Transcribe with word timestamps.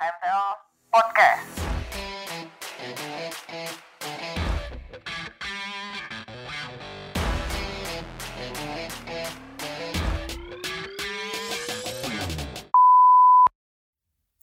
HMTL 0.00 0.44
Podcast. 0.88 1.44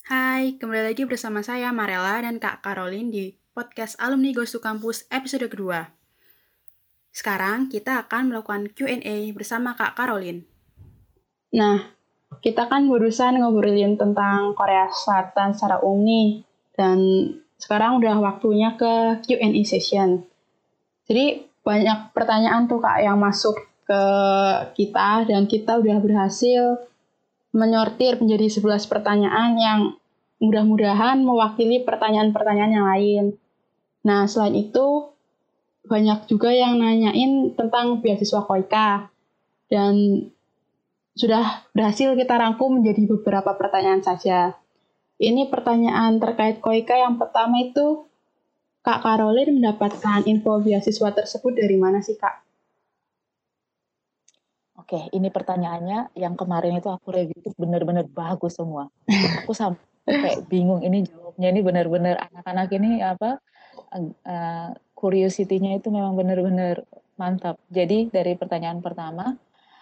Hai, 0.05 0.61
kembali 0.61 0.93
lagi 0.93 1.09
bersama 1.09 1.41
saya 1.41 1.73
Marella 1.73 2.21
dan 2.21 2.37
Kak 2.37 2.61
Caroline 2.61 3.09
di 3.09 3.33
podcast 3.57 3.97
Alumni 3.97 4.37
Goes 4.37 4.53
to 4.53 4.61
Campus 4.61 5.09
episode 5.09 5.49
kedua. 5.49 5.89
Sekarang 7.09 7.65
kita 7.65 8.05
akan 8.05 8.29
melakukan 8.29 8.69
Q&A 8.77 9.33
bersama 9.33 9.73
Kak 9.73 9.97
Caroline. 9.97 10.45
Nah, 11.49 11.96
kita 12.43 12.69
kan 12.69 12.85
barusan 12.87 13.41
ngobrolin 13.41 13.97
tentang 13.97 14.53
Korea 14.53 14.89
Selatan 14.91 15.55
secara 15.57 15.81
umum 15.81 16.05
nih, 16.05 16.27
dan 16.77 16.99
sekarang 17.57 17.97
udah 17.97 18.21
waktunya 18.21 18.77
ke 18.77 19.23
Q&A 19.25 19.61
session. 19.65 20.21
Jadi 21.09 21.41
banyak 21.65 22.13
pertanyaan 22.13 22.69
tuh 22.69 22.79
kak 22.79 23.01
yang 23.03 23.17
masuk 23.19 23.57
ke 23.87 24.03
kita 24.75 25.25
dan 25.25 25.47
kita 25.47 25.79
udah 25.79 25.97
berhasil 26.03 26.83
menyortir 27.55 28.19
menjadi 28.19 28.59
11 28.59 28.91
pertanyaan 28.91 29.51
yang 29.57 29.79
mudah-mudahan 30.37 31.17
mewakili 31.23 31.81
pertanyaan-pertanyaan 31.81 32.73
yang 32.75 32.85
lain. 32.85 33.25
Nah, 34.05 34.29
selain 34.29 34.53
itu, 34.53 35.09
banyak 35.87 36.29
juga 36.29 36.53
yang 36.53 36.77
nanyain 36.77 37.55
tentang 37.57 38.03
beasiswa 38.03 38.45
Koika. 38.45 39.09
Dan 39.67 40.23
sudah 41.17 41.65
berhasil 41.73 42.13
kita 42.13 42.37
rangkum 42.37 42.77
menjadi 42.79 43.09
beberapa 43.09 43.57
pertanyaan 43.57 44.05
saja. 44.05 44.53
Ini 45.17 45.49
pertanyaan 45.49 46.21
terkait 46.21 46.61
Koika 46.61 46.93
yang 46.93 47.17
pertama 47.17 47.57
itu, 47.57 48.05
Kak 48.85 49.01
Caroline 49.01 49.57
mendapatkan 49.57 50.29
info 50.29 50.61
beasiswa 50.61 51.09
tersebut 51.09 51.57
dari 51.57 51.73
mana 51.75 52.05
sih 52.05 52.13
Kak? 52.13 52.45
Oke, 54.77 55.09
ini 55.09 55.33
pertanyaannya 55.33 56.13
yang 56.15 56.37
kemarin 56.37 56.77
itu 56.77 56.87
aku 56.87 57.09
review 57.09 57.35
itu 57.41 57.49
benar-benar 57.57 58.05
bagus 58.07 58.55
semua. 58.55 58.87
Aku 59.43 59.51
sampai 59.57 60.45
bingung 60.45 60.85
ini 60.85 61.03
jawabnya 61.03 61.49
ini 61.49 61.59
benar-benar 61.65 62.15
anak-anak 62.29 62.69
ini 62.77 63.01
apa 63.01 63.41
uh, 63.97 64.69
curiosity-nya 64.93 65.81
itu 65.81 65.89
memang 65.89 66.13
benar-benar 66.13 66.85
mantap. 67.17 67.57
Jadi 67.73 68.13
dari 68.13 68.37
pertanyaan 68.37 68.79
pertama, 68.79 69.33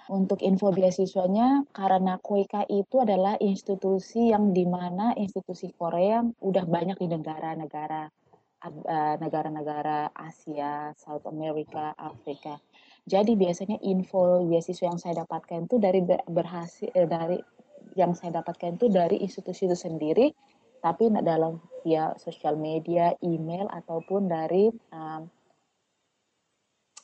untuk 0.10 0.46
info 0.46 0.70
beasiswanya 0.70 1.66
karena 1.74 2.22
Koika 2.22 2.66
itu 2.70 3.02
adalah 3.02 3.38
institusi 3.42 4.30
yang 4.30 4.54
di 4.54 4.66
mana 4.70 5.18
institusi 5.18 5.74
Korea 5.74 6.22
udah 6.22 6.66
banyak 6.70 7.02
di 7.02 7.08
negara-negara 7.10 8.10
uh, 8.66 9.16
negara-negara 9.18 10.14
Asia, 10.14 10.94
South 10.98 11.26
America, 11.26 11.94
Afrika. 11.98 12.62
Jadi 13.06 13.38
biasanya 13.38 13.78
info 13.86 14.46
beasiswa 14.46 14.90
yang 14.90 15.02
saya 15.02 15.26
dapatkan 15.26 15.70
itu 15.70 15.78
dari 15.78 16.02
berhasil 16.26 16.90
eh, 16.94 17.06
dari 17.06 17.38
yang 17.94 18.18
saya 18.18 18.42
dapatkan 18.42 18.82
itu 18.82 18.90
dari 18.90 19.22
institusi 19.22 19.70
itu 19.70 19.78
sendiri, 19.78 20.34
tapi 20.82 21.14
dalam 21.22 21.62
via 21.86 22.18
sosial 22.18 22.58
media, 22.58 23.14
email 23.22 23.70
ataupun 23.70 24.26
dari 24.26 24.74
um, 24.90 25.30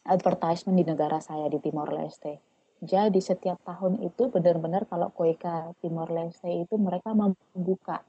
advertisement 0.10 0.78
di 0.82 0.86
negara 0.90 1.22
saya 1.22 1.46
di 1.48 1.62
Timor 1.62 1.94
Leste. 1.94 2.51
Jadi 2.82 3.22
setiap 3.22 3.62
tahun 3.62 4.02
itu 4.02 4.34
benar-benar 4.34 4.90
kalau 4.90 5.14
Koika 5.14 5.78
Timor 5.86 6.10
Leste 6.10 6.50
itu 6.50 6.82
mereka 6.82 7.14
membuka 7.14 8.02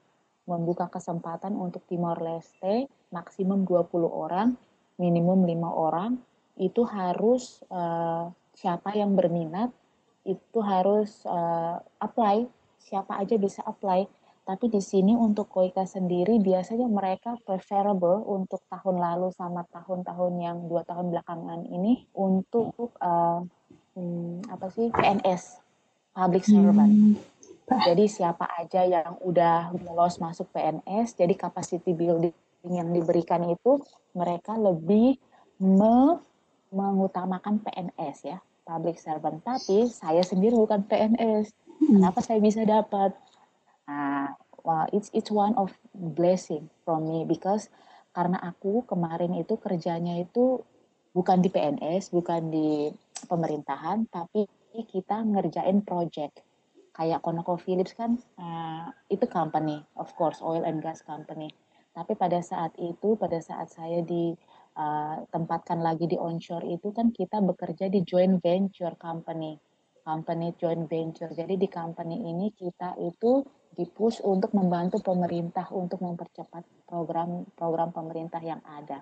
membuka 0.49 0.89
kesempatan 0.89 1.53
untuk 1.55 1.85
Timor 1.87 2.19
Leste 2.25 2.89
maksimum 3.13 3.69
20 3.69 3.93
orang, 4.09 4.57
minimum 4.97 5.45
5 5.45 5.61
orang 5.69 6.17
itu 6.57 6.83
harus 6.89 7.61
uh, 7.69 8.33
siapa 8.57 8.97
yang 8.97 9.13
berminat 9.13 9.69
itu 10.25 10.59
harus 10.65 11.25
uh, 11.29 11.77
apply 12.01 12.49
siapa 12.83 13.21
aja 13.23 13.39
bisa 13.39 13.63
apply. 13.63 14.09
Tapi 14.43 14.67
di 14.67 14.83
sini 14.83 15.15
untuk 15.15 15.47
Koika 15.55 15.87
sendiri 15.87 16.43
biasanya 16.43 16.91
mereka 16.91 17.39
preferable 17.47 18.27
untuk 18.27 18.59
tahun 18.67 18.99
lalu 18.99 19.31
sama 19.31 19.63
tahun-tahun 19.71 20.35
yang 20.43 20.67
dua 20.67 20.83
tahun 20.83 21.15
belakangan 21.15 21.63
ini 21.71 22.11
untuk 22.19 22.75
uh, 22.99 23.47
hmm, 23.97 24.53
apa 24.53 24.67
sih 24.73 24.89
PNS 24.93 25.63
public 26.13 26.45
servant 26.45 26.93
hmm. 26.93 27.17
jadi 27.69 28.05
siapa 28.09 28.45
aja 28.61 28.85
yang 28.85 29.17
udah 29.25 29.73
lolos 29.87 30.21
masuk 30.21 30.49
PNS 30.53 31.17
jadi 31.17 31.35
capacity 31.35 31.97
building 31.97 32.35
yang 32.69 32.95
diberikan 32.95 33.43
itu 33.51 33.83
mereka 34.15 34.55
lebih 34.55 35.19
me 35.59 36.23
mengutamakan 36.73 37.61
PNS 37.61 38.33
ya, 38.33 38.39
public 38.65 38.97
servant. 38.97 39.45
Tapi 39.45 39.93
saya 39.93 40.25
sendiri 40.25 40.57
bukan 40.57 40.89
PNS. 40.89 41.53
Hmm. 41.53 42.01
Kenapa 42.01 42.25
saya 42.25 42.41
bisa 42.41 42.65
dapat? 42.65 43.13
Nah, 43.85 44.33
well, 44.65 44.89
it's 44.91 45.13
it's 45.13 45.29
one 45.29 45.53
of 45.61 45.69
blessing 45.93 46.73
from 46.89 47.05
me 47.05 47.29
because 47.29 47.69
karena 48.17 48.41
aku 48.41 48.89
kemarin 48.89 49.37
itu 49.37 49.61
kerjanya 49.61 50.17
itu 50.17 50.65
bukan 51.13 51.45
di 51.45 51.53
PNS, 51.53 52.09
bukan 52.09 52.49
di 52.49 52.89
pemerintahan, 53.25 54.09
tapi 54.09 54.49
kita 54.73 55.23
ngerjain 55.23 55.85
project. 55.85 56.43
Kayak 56.93 57.25
ConocoPhillips 57.25 57.97
kan 57.97 58.21
uh, 58.37 58.93
itu 59.09 59.25
company, 59.25 59.81
of 59.97 60.13
course, 60.13 60.45
oil 60.45 60.63
and 60.65 60.85
gas 60.85 61.01
company. 61.01 61.49
Tapi 61.93 62.17
pada 62.17 62.41
saat 62.45 62.73
itu, 62.81 63.17
pada 63.17 63.41
saat 63.41 63.73
saya 63.73 64.05
di 64.05 64.33
uh, 64.77 65.17
tempatkan 65.33 65.81
lagi 65.81 66.05
di 66.09 66.21
onshore 66.21 66.69
itu 66.69 66.93
kan 66.93 67.13
kita 67.13 67.41
bekerja 67.41 67.89
di 67.89 68.05
joint 68.05 68.41
venture 68.41 68.97
company 69.01 69.57
company 70.03 70.53
joint 70.59 70.91
venture. 70.91 71.31
Jadi 71.31 71.55
di 71.57 71.69
company 71.71 72.27
ini 72.27 72.51
kita 72.53 72.99
itu 72.99 73.47
dipush 73.73 74.21
untuk 74.21 74.53
membantu 74.53 75.01
pemerintah 75.01 75.71
untuk 75.73 76.05
mempercepat 76.05 76.85
program-program 76.85 77.95
pemerintah 77.95 78.43
yang 78.43 78.61
ada. 78.67 79.01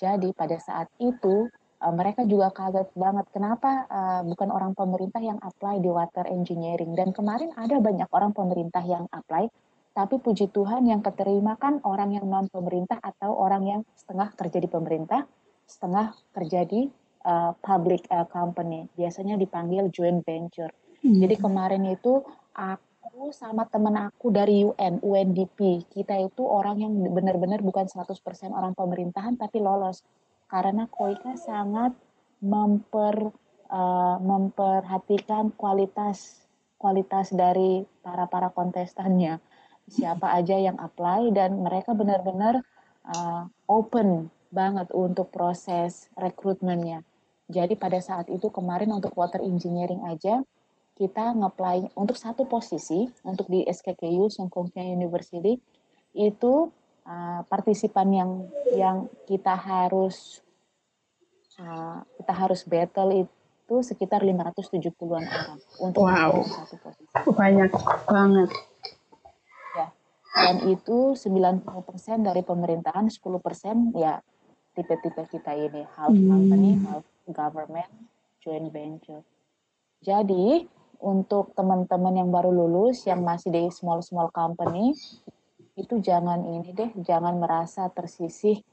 Jadi 0.00 0.32
pada 0.32 0.56
saat 0.56 0.88
itu 1.02 1.50
uh, 1.82 1.92
mereka 1.94 2.24
juga 2.24 2.52
kaget 2.54 2.88
banget 2.96 3.26
kenapa 3.32 3.88
uh, 3.88 4.20
bukan 4.24 4.48
orang 4.52 4.72
pemerintah 4.72 5.20
yang 5.20 5.40
apply 5.40 5.80
di 5.80 5.90
water 5.90 6.24
engineering 6.28 6.92
dan 6.96 7.10
kemarin 7.10 7.52
ada 7.56 7.80
banyak 7.80 8.08
orang 8.12 8.32
pemerintah 8.32 8.84
yang 8.84 9.08
apply 9.10 9.48
tapi 9.96 10.20
puji 10.20 10.52
Tuhan 10.52 10.84
yang 10.84 11.00
keterima 11.00 11.56
kan 11.56 11.80
orang 11.88 12.12
yang 12.12 12.28
non 12.28 12.52
pemerintah 12.52 13.00
atau 13.00 13.32
orang 13.32 13.64
yang 13.64 13.80
setengah 13.96 14.28
kerja 14.36 14.60
di 14.60 14.68
pemerintah, 14.68 15.24
setengah 15.64 16.12
kerja 16.36 16.68
di 16.68 16.84
uh, 17.24 17.56
public 17.64 18.04
uh, 18.12 18.28
company. 18.28 18.92
Biasanya 18.92 19.40
dipanggil 19.40 19.88
joint 19.88 20.20
venture. 20.20 20.68
Hmm. 21.00 21.16
Jadi 21.16 21.40
kemarin 21.40 21.80
itu 21.88 22.20
aku 22.52 23.32
sama 23.32 23.64
teman 23.72 23.96
aku 23.96 24.28
dari 24.28 24.68
UN, 24.68 25.00
UNDP, 25.00 25.88
kita 25.88 26.20
itu 26.20 26.44
orang 26.44 26.76
yang 26.84 26.92
benar-benar 27.16 27.64
bukan 27.64 27.88
100% 27.88 28.20
orang 28.52 28.76
pemerintahan 28.76 29.40
tapi 29.40 29.64
lolos. 29.64 30.04
Karena 30.46 30.86
Koika 30.86 31.34
sangat 31.34 31.92
memper 32.42 33.34
uh, 33.70 34.16
memperhatikan 34.22 35.50
kualitas 35.58 36.46
kualitas 36.76 37.32
dari 37.32 37.82
para 38.04 38.28
para 38.28 38.52
kontestannya 38.52 39.40
siapa 39.88 40.34
aja 40.34 40.58
yang 40.58 40.76
apply 40.76 41.32
dan 41.32 41.62
mereka 41.62 41.94
benar-benar 41.96 42.60
uh, 43.06 43.48
open 43.70 44.28
banget 44.50 44.90
untuk 44.92 45.30
proses 45.30 46.10
rekrutmennya. 46.18 47.06
Jadi 47.46 47.78
pada 47.78 48.02
saat 48.02 48.26
itu 48.26 48.50
kemarin 48.50 48.90
untuk 48.90 49.14
water 49.14 49.38
engineering 49.38 50.02
aja 50.02 50.42
kita 50.96 51.36
ngeplay 51.36 51.86
untuk 51.94 52.16
satu 52.16 52.48
posisi 52.48 53.06
untuk 53.22 53.46
di 53.52 53.62
SKKU 53.68 54.32
Songkongnya 54.32 54.82
University 54.82 55.60
itu 56.16 56.72
uh, 57.06 57.40
partisipan 57.46 58.08
yang 58.12 58.30
yang 58.74 58.96
kita 59.30 59.54
harus 59.54 60.42
uh, 61.62 62.02
kita 62.20 62.32
harus 62.34 62.66
battle 62.66 63.14
itu 63.14 63.76
sekitar 63.82 64.22
570-an 64.22 65.24
orang 65.24 65.58
untuk 65.80 66.02
wow. 66.04 66.42
satu 66.44 66.76
posisi. 66.82 67.10
Banyak 67.32 67.72
banget 68.06 68.50
dan 70.36 70.68
itu 70.68 71.16
90% 71.16 71.64
dari 72.20 72.44
pemerintahan 72.44 73.08
10% 73.08 73.96
ya 73.96 74.20
tipe-tipe 74.76 75.22
kita 75.32 75.56
ini 75.56 75.88
half 75.96 76.12
hmm. 76.12 76.28
company 76.28 76.70
half 76.84 77.04
government 77.32 77.92
joint 78.44 78.68
venture 78.68 79.24
jadi 80.04 80.68
untuk 81.00 81.56
teman-teman 81.56 82.20
yang 82.20 82.28
baru 82.28 82.52
lulus 82.52 83.08
yang 83.08 83.24
masih 83.24 83.48
di 83.48 83.64
small 83.72 84.04
small 84.04 84.28
company 84.28 84.92
itu 85.76 86.00
jangan 86.00 86.40
ini 86.48 86.72
deh 86.72 86.90
jangan 87.04 87.36
merasa 87.36 87.92
tersisih 87.92 88.64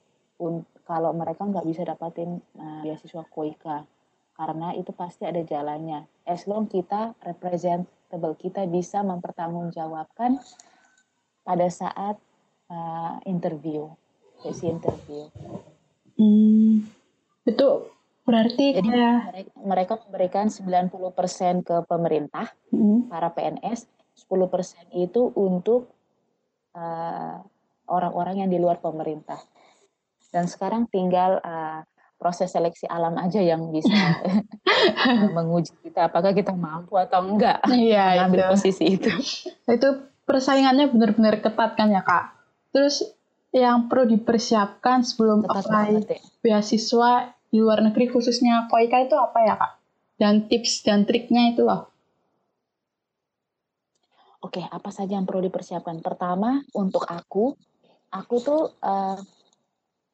kalau 0.84 1.12
mereka 1.16 1.48
nggak 1.48 1.68
bisa 1.68 1.84
dapatin 1.88 2.40
uh, 2.60 2.82
beasiswa 2.84 3.24
Koika 3.28 3.88
karena 4.34 4.74
itu 4.74 4.90
pasti 4.92 5.24
ada 5.30 5.40
jalannya. 5.46 6.10
As 6.26 6.50
long 6.50 6.66
kita 6.66 7.14
representable 7.22 8.34
kita 8.36 8.66
bisa 8.66 9.06
mempertanggungjawabkan 9.06 10.42
pada 11.46 11.68
saat 11.70 12.18
uh, 12.72 13.16
interview, 13.30 13.88
sesi 14.42 14.74
interview. 14.74 15.30
Hmm, 16.18 16.88
itu 17.46 17.68
berarti 18.24 18.80
Jadi 18.80 18.90
kayak 18.90 19.20
mereka 19.60 20.00
memberikan 20.08 20.48
90% 20.48 21.68
ke 21.68 21.76
pemerintah, 21.86 22.48
hmm, 22.72 23.12
para 23.12 23.30
PNS, 23.36 23.86
10% 24.18 24.94
itu 24.98 25.30
untuk 25.36 25.92
uh, 26.74 27.42
orang-orang 27.88 28.46
yang 28.46 28.50
di 28.50 28.60
luar 28.60 28.81
pemerintah. 28.81 29.40
Dan 30.34 30.50
sekarang 30.50 30.90
tinggal 30.90 31.38
uh, 31.42 31.86
proses 32.18 32.56
seleksi 32.56 32.88
alam 32.88 33.20
aja 33.20 33.44
yang 33.44 33.68
bisa 33.70 33.92
menguji 35.36 35.75
kita 35.84 36.08
apakah 36.08 36.31
kita 36.31 36.56
mampu 36.56 36.96
atau 36.96 37.20
enggak 37.20 37.60
iya 37.75 38.16
mengambil 38.16 38.48
itu. 38.48 38.52
posisi 38.56 38.84
itu. 38.96 39.12
itu 39.68 39.90
persaingannya 40.24 40.88
benar-benar 40.88 41.44
ketat 41.44 41.75
kan 41.75 41.92
ya 41.92 42.00
kak. 42.00 42.31
Terus 42.72 43.04
yang 43.54 43.86
perlu 43.92 44.18
dipersiapkan 44.18 45.06
sebelum 45.06 45.46
Ketat 45.46 45.68
apply 45.68 45.86
banget 45.94 46.08
ya. 46.10 46.20
beasiswa 46.42 47.12
di 47.54 47.62
luar 47.62 47.86
negeri 47.86 48.10
khususnya 48.10 48.66
Koika 48.72 49.04
itu 49.04 49.14
apa 49.14 49.40
ya 49.46 49.56
kak? 49.60 49.74
Dan 50.18 50.48
tips 50.50 50.81
dan 50.88 51.04
triknya 51.06 51.54
itu 51.54 51.68
apa? 51.70 51.93
Oke, 54.44 54.60
apa 54.60 54.92
saja 54.92 55.16
yang 55.16 55.24
perlu 55.24 55.48
dipersiapkan? 55.48 56.04
Pertama, 56.04 56.60
untuk 56.75 57.07
aku, 57.07 57.56
aku 58.12 58.36
tuh 58.44 58.75
uh, 58.84 59.16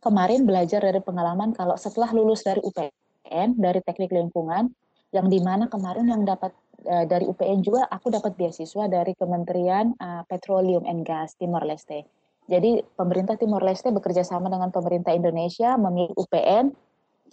kemarin 0.05 0.45
belajar 0.45 0.85
dari 0.85 1.01
pengalaman 1.01 1.49
kalau 1.57 1.73
setelah 1.73 2.13
lulus 2.13 2.45
dari 2.45 2.61
UPN, 2.61 3.57
dari 3.57 3.81
teknik 3.81 4.13
lingkungan, 4.13 4.69
yang 5.09 5.25
di 5.33 5.41
mana 5.41 5.65
kemarin 5.65 6.05
yang 6.05 6.21
dapat 6.29 6.53
uh, 6.85 7.09
dari 7.09 7.25
UPN 7.25 7.65
juga, 7.65 7.89
aku 7.89 8.13
dapat 8.13 8.37
beasiswa 8.37 8.85
dari 8.85 9.17
Kementerian 9.17 9.97
uh, 9.97 10.21
Petroleum 10.29 10.85
and 10.85 11.01
Gas 11.09 11.33
Timor 11.33 11.65
Leste. 11.65 12.05
Jadi 12.45 12.85
pemerintah 12.85 13.33
Timor 13.33 13.65
Leste 13.65 13.89
bekerja 13.89 14.21
sama 14.21 14.45
dengan 14.53 14.69
pemerintah 14.69 15.09
Indonesia 15.09 15.73
memilih 15.73 16.13
UPN, 16.13 16.69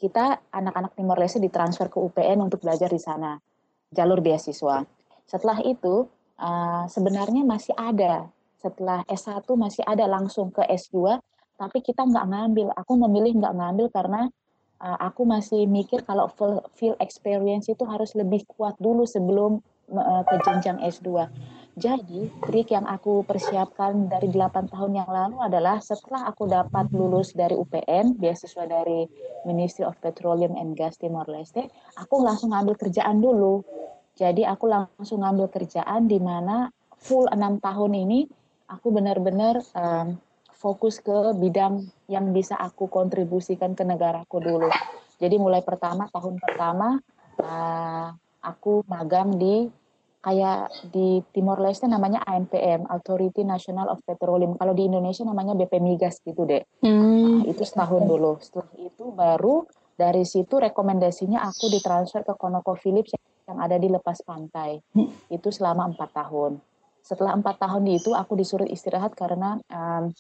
kita 0.01 0.41
anak-anak 0.49 0.97
Timor 0.97 1.21
Leste 1.21 1.45
ditransfer 1.45 1.93
ke 1.93 2.01
UPN 2.01 2.41
untuk 2.41 2.65
belajar 2.65 2.89
di 2.89 3.01
sana, 3.01 3.37
jalur 3.93 4.25
beasiswa. 4.25 4.81
Setelah 5.29 5.61
itu, 5.61 6.09
uh, 6.41 6.85
sebenarnya 6.89 7.43
masih 7.45 7.73
ada, 7.77 8.29
setelah 8.61 9.05
S1 9.07 9.47
masih 9.57 9.83
ada 9.85 10.05
langsung 10.09 10.49
ke 10.53 10.65
S2, 10.65 11.21
tapi 11.57 11.79
kita 11.81 12.05
nggak 12.05 12.27
ngambil. 12.29 12.69
Aku 12.77 12.97
memilih 12.97 13.37
nggak 13.41 13.55
ngambil 13.57 13.87
karena 13.93 14.21
uh, 14.81 14.99
aku 15.01 15.25
masih 15.25 15.65
mikir 15.65 16.05
kalau 16.05 16.29
field 16.77 16.97
experience 17.01 17.69
itu 17.69 17.85
harus 17.89 18.13
lebih 18.13 18.45
kuat 18.49 18.77
dulu 18.81 19.09
sebelum 19.09 19.61
uh, 19.93 20.23
ke 20.27 20.37
jenjang 20.45 20.81
S2. 20.83 21.29
Jadi, 21.77 22.33
trik 22.49 22.73
yang 22.73 22.89
aku 22.89 23.21
persiapkan 23.29 24.09
dari 24.09 24.33
8 24.33 24.73
tahun 24.73 24.97
yang 24.97 25.11
lalu 25.13 25.45
adalah 25.45 25.77
setelah 25.77 26.25
aku 26.25 26.49
dapat 26.49 26.89
lulus 26.89 27.37
dari 27.37 27.53
UPN, 27.53 28.17
beasiswa 28.17 28.65
dari 28.65 29.05
Ministry 29.45 29.85
of 29.85 29.93
Petroleum 30.01 30.57
and 30.57 30.73
Gas 30.73 30.97
Timor 30.97 31.29
Leste, 31.29 31.69
aku 32.01 32.25
langsung 32.25 32.57
ngambil 32.57 32.81
kerjaan 32.81 33.21
dulu. 33.21 33.61
Jadi 34.17 34.49
aku 34.49 34.65
langsung 34.65 35.21
ngambil 35.21 35.53
kerjaan 35.53 36.09
di 36.09 36.17
mana 36.17 36.73
full 36.97 37.29
enam 37.29 37.61
tahun 37.61 37.93
ini 37.93 38.25
aku 38.73 38.89
benar-benar 38.89 39.61
um, 39.77 40.17
fokus 40.57 40.99
ke 41.05 41.37
bidang 41.37 41.85
yang 42.09 42.33
bisa 42.33 42.57
aku 42.57 42.89
kontribusikan 42.89 43.77
ke 43.77 43.85
negaraku 43.85 44.41
dulu. 44.41 44.73
Jadi 45.21 45.37
mulai 45.37 45.61
pertama 45.61 46.09
tahun 46.09 46.41
pertama 46.41 46.97
uh, 47.45 48.09
aku 48.41 48.81
magang 48.89 49.37
di 49.37 49.69
kayak 50.25 50.91
di 50.91 51.23
Timor 51.31 51.63
Leste 51.63 51.87
namanya 51.87 52.19
ANPM 52.27 52.91
Authority 52.91 53.47
National 53.47 53.93
of 53.95 54.03
Petroleum. 54.03 54.59
Kalau 54.59 54.75
di 54.75 54.91
Indonesia 54.91 55.23
namanya 55.23 55.55
BP 55.55 55.79
Migas 55.79 56.19
gitu 56.25 56.43
deh. 56.43 56.67
Hmm. 56.83 57.47
Nah, 57.47 57.53
itu 57.53 57.63
setahun 57.63 58.03
dulu. 58.11 58.43
Setelah 58.43 58.75
itu 58.81 59.15
baru 59.15 59.63
dari 59.95 60.27
situ 60.27 60.59
rekomendasinya 60.59 61.47
aku 61.47 61.71
ditransfer 61.71 62.27
ke 62.27 62.35
ConocoPhillips 62.35 63.15
yang 63.47 63.59
ada 63.63 63.77
di 63.79 63.87
lepas 63.87 64.19
pantai. 64.27 64.83
Itu 65.31 65.55
selama 65.55 65.87
empat 65.95 66.11
tahun. 66.13 66.59
Setelah 67.01 67.39
empat 67.39 67.63
tahun 67.63 67.87
di 67.87 68.03
itu 68.03 68.11
aku 68.13 68.35
disuruh 68.35 68.67
istirahat 68.67 69.15
karena 69.15 69.63
um, 69.71 70.11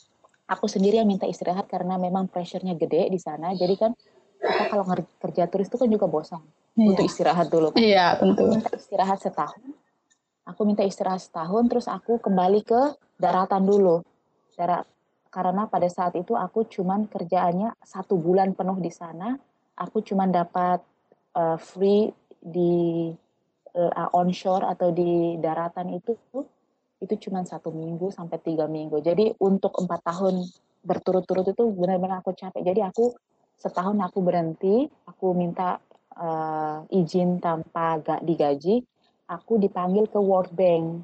aku 0.46 0.70
sendiri 0.70 1.02
yang 1.02 1.11
minta 1.11 1.26
istirahat 1.26 1.67
karena 1.67 1.99
memang 1.99 2.31
pressure-nya 2.31 2.78
gede 2.78 3.11
di 3.11 3.19
sana. 3.19 3.50
Jadi 3.58 3.75
kan 3.75 3.90
kita 4.38 4.64
kalau 4.70 4.84
kerja 5.19 5.50
turis 5.50 5.67
itu 5.67 5.76
kan 5.76 5.90
juga 5.90 6.06
bosan 6.06 6.43
Iya. 6.76 6.93
untuk 6.93 7.05
istirahat 7.08 7.49
dulu. 7.49 7.73
Kan. 7.73 7.81
Iya 7.82 8.06
tentu. 8.20 8.44
Minta 8.52 8.70
istirahat 8.76 9.19
setahun. 9.19 9.61
Aku 10.46 10.62
minta 10.62 10.87
istirahat 10.87 11.25
setahun, 11.26 11.67
terus 11.67 11.90
aku 11.90 12.22
kembali 12.22 12.62
ke 12.62 12.94
daratan 13.19 13.67
dulu. 13.67 14.06
Darat, 14.55 14.87
karena 15.34 15.67
pada 15.67 15.90
saat 15.90 16.14
itu 16.14 16.38
aku 16.38 16.70
cuman 16.70 17.11
kerjaannya 17.11 17.75
satu 17.82 18.14
bulan 18.14 18.55
penuh 18.55 18.79
di 18.79 18.94
sana. 18.94 19.34
Aku 19.75 20.06
cuman 20.06 20.31
dapat 20.31 20.84
uh, 21.34 21.58
free 21.58 22.14
di 22.46 23.10
uh, 23.75 24.08
onshore 24.14 24.62
atau 24.62 24.94
di 24.94 25.34
daratan 25.43 25.98
itu 25.98 26.14
itu 26.96 27.14
cuma 27.28 27.44
satu 27.44 27.75
minggu 27.75 28.14
sampai 28.14 28.38
tiga 28.40 28.70
minggu. 28.70 29.02
Jadi 29.02 29.34
untuk 29.43 29.75
empat 29.76 30.00
tahun 30.06 30.46
berturut-turut 30.87 31.50
itu 31.50 31.64
benar-benar 31.75 32.22
aku 32.22 32.32
capek. 32.32 32.62
Jadi 32.62 32.81
aku 32.81 33.12
setahun 33.58 33.98
aku 33.98 34.22
berhenti, 34.22 34.87
aku 35.04 35.34
minta 35.34 35.82
uh, 36.16 36.87
izin 36.88 37.43
tanpa 37.43 38.00
gak 38.00 38.22
digaji. 38.25 38.81
Aku 39.26 39.58
dipanggil 39.58 40.06
ke 40.06 40.22
World 40.22 40.54
Bank, 40.54 41.02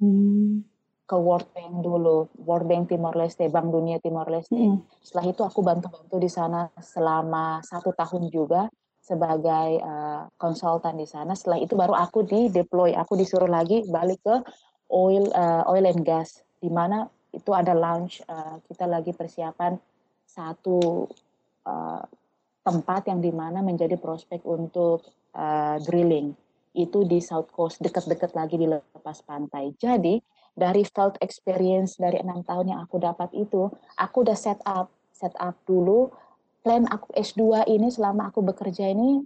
Hmm. 0.00 0.64
ke 1.04 1.12
World 1.12 1.52
Bank 1.52 1.84
dulu, 1.84 2.32
World 2.48 2.64
Bank 2.64 2.88
Timor 2.88 3.12
Leste, 3.20 3.52
Bank 3.52 3.68
Dunia 3.68 4.00
Timor 4.00 4.32
Leste. 4.32 4.56
Hmm. 4.56 4.80
Setelah 5.04 5.26
itu 5.28 5.42
aku 5.44 5.60
bantu-bantu 5.60 6.16
di 6.16 6.30
sana 6.32 6.72
selama 6.80 7.60
satu 7.60 7.92
tahun 7.92 8.32
juga 8.32 8.72
sebagai 9.00 9.80
uh, 9.80 10.28
konsultan 10.36 11.00
di 11.00 11.08
sana. 11.08 11.32
Setelah 11.34 11.58
itu 11.58 11.74
baru 11.74 11.96
aku 11.96 12.22
di 12.22 12.52
deploy, 12.52 12.92
aku 12.94 13.16
disuruh 13.16 13.48
lagi 13.48 13.82
balik 13.88 14.20
ke 14.22 14.36
oil 14.92 15.26
uh, 15.32 15.64
oil 15.66 15.84
and 15.88 16.04
gas 16.04 16.44
di 16.60 16.68
mana 16.68 17.08
itu 17.30 17.50
ada 17.54 17.72
launch 17.72 18.20
uh, 18.26 18.58
kita 18.66 18.84
lagi 18.90 19.14
persiapan 19.14 19.78
satu 20.26 21.08
uh, 21.66 22.02
tempat 22.60 23.08
yang 23.08 23.22
di 23.22 23.32
mana 23.32 23.64
menjadi 23.64 23.96
prospek 23.96 24.44
untuk 24.44 25.06
uh, 25.34 25.78
drilling 25.80 26.34
itu 26.76 27.02
di 27.02 27.18
South 27.18 27.50
Coast 27.50 27.82
dekat-dekat 27.82 28.30
lagi 28.36 28.54
di 28.54 28.66
lepas 28.70 29.26
pantai. 29.26 29.74
Jadi 29.74 30.22
dari 30.54 30.86
field 30.86 31.18
experience 31.18 31.98
dari 31.98 32.22
enam 32.22 32.46
tahun 32.46 32.74
yang 32.74 32.80
aku 32.86 33.02
dapat 33.02 33.30
itu, 33.34 33.70
aku 33.98 34.22
udah 34.22 34.38
set 34.38 34.60
up 34.66 34.90
set 35.10 35.34
up 35.36 35.58
dulu 35.66 36.08
plan 36.60 36.84
aku 36.88 37.12
S2 37.16 37.66
ini 37.68 37.88
selama 37.88 38.28
aku 38.28 38.44
bekerja 38.44 38.88
ini 38.92 39.24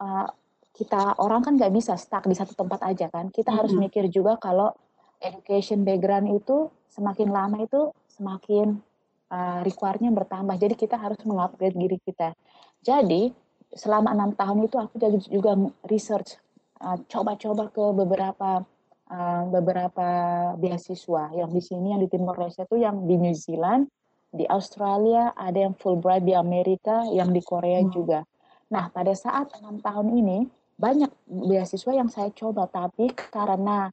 uh, 0.00 0.28
kita 0.72 1.20
orang 1.20 1.44
kan 1.44 1.60
nggak 1.60 1.72
bisa 1.76 1.98
stuck 2.00 2.24
di 2.24 2.32
satu 2.32 2.56
tempat 2.56 2.80
aja 2.86 3.12
kan. 3.12 3.28
Kita 3.28 3.50
mm 3.50 3.52
-hmm. 3.52 3.58
harus 3.58 3.72
mikir 3.76 4.04
juga 4.08 4.40
kalau 4.40 4.72
education 5.20 5.84
background 5.84 6.32
itu 6.40 6.72
semakin 6.88 7.28
lama 7.28 7.60
itu 7.60 7.92
semakin 8.08 8.80
uh, 9.28 9.60
require-nya 9.62 10.10
bertambah. 10.10 10.56
Jadi 10.56 10.74
kita 10.74 10.96
harus 10.96 11.20
mengupgrade 11.22 11.76
diri 11.76 12.00
kita. 12.00 12.32
Jadi 12.80 13.30
selama 13.70 14.16
enam 14.16 14.32
tahun 14.34 14.66
itu 14.66 14.76
aku 14.80 14.98
juga 15.30 15.54
research, 15.86 16.40
coba-coba 17.06 17.68
uh, 17.68 17.70
ke 17.70 17.84
beberapa 17.94 18.50
uh, 19.12 19.42
beberapa 19.52 20.08
beasiswa. 20.56 21.30
Yang 21.36 21.50
di 21.52 21.62
sini 21.62 21.86
yang 21.94 22.00
di 22.02 22.08
Timor 22.08 22.40
Leste 22.40 22.64
itu 22.64 22.80
yang 22.80 23.04
di 23.04 23.20
New 23.20 23.36
Zealand, 23.36 23.86
di 24.30 24.46
Australia, 24.46 25.34
ada 25.34 25.66
yang 25.66 25.74
Fulbright 25.74 26.22
di 26.22 26.34
Amerika, 26.34 27.02
yang 27.10 27.34
di 27.34 27.42
Korea 27.42 27.82
hmm. 27.82 27.90
juga. 27.90 28.22
Nah 28.70 28.86
pada 28.94 29.10
saat 29.14 29.50
enam 29.58 29.82
tahun 29.82 30.14
ini 30.14 30.38
banyak 30.80 31.10
beasiswa 31.26 31.92
yang 31.92 32.08
saya 32.08 32.30
coba, 32.32 32.70
tapi 32.70 33.12
karena 33.12 33.90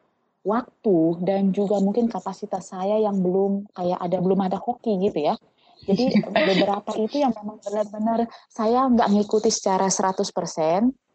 waktu 0.48 0.98
dan 1.28 1.52
juga 1.52 1.84
mungkin 1.84 2.08
kapasitas 2.08 2.72
saya 2.72 2.96
yang 3.04 3.20
belum 3.20 3.68
kayak 3.76 4.00
ada 4.00 4.18
belum 4.24 4.40
ada 4.48 4.56
hoki 4.62 4.96
gitu 5.04 5.28
ya. 5.28 5.36
Jadi 5.84 6.16
beberapa 6.48 6.92
itu 6.96 7.20
yang 7.20 7.36
memang 7.36 7.60
benar-benar 7.60 8.32
saya 8.48 8.88
nggak 8.88 9.10
ngikuti 9.12 9.52
secara 9.52 9.92
100%. 9.92 10.24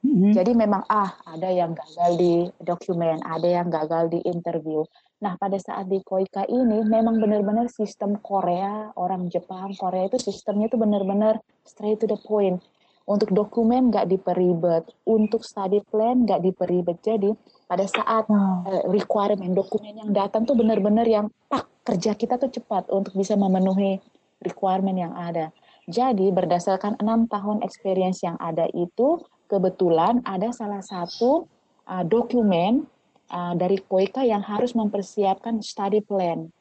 Mm-hmm. 0.02 0.32
Jadi 0.34 0.52
memang 0.58 0.82
ah 0.90 1.14
ada 1.24 1.46
yang 1.46 1.78
gagal 1.78 2.10
di 2.18 2.50
dokumen, 2.58 3.22
ada 3.22 3.46
yang 3.46 3.70
gagal 3.70 4.10
di 4.10 4.20
interview. 4.26 4.82
Nah 5.22 5.38
pada 5.38 5.54
saat 5.54 5.86
di 5.86 6.02
Koika 6.02 6.42
ini 6.50 6.82
memang 6.82 7.22
benar-benar 7.22 7.70
sistem 7.70 8.18
Korea, 8.18 8.90
orang 8.98 9.30
Jepang, 9.30 9.70
Korea 9.78 10.10
itu 10.10 10.18
sistemnya 10.18 10.66
itu 10.66 10.74
benar-benar 10.74 11.38
straight 11.62 12.02
to 12.02 12.10
the 12.10 12.18
point. 12.18 12.58
Untuk 13.06 13.30
dokumen 13.34 13.90
nggak 13.90 14.10
diperibet, 14.10 14.90
untuk 15.06 15.46
study 15.46 15.82
plan 15.90 16.26
nggak 16.26 16.42
diperibet. 16.42 16.98
Jadi 17.02 17.30
pada 17.70 17.86
saat 17.86 18.26
uh, 18.30 18.86
requirement 18.90 19.54
dokumen 19.54 19.94
yang 20.02 20.10
datang 20.10 20.42
tuh 20.42 20.58
benar-benar 20.58 21.06
yang 21.06 21.30
pak 21.46 21.70
kerja 21.86 22.14
kita 22.18 22.38
tuh 22.38 22.50
cepat 22.50 22.90
untuk 22.90 23.14
bisa 23.14 23.38
memenuhi 23.38 24.02
requirement 24.42 24.98
yang 24.98 25.14
ada. 25.14 25.54
Jadi 25.86 26.30
berdasarkan 26.30 26.98
enam 27.02 27.26
tahun 27.26 27.62
experience 27.66 28.22
yang 28.22 28.38
ada 28.38 28.70
itu 28.70 29.18
kebetulan 29.50 30.22
ada 30.22 30.54
salah 30.54 30.82
satu 30.82 31.50
uh, 31.90 32.06
dokumen 32.06 32.86
uh, 33.32 33.54
dari 33.56 33.80
Koika 33.80 34.22
yang 34.22 34.44
harus 34.44 34.76
mempersiapkan 34.76 35.64
study 35.64 36.04
plan. 36.04 36.52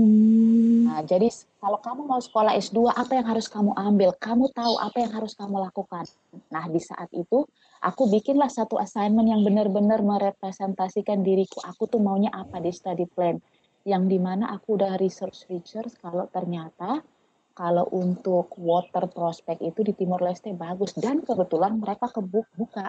Hmm. 0.00 0.88
Nah, 0.88 1.04
jadi 1.04 1.28
kalau 1.60 1.76
kamu 1.76 2.08
mau 2.08 2.16
sekolah 2.16 2.56
S2, 2.56 2.88
apa 2.88 3.20
yang 3.20 3.26
harus 3.28 3.52
kamu 3.52 3.76
ambil? 3.76 4.16
Kamu 4.16 4.48
tahu 4.56 4.80
apa 4.80 4.96
yang 4.96 5.12
harus 5.12 5.36
kamu 5.36 5.60
lakukan. 5.60 6.08
Nah, 6.48 6.64
di 6.72 6.80
saat 6.80 7.12
itu 7.12 7.44
aku 7.84 8.08
bikinlah 8.08 8.48
satu 8.48 8.80
assignment 8.80 9.28
yang 9.28 9.44
benar-benar 9.44 10.00
merepresentasikan 10.00 11.20
diriku. 11.20 11.60
Aku 11.68 11.84
tuh 11.84 12.00
maunya 12.00 12.32
apa 12.32 12.64
di 12.64 12.72
study 12.72 13.04
plan. 13.12 13.36
Yang 13.84 14.02
di 14.08 14.18
mana 14.20 14.56
aku 14.56 14.80
udah 14.80 14.96
research-research 14.96 16.00
kalau 16.00 16.24
ternyata 16.32 17.04
kalau 17.52 17.84
untuk 17.92 18.56
water 18.56 19.04
prospect 19.04 19.60
itu 19.60 19.84
di 19.84 19.92
Timor 19.92 20.24
Leste 20.24 20.56
bagus. 20.56 20.96
Dan 20.96 21.20
kebetulan 21.20 21.76
mereka 21.76 22.08
kebuka. 22.08 22.88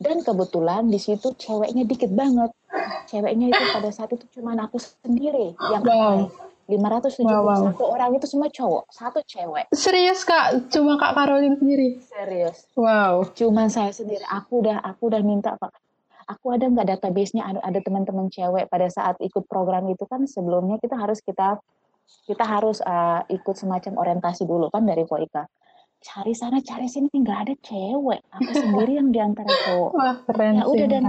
Dan 0.00 0.24
kebetulan 0.24 0.88
di 0.88 0.96
situ 0.96 1.36
ceweknya 1.36 1.84
dikit 1.84 2.08
banget. 2.16 2.50
Ceweknya 3.12 3.52
itu 3.52 3.62
pada 3.76 3.90
saat 3.92 4.10
itu 4.16 4.24
cuma 4.40 4.56
aku 4.56 4.80
sendiri 4.80 5.52
yang 5.70 5.84
Wow. 5.84 6.32
apply. 6.32 6.48
571 6.70 7.26
Wow, 7.26 7.74
wow. 7.74 7.90
orang 7.90 8.14
itu 8.14 8.30
semua 8.30 8.46
cowok, 8.46 8.86
satu 8.94 9.18
cewek. 9.26 9.66
Serius 9.74 10.22
kak, 10.22 10.70
cuma 10.70 10.94
kak 11.02 11.18
Caroline 11.18 11.58
sendiri. 11.58 11.98
Serius. 12.06 12.70
Wow. 12.78 13.26
Cuman 13.34 13.66
saya 13.66 13.90
sendiri. 13.90 14.22
Aku 14.30 14.62
udah 14.62 14.78
aku 14.78 15.10
udah 15.10 15.18
minta 15.20 15.58
Pak. 15.58 15.74
Aku 16.30 16.54
ada 16.54 16.70
nggak 16.70 16.94
database-nya 16.94 17.42
ada, 17.42 17.58
ada 17.58 17.78
teman-teman 17.82 18.30
cewek 18.30 18.70
pada 18.70 18.86
saat 18.86 19.18
ikut 19.18 19.50
program 19.50 19.90
itu 19.90 20.06
kan 20.06 20.30
sebelumnya 20.30 20.78
kita 20.78 20.94
harus 20.94 21.18
kita 21.18 21.58
kita 22.30 22.46
harus 22.46 22.78
uh, 22.86 23.26
ikut 23.26 23.58
semacam 23.58 23.98
orientasi 23.98 24.46
dulu 24.46 24.70
kan 24.70 24.86
dari 24.86 25.02
Koika. 25.02 25.50
Cari 26.00 26.32
sana 26.32 26.64
cari 26.64 26.88
sini 26.88 27.12
nggak 27.12 27.38
ada 27.44 27.54
cewek. 27.60 28.20
Aku 28.32 28.50
sendiri 28.56 28.96
yang 28.96 29.12
di 29.12 29.20
antara 29.20 29.48
cowok. 29.48 29.90
Wah 29.98 30.16
keren 30.24 30.56
Ya 30.56 30.64
udah 30.64 30.86
dan 30.88 31.04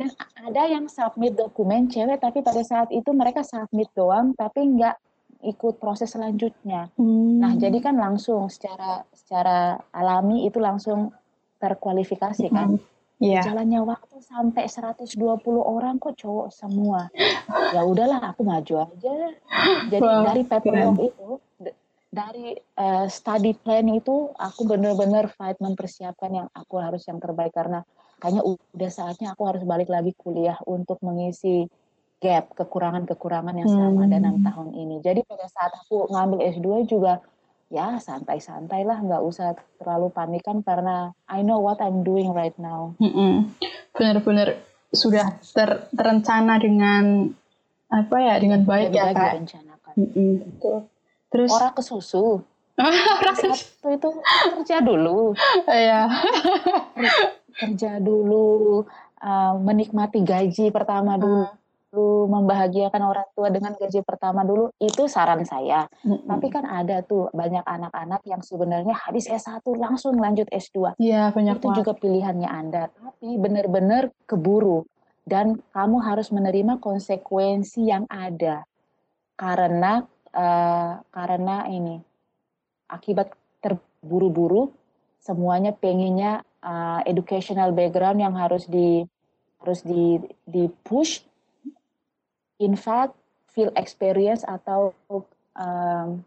dan 0.00 0.08
ada 0.40 0.62
yang 0.64 0.88
submit 0.88 1.36
dokumen 1.36 1.92
cewek 1.92 2.24
tapi 2.24 2.40
pada 2.40 2.64
saat 2.64 2.88
itu 2.88 3.12
mereka 3.12 3.44
submit 3.44 3.92
doang 3.92 4.32
tapi 4.32 4.64
nggak 4.64 4.96
ikut 5.44 5.80
proses 5.80 6.12
selanjutnya. 6.12 6.92
Hmm. 7.00 7.40
Nah, 7.40 7.52
jadi 7.56 7.80
kan 7.80 7.96
langsung 7.96 8.52
secara 8.52 9.04
secara 9.12 9.80
alami 9.92 10.44
itu 10.44 10.60
langsung 10.60 11.12
terkualifikasi 11.60 12.48
kan. 12.52 12.76
Hmm. 12.76 12.88
Iya. 13.20 13.44
Jalannya 13.44 13.84
waktu 13.84 14.16
sampai 14.24 14.64
120 14.64 15.20
orang 15.60 16.00
kok 16.00 16.16
cowok 16.16 16.48
semua. 16.48 17.12
Ya 17.76 17.84
udahlah 17.84 18.32
aku 18.32 18.48
maju 18.48 18.88
aja. 18.88 19.12
Jadi 19.92 20.08
Wah, 20.08 20.24
dari 20.24 20.42
paperwork 20.48 20.96
keren. 20.96 21.08
itu 21.12 21.28
dari 22.10 22.52
eh, 22.58 23.06
study 23.06 23.54
plan 23.54 23.86
itu 23.86 24.34
aku 24.34 24.66
benar-benar 24.66 25.30
fight 25.30 25.62
mempersiapkan 25.62 26.30
yang 26.34 26.48
aku 26.50 26.82
harus 26.82 27.06
yang 27.06 27.22
terbaik 27.22 27.54
karena 27.54 27.86
kayaknya 28.18 28.42
udah 28.44 28.90
saatnya 28.90 29.32
aku 29.32 29.46
harus 29.46 29.62
balik 29.62 29.86
lagi 29.86 30.12
kuliah 30.12 30.58
untuk 30.66 30.98
mengisi 31.00 31.70
gap 32.20 32.52
kekurangan-kekurangan 32.52 33.54
yang 33.56 33.70
selama 33.70 34.04
ada 34.04 34.16
enam 34.18 34.36
Hmm. 34.36 34.44
tahun 34.44 34.68
ini. 34.76 34.96
Jadi 35.00 35.24
pada 35.24 35.46
saat 35.48 35.72
aku 35.72 36.10
ngambil 36.10 36.44
S2 36.52 36.68
juga 36.84 37.22
ya 37.70 37.96
santai-santai 37.96 38.82
lah, 38.82 38.98
nggak 38.98 39.22
usah 39.22 39.54
terlalu 39.78 40.10
panikan 40.10 40.60
karena 40.60 41.14
I 41.24 41.40
know 41.40 41.62
what 41.62 41.80
I'm 41.80 42.02
doing 42.02 42.34
right 42.34 42.52
now. 42.60 42.92
Mm-mm. 42.98 43.54
Benar-benar 43.94 44.58
sudah 44.90 45.38
ter- 45.54 45.86
terencana 45.94 46.58
dengan 46.58 47.30
apa 47.88 48.16
ya 48.18 48.34
dengan 48.36 48.66
baik 48.66 48.90
ya 48.90 49.06
Lebih 49.06 49.16
kak. 49.16 49.24
direncanakan. 49.32 49.92
Mm-mm. 49.96 50.32
Betul. 50.44 50.78
Terus 51.30 51.50
Orang 51.54 51.74
ke 51.78 51.82
susu. 51.86 52.42
Satu 52.80 53.88
itu 53.92 54.08
kerja 54.56 54.80
dulu, 54.80 55.36
ya. 55.68 56.08
kerja 57.60 58.00
dulu, 58.00 58.88
uh, 59.20 59.54
menikmati 59.60 60.24
gaji 60.24 60.72
pertama 60.72 61.20
dulu, 61.20 62.24
membahagiakan 62.24 63.02
orang 63.04 63.28
tua 63.36 63.52
dengan 63.52 63.76
gaji 63.76 64.00
pertama 64.00 64.48
dulu. 64.48 64.72
Itu 64.80 65.12
saran 65.12 65.44
saya. 65.44 65.84
Mm-mm. 66.08 66.24
Tapi 66.24 66.46
kan 66.48 66.64
ada 66.64 67.04
tuh 67.04 67.28
banyak 67.36 67.62
anak-anak 67.68 68.24
yang 68.24 68.40
sebenarnya 68.40 68.96
habis 68.96 69.28
S1 69.28 69.60
langsung 69.76 70.16
lanjut 70.16 70.48
S2. 70.48 70.96
Iya 70.96 71.36
banyak 71.36 71.60
itu 71.60 71.66
banget. 71.68 71.78
juga 71.84 71.92
pilihannya 72.00 72.48
Anda, 72.48 72.88
tapi 72.88 73.36
benar-benar 73.36 74.08
keburu 74.24 74.88
dan 75.28 75.60
kamu 75.76 76.00
harus 76.00 76.32
menerima 76.32 76.80
konsekuensi 76.80 77.86
yang 77.86 78.08
ada 78.08 78.64
karena 79.36 80.04
eh, 80.32 80.92
karena 81.00 81.56
ini 81.66 81.98
akibat 82.88 83.34
terburu-buru 83.60 84.70
semuanya 85.20 85.70
pengennya 85.74 86.40
eh, 86.62 87.00
educational 87.06 87.70
background 87.72 88.20
yang 88.20 88.34
harus 88.34 88.66
di 88.66 89.04
harus 89.60 89.84
di 89.84 90.16
di 90.48 90.72
push 90.82 91.20
in 92.58 92.76
fact 92.76 93.12
field 93.52 93.72
experience 93.76 94.40
atau 94.44 94.96
em, 95.56 96.24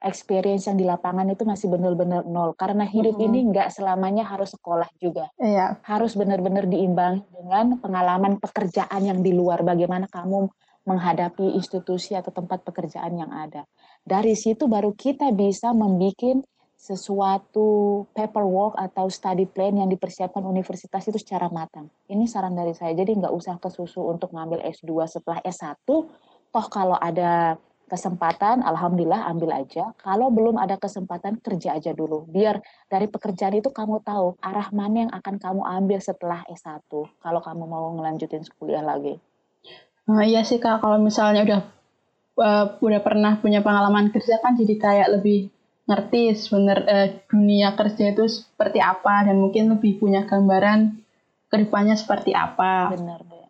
experience 0.00 0.64
yang 0.64 0.80
di 0.80 0.84
lapangan 0.88 1.28
itu 1.28 1.44
masih 1.44 1.68
benar-benar 1.68 2.24
nol 2.24 2.56
karena 2.56 2.88
hidup 2.88 3.20
Mhm. 3.20 3.24
ini 3.28 3.38
nggak 3.52 3.68
selamanya 3.68 4.24
harus 4.24 4.56
sekolah 4.56 4.88
juga 4.96 5.28
Iya. 5.36 5.76
harus 5.84 6.16
benar-benar 6.16 6.64
diimbangi 6.64 7.20
dengan 7.36 7.76
pengalaman 7.76 8.40
pekerjaan 8.40 9.00
yang 9.04 9.20
di 9.20 9.36
luar 9.36 9.60
bagaimana 9.60 10.08
kamu 10.08 10.48
menghadapi 10.88 11.56
institusi 11.56 12.16
atau 12.16 12.32
tempat 12.32 12.64
pekerjaan 12.64 13.16
yang 13.18 13.30
ada 13.32 13.68
dari 14.04 14.32
situ 14.32 14.66
baru 14.66 14.96
kita 14.96 15.32
bisa 15.34 15.70
membuat 15.76 16.44
sesuatu 16.80 18.08
paperwork 18.16 18.72
atau 18.80 19.12
study 19.12 19.44
plan 19.44 19.76
yang 19.76 19.92
dipersiapkan 19.92 20.40
universitas 20.40 21.04
itu 21.04 21.20
secara 21.20 21.52
matang 21.52 21.92
ini 22.08 22.24
saran 22.24 22.56
dari 22.56 22.72
saya 22.72 22.96
jadi 22.96 23.12
nggak 23.20 23.34
usah 23.36 23.60
kesusu 23.60 24.00
untuk 24.00 24.32
ngambil 24.32 24.64
S2 24.64 24.88
setelah 25.04 25.44
S1 25.44 25.76
toh 26.50 26.66
kalau 26.72 26.96
ada 26.96 27.60
kesempatan, 27.90 28.62
alhamdulillah 28.62 29.26
ambil 29.26 29.50
aja. 29.50 29.90
Kalau 29.98 30.30
belum 30.30 30.62
ada 30.62 30.78
kesempatan, 30.78 31.42
kerja 31.42 31.74
aja 31.74 31.90
dulu. 31.90 32.22
Biar 32.30 32.62
dari 32.86 33.10
pekerjaan 33.10 33.58
itu 33.58 33.74
kamu 33.74 34.06
tahu 34.06 34.38
arah 34.38 34.70
mana 34.70 35.10
yang 35.10 35.12
akan 35.12 35.42
kamu 35.42 35.62
ambil 35.66 35.98
setelah 35.98 36.46
S1. 36.46 36.86
Kalau 36.94 37.40
kamu 37.42 37.66
mau 37.66 37.90
ngelanjutin 37.98 38.46
kuliah 38.62 38.86
lagi. 38.86 39.18
Nah, 40.10 40.26
iya 40.26 40.42
sih 40.42 40.58
kak 40.58 40.82
kalau 40.82 40.98
misalnya 40.98 41.46
udah 41.46 41.60
eh, 42.42 42.66
udah 42.82 43.00
pernah 43.00 43.38
punya 43.38 43.62
pengalaman 43.62 44.10
kerja 44.10 44.42
kan 44.42 44.58
jadi 44.58 44.74
kayak 44.74 45.08
lebih 45.20 45.54
ngerti 45.86 46.34
sebenar 46.34 46.78
eh, 46.86 47.08
dunia 47.30 47.78
kerja 47.78 48.10
itu 48.10 48.26
seperti 48.26 48.82
apa 48.82 49.26
dan 49.30 49.38
mungkin 49.38 49.70
lebih 49.70 50.02
punya 50.02 50.26
gambaran 50.26 50.98
ke 51.50 51.56
depannya 51.62 51.94
seperti 51.94 52.34
apa. 52.34 52.90
Benar 52.94 53.22
deh. 53.22 53.46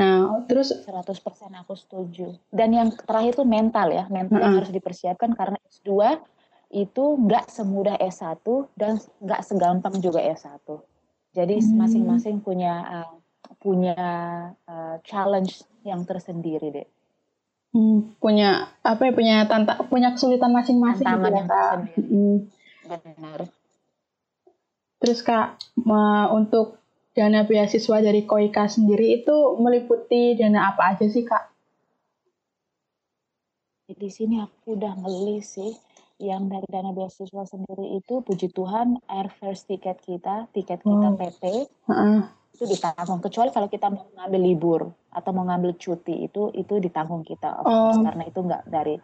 Nah 0.00 0.44
terus 0.48 0.72
100% 0.72 1.52
aku 1.60 1.76
setuju. 1.76 2.32
Dan 2.48 2.72
yang 2.72 2.88
terakhir 2.92 3.40
itu 3.40 3.44
mental 3.44 3.92
ya. 3.92 4.04
Mental 4.08 4.40
yang 4.40 4.52
Mm-mm. 4.52 4.58
harus 4.64 4.72
dipersiapkan 4.72 5.36
karena 5.36 5.60
S2 5.68 5.92
itu 6.68 7.04
nggak 7.24 7.48
semudah 7.48 7.96
S1 7.96 8.44
dan 8.76 9.00
nggak 9.24 9.40
segampang 9.44 9.96
juga 10.00 10.20
S1. 10.20 10.60
Jadi 11.32 11.56
Hmm. 11.64 11.84
masing-masing 11.84 12.40
punya 12.44 12.74
uh, 12.84 13.16
punya 13.60 13.96
uh, 14.68 14.96
challenge 15.04 15.64
yang 15.86 16.02
tersendiri 16.06 16.68
deh. 16.72 16.88
hmm, 17.76 18.16
punya 18.16 18.72
apa 18.80 19.08
ya 19.08 19.12
punya 19.12 19.36
tanta 19.44 19.76
punya 19.86 20.16
kesulitan 20.16 20.56
masing-masing 20.56 21.04
gitu 21.04 21.28
ya 21.28 21.36
yang 21.36 21.48
kak. 21.48 21.60
tersendiri. 21.84 22.02
Mm. 22.08 22.38
Benar. 22.88 23.40
Terus 24.98 25.20
kak 25.22 25.60
untuk 26.32 26.80
dana 27.12 27.44
beasiswa 27.44 27.96
dari 28.00 28.24
Koika 28.24 28.66
sendiri 28.66 29.22
itu 29.22 29.36
meliputi 29.60 30.38
dana 30.38 30.72
apa 30.72 30.96
aja 30.96 31.06
sih 31.06 31.22
kak? 31.26 31.44
Di 33.88 34.10
sini 34.12 34.40
aku 34.40 34.76
udah 34.76 35.00
ngelis 35.00 35.58
sih 35.60 35.72
yang 36.18 36.50
dari 36.50 36.66
dana 36.66 36.90
beasiswa 36.90 37.46
sendiri 37.46 37.94
itu 37.94 38.20
puji 38.26 38.50
Tuhan 38.50 38.98
air 39.06 39.30
first 39.38 39.70
tiket 39.70 40.02
kita, 40.02 40.50
tiket 40.50 40.82
kita 40.82 41.08
Oh. 41.08 41.14
PT 41.14 41.42
Heeh. 41.86 42.37
Itu 42.58 42.66
ditanggung 42.66 43.22
kecuali 43.22 43.54
kalau 43.54 43.70
kita 43.70 43.86
mau 43.86 44.10
ngambil 44.12 44.40
libur 44.42 44.80
atau 45.08 45.30
mau 45.30 45.46
ngambil 45.46 45.78
cuti 45.78 46.26
itu 46.26 46.50
itu 46.52 46.74
ditanggung 46.76 47.22
kita 47.22 47.62
Oh. 47.62 48.02
karena 48.02 48.26
itu 48.26 48.42
nggak 48.42 48.66
dari 48.66 48.98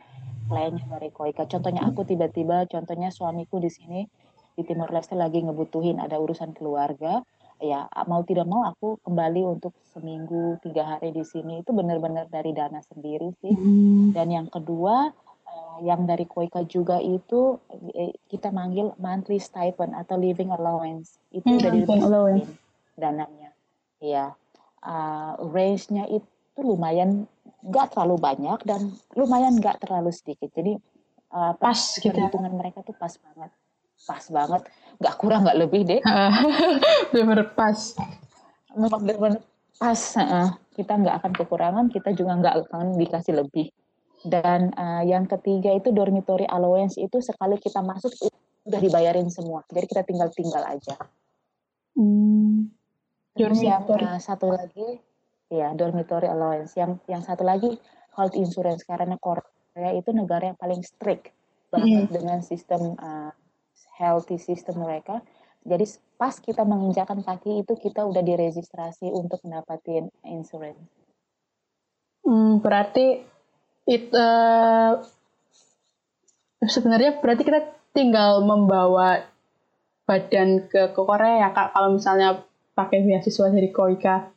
kliennya 0.45 0.85
dari 0.91 1.09
Koika. 1.09 1.47
Contohnya 1.47 1.87
aku 1.87 2.03
tiba-tiba 2.03 2.67
contohnya 2.67 3.09
suamiku 3.09 3.57
di 3.57 3.71
sini 3.71 4.03
di 4.53 4.63
Timor 4.63 4.91
Leste 4.91 5.15
lagi 5.15 5.39
ngebutuhin 5.39 5.99
ada 5.99 6.19
urusan 6.19 6.51
keluarga 6.53 7.23
ya 7.57 7.87
mau 8.05 8.21
tidak 8.21 8.45
mau 8.45 8.67
aku 8.67 8.99
kembali 9.01 9.47
untuk 9.49 9.71
seminggu 9.89 10.59
tiga 10.61 10.85
hari 10.85 11.11
di 11.11 11.23
sini 11.23 11.63
itu 11.63 11.71
benar-benar 11.71 12.27
dari 12.27 12.51
dana 12.51 12.83
sendiri 12.83 13.31
sih 13.39 13.55
Hmm. 13.55 14.11
dan 14.11 14.27
yang 14.29 14.47
kedua 14.47 15.15
eh, 15.45 15.79
yang 15.87 16.05
dari 16.05 16.27
Koika 16.27 16.67
juga 16.67 16.99
itu 16.99 17.57
eh, 17.95 18.11
kita 18.27 18.51
manggil 18.51 18.91
monthly 18.99 19.39
stipend 19.39 19.95
atau 19.95 20.19
living 20.19 20.51
allowance 20.51 21.17
itu 21.31 21.47
Hmm, 21.47 21.59
udah 21.59 21.73
living 21.73 22.03
allowance. 22.03 22.51
dananya 22.95 23.44
ya 24.05 24.37
Eh, 24.85 25.33
range-nya 25.41 26.05
itu 26.13 26.61
lumayan 26.61 27.25
nggak 27.65 27.97
terlalu 27.97 28.21
banyak 28.21 28.61
dan 28.69 28.93
lumayan 29.17 29.57
nggak 29.57 29.81
terlalu 29.81 30.13
sedikit. 30.13 30.53
Jadi 30.53 30.77
eh, 31.33 31.53
Pas 31.57 31.81
gitu 31.97 32.13
perhitungan 32.13 32.53
mereka 32.53 32.85
tuh 32.85 32.93
pas 32.93 33.17
banget. 33.17 33.51
Pas 34.05 34.25
banget. 34.29 34.63
Nggak 35.01 35.15
kurang 35.17 35.49
nggak 35.49 35.57
lebih 35.57 35.89
deh. 35.89 36.01
Bener-bener 37.17 37.49
pas. 37.57 37.97
memang 38.75 39.07
benar-benar 39.07 39.39
pas 39.79 40.01
uh, 40.19 40.51
kita 40.75 40.99
nggak 40.99 41.23
akan 41.23 41.33
kekurangan 41.39 41.87
kita 41.95 42.11
juga 42.11 42.35
nggak 42.43 42.55
akan 42.69 42.99
dikasih 42.99 43.39
lebih. 43.39 43.71
Dan 44.27 44.75
uh, 44.75 45.07
yang 45.07 45.31
ketiga 45.31 45.71
itu 45.73 45.95
dormitory 45.95 46.43
allowance 46.51 46.99
itu 46.99 47.23
sekali 47.23 47.55
kita 47.63 47.81
masuk 47.87 48.11
udah 48.67 48.81
dibayarin 48.83 49.31
semua. 49.31 49.63
Jadi 49.71 49.87
kita 49.87 50.03
tinggal 50.03 50.29
tinggal 50.35 50.67
aja. 50.67 50.99
Hmm. 51.95 52.75
Terus 53.35 53.61
yang 53.61 53.83
Dormitory. 53.83 54.07
uh, 54.07 54.21
satu 54.23 54.47
lagi 54.55 54.89
ya 55.51 55.75
dormitory 55.75 56.31
allowance. 56.31 56.75
Yang 56.79 57.03
yang 57.11 57.23
satu 57.23 57.43
lagi 57.43 57.75
health 58.15 58.35
insurance. 58.39 58.87
Karena 58.87 59.19
Korea 59.19 59.93
itu 59.95 60.11
negara 60.15 60.55
yang 60.55 60.59
paling 60.59 60.83
strict 60.87 61.35
banget 61.75 62.11
dengan 62.15 62.39
sistem 62.41 62.95
uh, 62.99 63.35
healthy 63.99 64.39
system 64.39 64.83
mereka. 64.83 65.23
Jadi 65.65 65.87
pas 66.21 66.37
kita 66.37 66.63
menginjakan 66.63 67.25
kaki 67.25 67.65
itu 67.65 67.75
kita 67.81 68.05
udah 68.05 68.21
diregistrasi 68.21 69.09
untuk 69.09 69.41
mendapatkan 69.43 70.13
insurance. 70.29 70.79
Hmm, 72.25 72.61
berarti 72.61 73.25
it, 73.89 74.13
eh, 74.13 74.93
sebenarnya 76.65 77.21
berarti 77.21 77.43
kita 77.45 77.61
tinggal 77.97 78.45
membawa 78.45 79.25
badan 80.05 80.69
ke, 80.69 80.93
ke 80.93 81.01
Korea 81.01 81.49
ya 81.49 81.51
kak? 81.53 81.73
Kalau 81.73 81.89
misalnya 81.97 82.45
pakai 82.75 83.03
beasiswa 83.03 83.49
dari 83.49 83.71
Koika. 83.71 84.29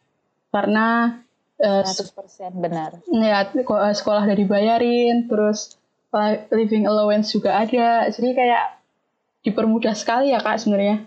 Karena 0.48 1.18
eh, 1.58 1.84
100% 1.84 2.54
benar. 2.56 3.02
ya 3.04 3.44
eh, 3.50 3.94
sekolah 3.94 4.24
udah 4.24 4.38
dibayarin 4.38 5.26
terus 5.26 5.76
li- 6.10 6.46
living 6.54 6.86
allowance 6.86 7.30
juga 7.30 7.58
ada. 7.58 8.08
Jadi 8.08 8.32
kayak 8.32 8.78
dipermudah 9.42 9.94
sekali 9.94 10.32
ya 10.32 10.40
kak 10.40 10.62
sebenarnya. 10.62 11.04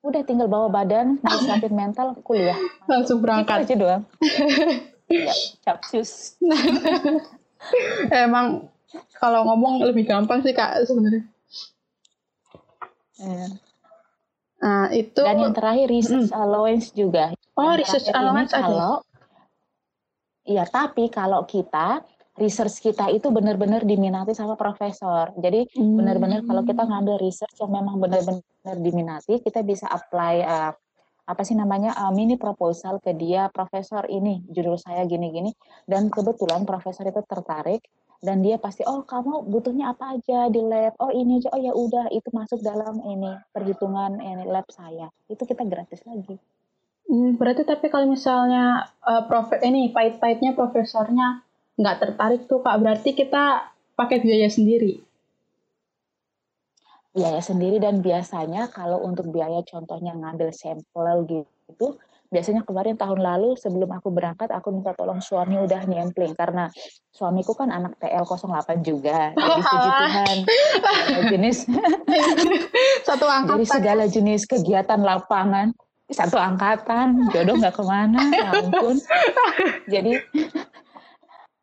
Udah 0.00 0.24
tinggal 0.24 0.48
bawa 0.48 0.66
badan 0.66 1.20
mau 1.20 1.36
siapin 1.38 1.76
mental 1.76 2.16
kuliah. 2.20 2.56
Langsung 2.88 3.20
Gitu 3.20 3.24
berangkat. 3.24 3.68
aja 3.68 3.74
doang. 3.76 4.02
Ya 5.06 5.34
capcus. 5.60 6.38
Emang 8.14 8.70
kalau 9.14 9.44
ngomong 9.44 9.84
lebih 9.84 10.08
gampang 10.08 10.40
sih 10.40 10.56
kak 10.56 10.80
sebenarnya. 10.88 11.28
Eh, 13.20 13.48
nah 14.60 14.92
itu 14.92 15.20
dan 15.24 15.40
yang 15.40 15.56
terakhir 15.56 15.88
research 15.88 16.30
allowance 16.36 16.92
juga. 16.92 17.32
Oh 17.56 17.72
Yang 17.72 17.80
research 17.80 18.08
allowance 18.12 18.52
ada 18.52 18.60
kalau 18.60 18.94
iya 20.44 20.64
tapi 20.68 21.08
kalau 21.08 21.48
kita 21.48 22.04
research 22.40 22.80
kita 22.80 23.12
itu 23.12 23.28
benar-benar 23.28 23.84
diminati 23.84 24.32
sama 24.32 24.56
profesor. 24.56 25.32
Jadi 25.36 25.68
Hmm. 25.76 26.00
benar-benar 26.00 26.44
kalau 26.44 26.62
kita 26.64 26.82
ngambil 26.84 27.16
research 27.20 27.56
yang 27.60 27.72
memang 27.72 28.00
benar-benar 28.00 28.76
diminati 28.80 29.40
kita 29.40 29.60
bisa 29.60 29.88
apply 29.88 30.34
uh, 30.44 30.72
apa 31.30 31.42
sih 31.46 31.54
namanya 31.54 31.94
uh, 31.94 32.10
mini 32.10 32.34
proposal 32.34 32.98
ke 32.98 33.14
dia 33.14 33.46
profesor 33.52 34.08
ini 34.08 34.42
judul 34.50 34.80
saya 34.80 35.04
gini-gini. 35.04 35.52
Dan 35.84 36.08
kebetulan 36.08 36.64
profesor 36.64 37.06
itu 37.06 37.20
tertarik 37.24 37.84
dan 38.20 38.44
dia 38.44 38.60
pasti 38.60 38.84
oh 38.84 39.00
kamu 39.00 39.48
butuhnya 39.48 39.96
apa 39.96 40.20
aja 40.20 40.52
di 40.52 40.60
lab? 40.60 40.92
Oh 41.00 41.08
ini 41.08 41.40
aja. 41.40 41.48
Oh 41.56 41.60
ya 41.60 41.72
udah 41.72 42.12
itu 42.12 42.28
masuk 42.36 42.60
dalam 42.60 43.00
ini 43.00 43.32
perhitungan 43.48 44.20
ini 44.20 44.44
lab 44.44 44.68
saya. 44.68 45.08
Itu 45.24 45.48
kita 45.48 45.64
gratis 45.64 46.04
lagi. 46.04 46.36
Hmm, 47.08 47.40
berarti 47.40 47.64
tapi 47.64 47.88
kalau 47.88 48.06
misalnya 48.06 48.92
eh, 49.08 49.22
profe 49.24 49.58
ini 49.64 49.88
pahit-pahitnya 49.90 50.52
profesornya 50.52 51.40
nggak 51.80 51.96
tertarik 51.96 52.44
tuh 52.44 52.60
kak 52.60 52.76
berarti 52.76 53.16
kita 53.16 53.72
pakai 53.96 54.20
biaya 54.20 54.52
sendiri. 54.52 55.00
Biaya 57.16 57.40
sendiri 57.40 57.80
dan 57.80 58.04
biasanya 58.04 58.68
kalau 58.68 59.00
untuk 59.00 59.32
biaya 59.32 59.64
contohnya 59.64 60.12
ngambil 60.12 60.52
sampel 60.52 61.24
gitu 61.24 61.96
biasanya 62.30 62.62
kemarin 62.62 62.94
tahun 62.94 63.18
lalu 63.18 63.58
sebelum 63.58 63.90
aku 63.90 64.14
berangkat 64.14 64.54
aku 64.54 64.70
minta 64.70 64.94
tolong 64.94 65.18
suami 65.18 65.58
udah 65.58 65.82
nyempling 65.82 66.38
karena 66.38 66.70
suamiku 67.10 67.58
kan 67.58 67.74
anak 67.74 67.98
TL 67.98 68.22
08 68.22 68.86
juga 68.86 69.34
jadi 69.34 69.60
puji. 69.66 69.88
Tuhan. 69.90 70.36
Segala 70.46 71.20
jenis 71.26 71.56
satu 73.06 73.26
jadi 73.26 73.34
angkatan. 73.34 73.66
segala 73.66 74.04
jenis 74.06 74.40
kegiatan 74.46 75.00
lapangan. 75.02 75.74
Satu 76.10 76.38
angkatan 76.38 77.30
jodoh 77.30 77.54
nggak 77.58 77.74
ke 77.74 77.82
mana 77.86 78.22
ya 78.34 78.50
ampun. 78.62 78.96
Jadi 79.90 80.22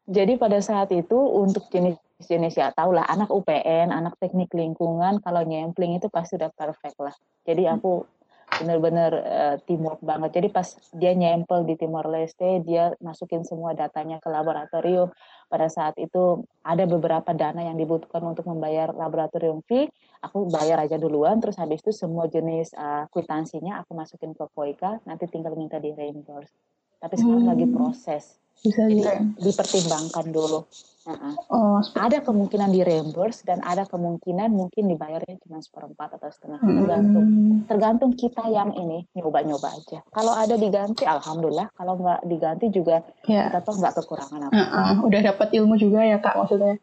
jadi 0.08 0.34
pada 0.40 0.60
saat 0.64 0.92
itu 0.96 1.16
untuk 1.16 1.68
jenis-jenis 1.68 2.56
ya 2.56 2.72
tau 2.72 2.96
lah 2.96 3.04
anak 3.08 3.28
UPN 3.28 3.92
anak 3.92 4.16
teknik 4.20 4.52
lingkungan 4.56 5.20
kalau 5.24 5.44
nyempling 5.44 6.00
itu 6.00 6.12
pasti 6.12 6.36
udah 6.40 6.52
perfect 6.56 6.96
lah. 7.00 7.16
Jadi 7.44 7.68
aku 7.68 8.08
bener-bener 8.48 9.12
eh, 9.14 9.56
teamwork 9.68 10.00
banget. 10.00 10.40
Jadi 10.40 10.48
pas 10.50 10.68
dia 10.96 11.12
nyempel 11.12 11.68
di 11.68 11.76
Timor 11.76 12.08
Leste 12.08 12.64
dia 12.64 12.96
masukin 13.04 13.44
semua 13.44 13.76
datanya 13.76 14.18
ke 14.24 14.32
laboratorium. 14.32 15.12
Pada 15.48 15.68
saat 15.68 15.96
itu 16.00 16.44
ada 16.64 16.84
beberapa 16.88 17.32
dana 17.36 17.64
yang 17.64 17.76
dibutuhkan 17.76 18.24
untuk 18.24 18.48
membayar 18.48 18.92
laboratorium 18.96 19.64
fee. 19.68 19.92
Aku 20.24 20.48
bayar 20.50 20.82
aja 20.82 20.98
duluan 20.98 21.38
terus 21.44 21.60
habis 21.62 21.84
itu 21.84 21.94
semua 21.94 22.26
jenis 22.26 22.74
uh, 22.74 23.06
kwitansinya 23.14 23.86
aku 23.86 23.94
masukin 23.94 24.34
ke 24.34 24.44
Koika 24.52 24.98
nanti 25.06 25.30
tinggal 25.30 25.54
minta 25.54 25.78
di 25.78 25.94
reimburse 25.94 26.77
tapi 26.98 27.16
sekarang 27.16 27.44
Hmm. 27.44 27.52
lagi 27.52 27.66
proses 27.68 28.24
bisa 28.58 28.84
jadi 28.84 29.22
dipertimbangkan 29.38 30.28
dulu 30.28 30.66
Heeh. 31.06 31.34
oh 31.48 31.80
ada 31.94 32.20
kemungkinan 32.20 32.68
di 32.68 32.82
reimburse 32.82 33.42
dan 33.42 33.62
ada 33.62 33.86
kemungkinan 33.86 34.50
mungkin 34.50 34.88
dibayarnya 34.88 35.40
cuma 35.40 35.62
seperempat 35.62 36.18
atau 36.18 36.28
setengah 36.28 36.60
Hmm. 36.60 36.74
tergantung 36.76 37.28
tergantung 37.64 38.12
kita 38.12 38.44
yang 38.48 38.74
ini 38.74 39.06
nyoba-nyoba 39.14 39.72
aja 39.72 40.02
kalau 40.10 40.34
ada 40.34 40.56
diganti 40.56 41.06
alhamdulillah 41.06 41.70
kalau 41.72 41.96
nggak 41.96 42.26
diganti 42.26 42.68
juga 42.68 43.06
ya 43.24 43.48
kita 43.48 43.62
tuh 43.62 43.74
nggak 43.78 43.94
kekurangan 43.96 44.42
apa 44.44 44.58
Heeh, 44.58 44.94
udah 45.00 45.22
dapat 45.24 45.48
ilmu 45.54 45.76
juga 45.76 46.02
ya 46.02 46.18
kak 46.18 46.36
maksudnya 46.36 46.76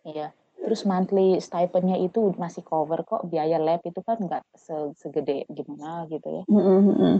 Iya. 0.00 0.32
Terus 0.56 0.84
monthly 0.84 1.40
stipendnya 1.40 1.96
itu 1.96 2.32
masih 2.36 2.60
cover 2.60 3.00
kok 3.02 3.24
biaya 3.24 3.56
lab 3.56 3.80
itu 3.82 4.00
kan 4.00 4.16
nggak 4.16 4.44
se- 4.54 4.92
segede 4.94 5.44
gimana 5.48 6.04
gitu 6.06 6.28
ya. 6.30 6.42
Mm-mm, 6.46 6.78
mm-mm. 6.86 7.14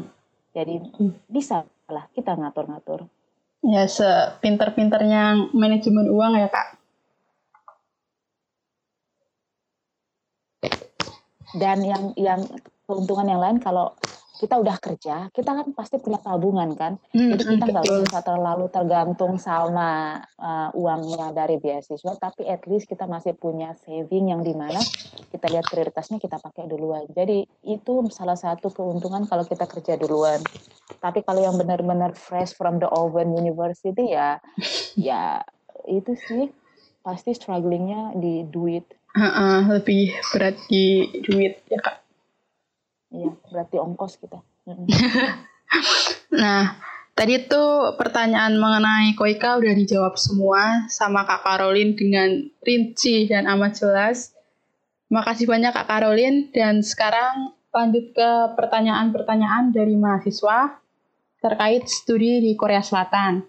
Jadi 0.51 0.83
bisa 1.31 1.63
lah 1.91 2.07
kita 2.15 2.35
ngatur-ngatur. 2.35 3.07
ya 3.61 3.85
sepinter-pinternya 3.85 5.53
manajemen 5.53 6.09
uang 6.09 6.33
ya 6.41 6.49
kak 6.49 6.81
Dan 11.51 11.83
yang 11.83 12.15
yang 12.15 12.41
keuntungan 12.87 13.27
yang 13.27 13.43
lain 13.43 13.59
kalau 13.59 13.93
kita 14.41 14.57
udah 14.57 14.81
kerja, 14.81 15.29
kita 15.37 15.51
kan 15.53 15.69
pasti 15.77 16.01
punya 16.01 16.17
tabungan 16.17 16.73
kan. 16.73 16.97
Jadi 17.13 17.43
kita 17.45 17.65
nggak 17.69 18.09
usah 18.09 18.25
terlalu 18.25 18.73
tergantung 18.73 19.37
sama 19.37 20.17
uh, 20.41 20.73
uangnya 20.73 21.37
dari 21.37 21.61
beasiswa, 21.61 22.17
tapi 22.17 22.49
at 22.49 22.65
least 22.65 22.89
kita 22.89 23.05
masih 23.05 23.37
punya 23.37 23.77
saving 23.85 24.33
yang 24.33 24.41
di 24.41 24.57
mana 24.57 24.81
kita 25.29 25.45
lihat 25.53 25.69
prioritasnya 25.69 26.17
kita 26.17 26.41
pakai 26.41 26.65
duluan. 26.65 27.05
Jadi 27.13 27.45
itu 27.69 28.09
salah 28.09 28.41
satu 28.41 28.73
keuntungan 28.73 29.29
kalau 29.29 29.45
kita 29.45 29.69
kerja 29.69 30.01
duluan. 30.01 30.41
Tapi 31.05 31.21
kalau 31.21 31.45
yang 31.45 31.61
benar-benar 31.61 32.17
fresh 32.17 32.57
from 32.57 32.81
the 32.81 32.89
oven 32.89 33.37
university 33.37 34.17
ya, 34.17 34.41
ya 34.97 35.45
itu 35.85 36.17
sih 36.17 36.49
pasti 37.05 37.37
strugglingnya 37.37 38.17
di 38.17 38.49
duit. 38.49 38.89
Heeh, 39.11 39.59
lebih 39.69 40.17
berat 40.33 40.57
di 40.71 41.05
duit 41.29 41.61
ya 41.69 41.83
kak 41.83 42.01
Iya, 43.11 43.31
berarti 43.51 43.77
ongkos 43.79 44.19
kita. 44.19 44.39
Nah, 46.31 46.79
tadi 47.15 47.43
tuh 47.47 47.95
pertanyaan 47.99 48.59
mengenai 48.59 49.15
Koika 49.19 49.59
udah 49.59 49.75
dijawab 49.75 50.15
semua 50.15 50.87
sama 50.91 51.27
Kak 51.27 51.43
Karolin 51.43 51.99
dengan 51.99 52.51
rinci 52.63 53.27
dan 53.27 53.51
amat 53.51 53.83
jelas. 53.83 54.35
Makasih 55.11 55.51
banyak 55.51 55.75
Kak 55.75 55.87
Karolin 55.91 56.51
dan 56.55 56.83
sekarang 56.87 57.55
lanjut 57.71 58.15
ke 58.15 58.31
pertanyaan-pertanyaan 58.59 59.71
dari 59.71 59.95
mahasiswa 59.95 60.79
terkait 61.39 61.87
studi 61.87 62.43
di 62.43 62.55
Korea 62.59 62.83
Selatan. 62.83 63.47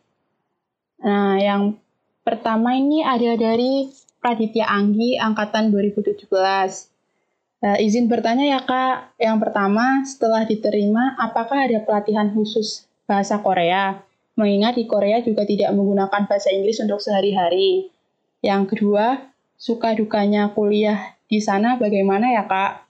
Nah, 1.02 1.38
yang 1.41 1.78
pertama 2.21 2.78
ini 2.78 3.02
ada 3.02 3.34
dari 3.34 3.89
Praditya 4.21 4.69
Anggi 4.69 5.17
angkatan 5.17 5.74
2017. 5.74 6.91
Eh, 7.62 7.86
izin 7.86 8.10
bertanya 8.10 8.58
ya 8.58 8.60
Kak, 8.65 9.21
yang 9.21 9.38
pertama 9.38 10.02
setelah 10.02 10.50
diterima, 10.50 11.13
apakah 11.21 11.69
ada 11.69 11.78
pelatihan 11.86 12.34
khusus 12.34 12.89
bahasa 13.06 13.38
Korea? 13.38 14.02
Mengingat 14.34 14.82
di 14.82 14.89
Korea 14.89 15.21
juga 15.21 15.45
tidak 15.45 15.69
menggunakan 15.78 16.26
bahasa 16.26 16.50
Inggris 16.50 16.82
untuk 16.82 16.97
sehari-hari. 16.97 17.93
Yang 18.41 18.74
kedua, 18.74 19.30
suka 19.62 19.93
dukanya 19.93 20.50
kuliah 20.58 21.13
di 21.30 21.38
sana 21.38 21.78
bagaimana 21.78 22.34
ya 22.34 22.50
Kak? 22.50 22.82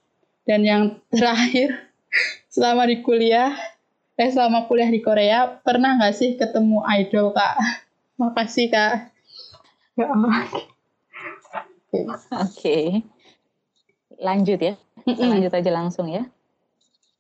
Dan 0.48 0.64
yang 0.64 0.84
terakhir, 1.12 1.76
selama 2.56 2.88
di 2.88 3.04
kuliah, 3.04 3.52
eh 4.16 4.32
selama 4.32 4.72
kuliah 4.72 4.88
di 4.88 5.04
Korea, 5.04 5.52
pernah 5.52 6.00
nggak 6.00 6.16
sih 6.16 6.40
ketemu 6.40 6.80
idol 6.96 7.36
Kak? 7.36 7.60
Makasih 8.24 8.72
Kak. 8.72 9.12
Ya 10.00 10.16
Allah. 10.16 10.48
Oke. 11.92 12.00
Oke. 12.32 12.80
Lanjut 14.22 14.62
ya. 14.62 14.78
Mm-mm. 15.02 15.18
lanjut 15.34 15.52
aja 15.52 15.72
langsung 15.74 16.08
ya. 16.14 16.30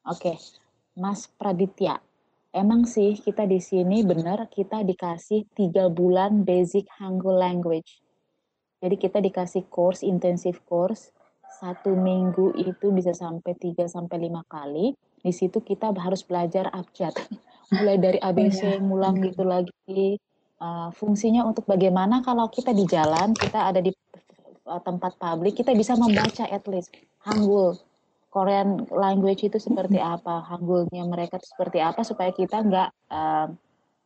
Oke. 0.05 0.37
Mas 0.93 1.25
Praditya. 1.25 1.97
Emang 2.53 2.85
sih 2.85 3.17
kita 3.17 3.49
di 3.49 3.57
sini 3.57 4.05
benar 4.05 4.45
kita 4.51 4.85
dikasih 4.85 5.49
tiga 5.57 5.89
bulan 5.89 6.45
basic 6.45 6.85
Hangul 7.01 7.41
language. 7.41 8.03
Jadi 8.81 8.95
kita 8.97 9.17
dikasih 9.23 9.65
course, 9.71 10.05
intensif 10.05 10.61
course, 10.67 11.09
satu 11.61 11.93
minggu 11.93 12.57
itu 12.57 12.89
bisa 12.89 13.13
sampai 13.13 13.53
3 13.53 13.85
sampai 13.85 14.17
lima 14.17 14.41
kali. 14.49 14.97
Di 15.21 15.29
situ 15.29 15.61
kita 15.61 15.93
harus 15.93 16.25
belajar 16.25 16.73
abjad. 16.73 17.13
Mulai 17.77 17.97
dari 18.01 18.19
ABC, 18.19 18.81
oh, 18.81 19.13
iya. 19.13 19.21
gitu 19.31 19.43
lagi. 19.45 20.17
Uh, 20.61 20.89
fungsinya 20.93 21.45
untuk 21.45 21.65
bagaimana 21.65 22.21
kalau 22.21 22.49
kita 22.49 22.73
di 22.73 22.83
jalan, 22.89 23.33
kita 23.37 23.69
ada 23.69 23.79
di 23.79 23.93
tempat 24.63 25.17
publik, 25.17 25.58
kita 25.60 25.74
bisa 25.74 25.97
membaca 25.97 26.45
at 26.47 26.63
least 26.69 26.93
Hangul 27.26 27.78
Korean 28.32 28.88
language 28.88 29.43
itu 29.43 29.60
seperti 29.60 30.00
apa, 30.00 30.39
Hangulnya 30.47 31.04
mereka 31.04 31.36
itu 31.36 31.52
seperti 31.52 31.84
apa 31.84 32.02
supaya 32.08 32.32
kita 32.32 32.63
nggak 32.63 32.89
uh, 33.12 33.52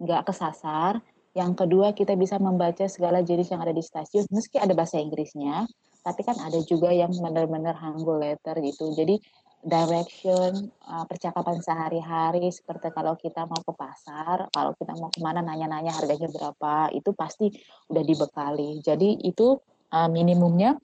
nggak 0.01 0.21
kesasar. 0.25 0.97
Yang 1.37 1.51
kedua 1.61 1.93
kita 1.93 2.17
bisa 2.17 2.41
membaca 2.41 2.87
segala 2.89 3.21
jenis 3.21 3.53
yang 3.53 3.61
ada 3.61 3.75
di 3.75 3.85
stasiun, 3.85 4.25
meski 4.33 4.57
ada 4.57 4.73
bahasa 4.73 4.97
Inggrisnya, 4.97 5.69
tapi 6.01 6.25
kan 6.25 6.41
ada 6.41 6.57
juga 6.65 6.89
yang 6.89 7.13
benar-benar 7.13 7.77
Hangul 7.77 8.23
letter 8.23 8.57
gitu. 8.65 8.97
Jadi 8.97 9.21
direction, 9.65 10.73
uh, 10.89 11.05
percakapan 11.09 11.57
sehari-hari 11.61 12.49
seperti 12.49 12.93
kalau 12.93 13.13
kita 13.17 13.45
mau 13.45 13.61
ke 13.61 13.73
pasar, 13.77 14.49
kalau 14.53 14.73
kita 14.77 14.93
mau 14.97 15.09
ke 15.09 15.21
mana 15.21 15.41
nanya-nanya 15.41 15.93
harganya 15.93 16.29
berapa, 16.29 16.93
itu 16.97 17.13
pasti 17.13 17.53
udah 17.93 18.03
dibekali. 18.05 18.81
Jadi 18.81 19.21
itu 19.25 19.57
uh, 19.95 20.09
minimumnya 20.11 20.75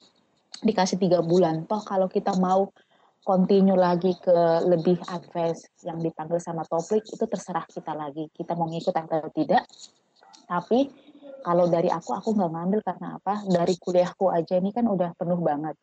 dikasih 0.64 0.96
tiga 0.96 1.20
bulan. 1.20 1.68
Toh 1.68 1.84
kalau 1.84 2.08
kita 2.08 2.32
mau 2.40 2.72
continue 3.22 3.76
lagi 3.76 4.16
ke 4.18 4.66
lebih 4.66 4.98
advance 5.12 5.68
yang 5.84 6.00
dipanggil 6.00 6.40
sama 6.40 6.64
topik 6.64 7.04
itu 7.04 7.24
terserah 7.28 7.68
kita 7.68 7.92
lagi. 7.92 8.32
Kita 8.32 8.56
mau 8.56 8.66
ngikut 8.66 8.94
atau 8.96 9.28
tidak. 9.36 9.68
Tapi 10.48 10.88
kalau 11.44 11.68
dari 11.68 11.92
aku 11.92 12.16
aku 12.16 12.32
nggak 12.32 12.50
ngambil 12.50 12.80
karena 12.82 13.08
apa? 13.20 13.44
Dari 13.44 13.74
kuliahku 13.76 14.32
aja 14.32 14.56
ini 14.56 14.72
kan 14.72 14.88
udah 14.88 15.12
penuh 15.14 15.38
banget. 15.38 15.76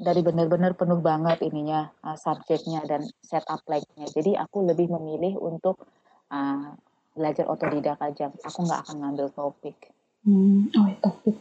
Dari 0.00 0.24
benar-benar 0.24 0.72
penuh 0.80 0.96
banget 1.04 1.44
ininya 1.44 1.92
uh, 2.00 2.16
subjeknya 2.16 2.80
dan 2.88 3.04
setup 3.20 3.60
like-nya 3.68 4.08
jadi 4.08 4.40
aku 4.40 4.64
lebih 4.64 4.88
memilih 4.88 5.36
untuk 5.36 5.84
uh, 6.32 6.72
belajar 7.12 7.44
otodidak 7.44 8.00
aja. 8.00 8.32
Aku 8.48 8.64
nggak 8.64 8.88
akan 8.88 8.96
ngambil 9.04 9.28
topik 9.36 9.92
hmm, 10.26 10.72
oh 10.76 10.88
topik 11.00 11.36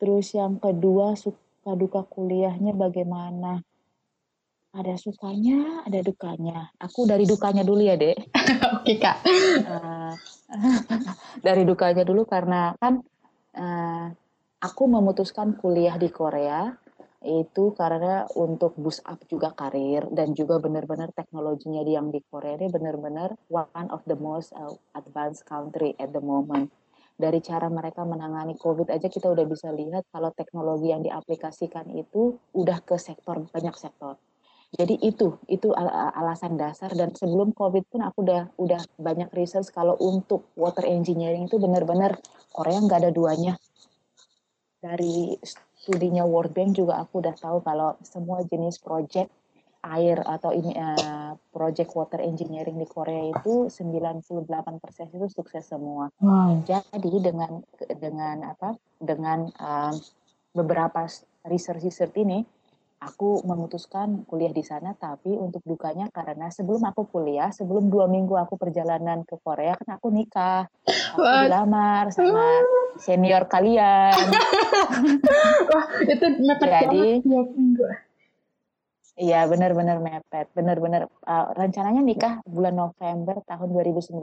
terus 0.00 0.32
yang 0.32 0.56
kedua 0.56 1.14
suka 1.14 1.76
duka 1.76 2.00
kuliahnya 2.08 2.72
bagaimana? 2.72 3.60
Ada 4.70 4.94
sukanya, 4.96 5.82
ada 5.82 6.00
dukanya. 6.00 6.70
Aku 6.78 7.02
dari 7.02 7.26
dukanya 7.26 7.66
dulu 7.66 7.82
ya, 7.82 7.98
Dek. 7.98 8.16
Oke, 8.80 9.02
Kak. 9.02 9.18
Uh, 9.66 10.14
dari 11.46 11.62
dukanya 11.66 12.06
dulu 12.06 12.22
karena 12.24 12.72
kan 12.78 13.02
uh, 13.58 14.06
aku 14.62 14.82
memutuskan 14.86 15.58
kuliah 15.58 15.98
di 15.98 16.08
Korea 16.08 16.70
itu 17.20 17.76
karena 17.76 18.24
untuk 18.32 18.72
boost 18.80 19.04
up 19.04 19.20
juga 19.28 19.52
karir 19.52 20.08
dan 20.08 20.32
juga 20.32 20.56
benar-benar 20.56 21.12
teknologinya 21.12 21.84
yang 21.84 22.08
di 22.08 22.24
Korea 22.24 22.56
ini 22.56 22.72
benar-benar 22.72 23.36
one 23.52 23.88
of 23.92 24.00
the 24.08 24.16
most 24.16 24.56
uh, 24.56 24.72
advanced 24.96 25.44
country 25.44 25.92
at 26.00 26.16
the 26.16 26.22
moment 26.24 26.72
dari 27.20 27.44
cara 27.44 27.68
mereka 27.68 28.02
menangani 28.08 28.56
COVID 28.56 28.88
aja 28.88 29.12
kita 29.12 29.28
udah 29.28 29.44
bisa 29.44 29.68
lihat 29.68 30.08
kalau 30.08 30.32
teknologi 30.32 30.88
yang 30.88 31.04
diaplikasikan 31.04 31.92
itu 31.92 32.40
udah 32.56 32.80
ke 32.80 32.96
sektor 32.96 33.44
banyak 33.52 33.76
sektor. 33.76 34.16
Jadi 34.70 35.02
itu 35.02 35.34
itu 35.50 35.74
alasan 36.14 36.54
dasar 36.54 36.94
dan 36.94 37.10
sebelum 37.12 37.52
COVID 37.52 37.90
pun 37.90 38.00
aku 38.06 38.22
udah 38.22 38.54
udah 38.54 38.80
banyak 39.02 39.28
research 39.34 39.68
kalau 39.74 39.98
untuk 39.98 40.46
water 40.54 40.86
engineering 40.86 41.50
itu 41.50 41.58
benar-benar 41.58 42.16
Korea 42.54 42.78
nggak 42.80 43.00
ada 43.04 43.10
duanya. 43.12 43.58
Dari 44.80 45.36
studinya 45.76 46.24
World 46.24 46.54
Bank 46.54 46.78
juga 46.78 47.02
aku 47.02 47.20
udah 47.20 47.34
tahu 47.34 47.60
kalau 47.66 47.98
semua 48.06 48.46
jenis 48.46 48.78
project 48.78 49.28
air 49.80 50.20
atau 50.20 50.52
ini 50.52 50.76
uh, 50.76 51.32
project 51.48 51.96
water 51.96 52.20
engineering 52.20 52.76
di 52.76 52.84
Korea 52.84 53.32
itu 53.32 53.72
98% 53.72 54.20
itu 55.16 55.26
sukses 55.32 55.64
semua. 55.64 56.12
Wow. 56.20 56.60
Jadi 56.68 57.10
dengan 57.20 57.64
dengan 57.96 58.52
apa? 58.52 58.76
Dengan 59.00 59.48
um, 59.56 59.94
beberapa 60.52 61.08
research 61.48 61.80
research 61.80 62.16
ini 62.20 62.44
aku 63.00 63.40
memutuskan 63.48 64.28
kuliah 64.28 64.52
di 64.52 64.60
sana 64.60 64.92
tapi 64.92 65.32
untuk 65.32 65.64
dukanya 65.64 66.12
karena 66.12 66.52
sebelum 66.52 66.84
aku 66.84 67.08
kuliah 67.08 67.48
sebelum 67.48 67.88
dua 67.88 68.04
minggu 68.04 68.36
aku 68.36 68.60
perjalanan 68.60 69.24
ke 69.24 69.40
Korea 69.40 69.72
kan 69.80 69.96
aku 69.96 70.12
nikah 70.12 70.68
aku 70.84 71.24
What? 71.24 71.48
dilamar 71.48 72.12
sama 72.12 72.60
senior 73.00 73.48
kalian 73.48 74.12
wah 75.72 75.86
itu 76.04 76.26
mepet 76.44 76.68
jadi 76.68 77.24
dua 77.24 77.42
minggu 77.48 78.09
Iya, 79.18 79.46
benar-benar 79.50 79.98
mepet. 79.98 80.46
Benar-benar 80.54 81.10
uh, 81.26 81.46
rencananya 81.56 82.02
nikah 82.02 82.34
bulan 82.46 82.78
November 82.78 83.42
tahun 83.46 83.68
2019. 83.74 84.20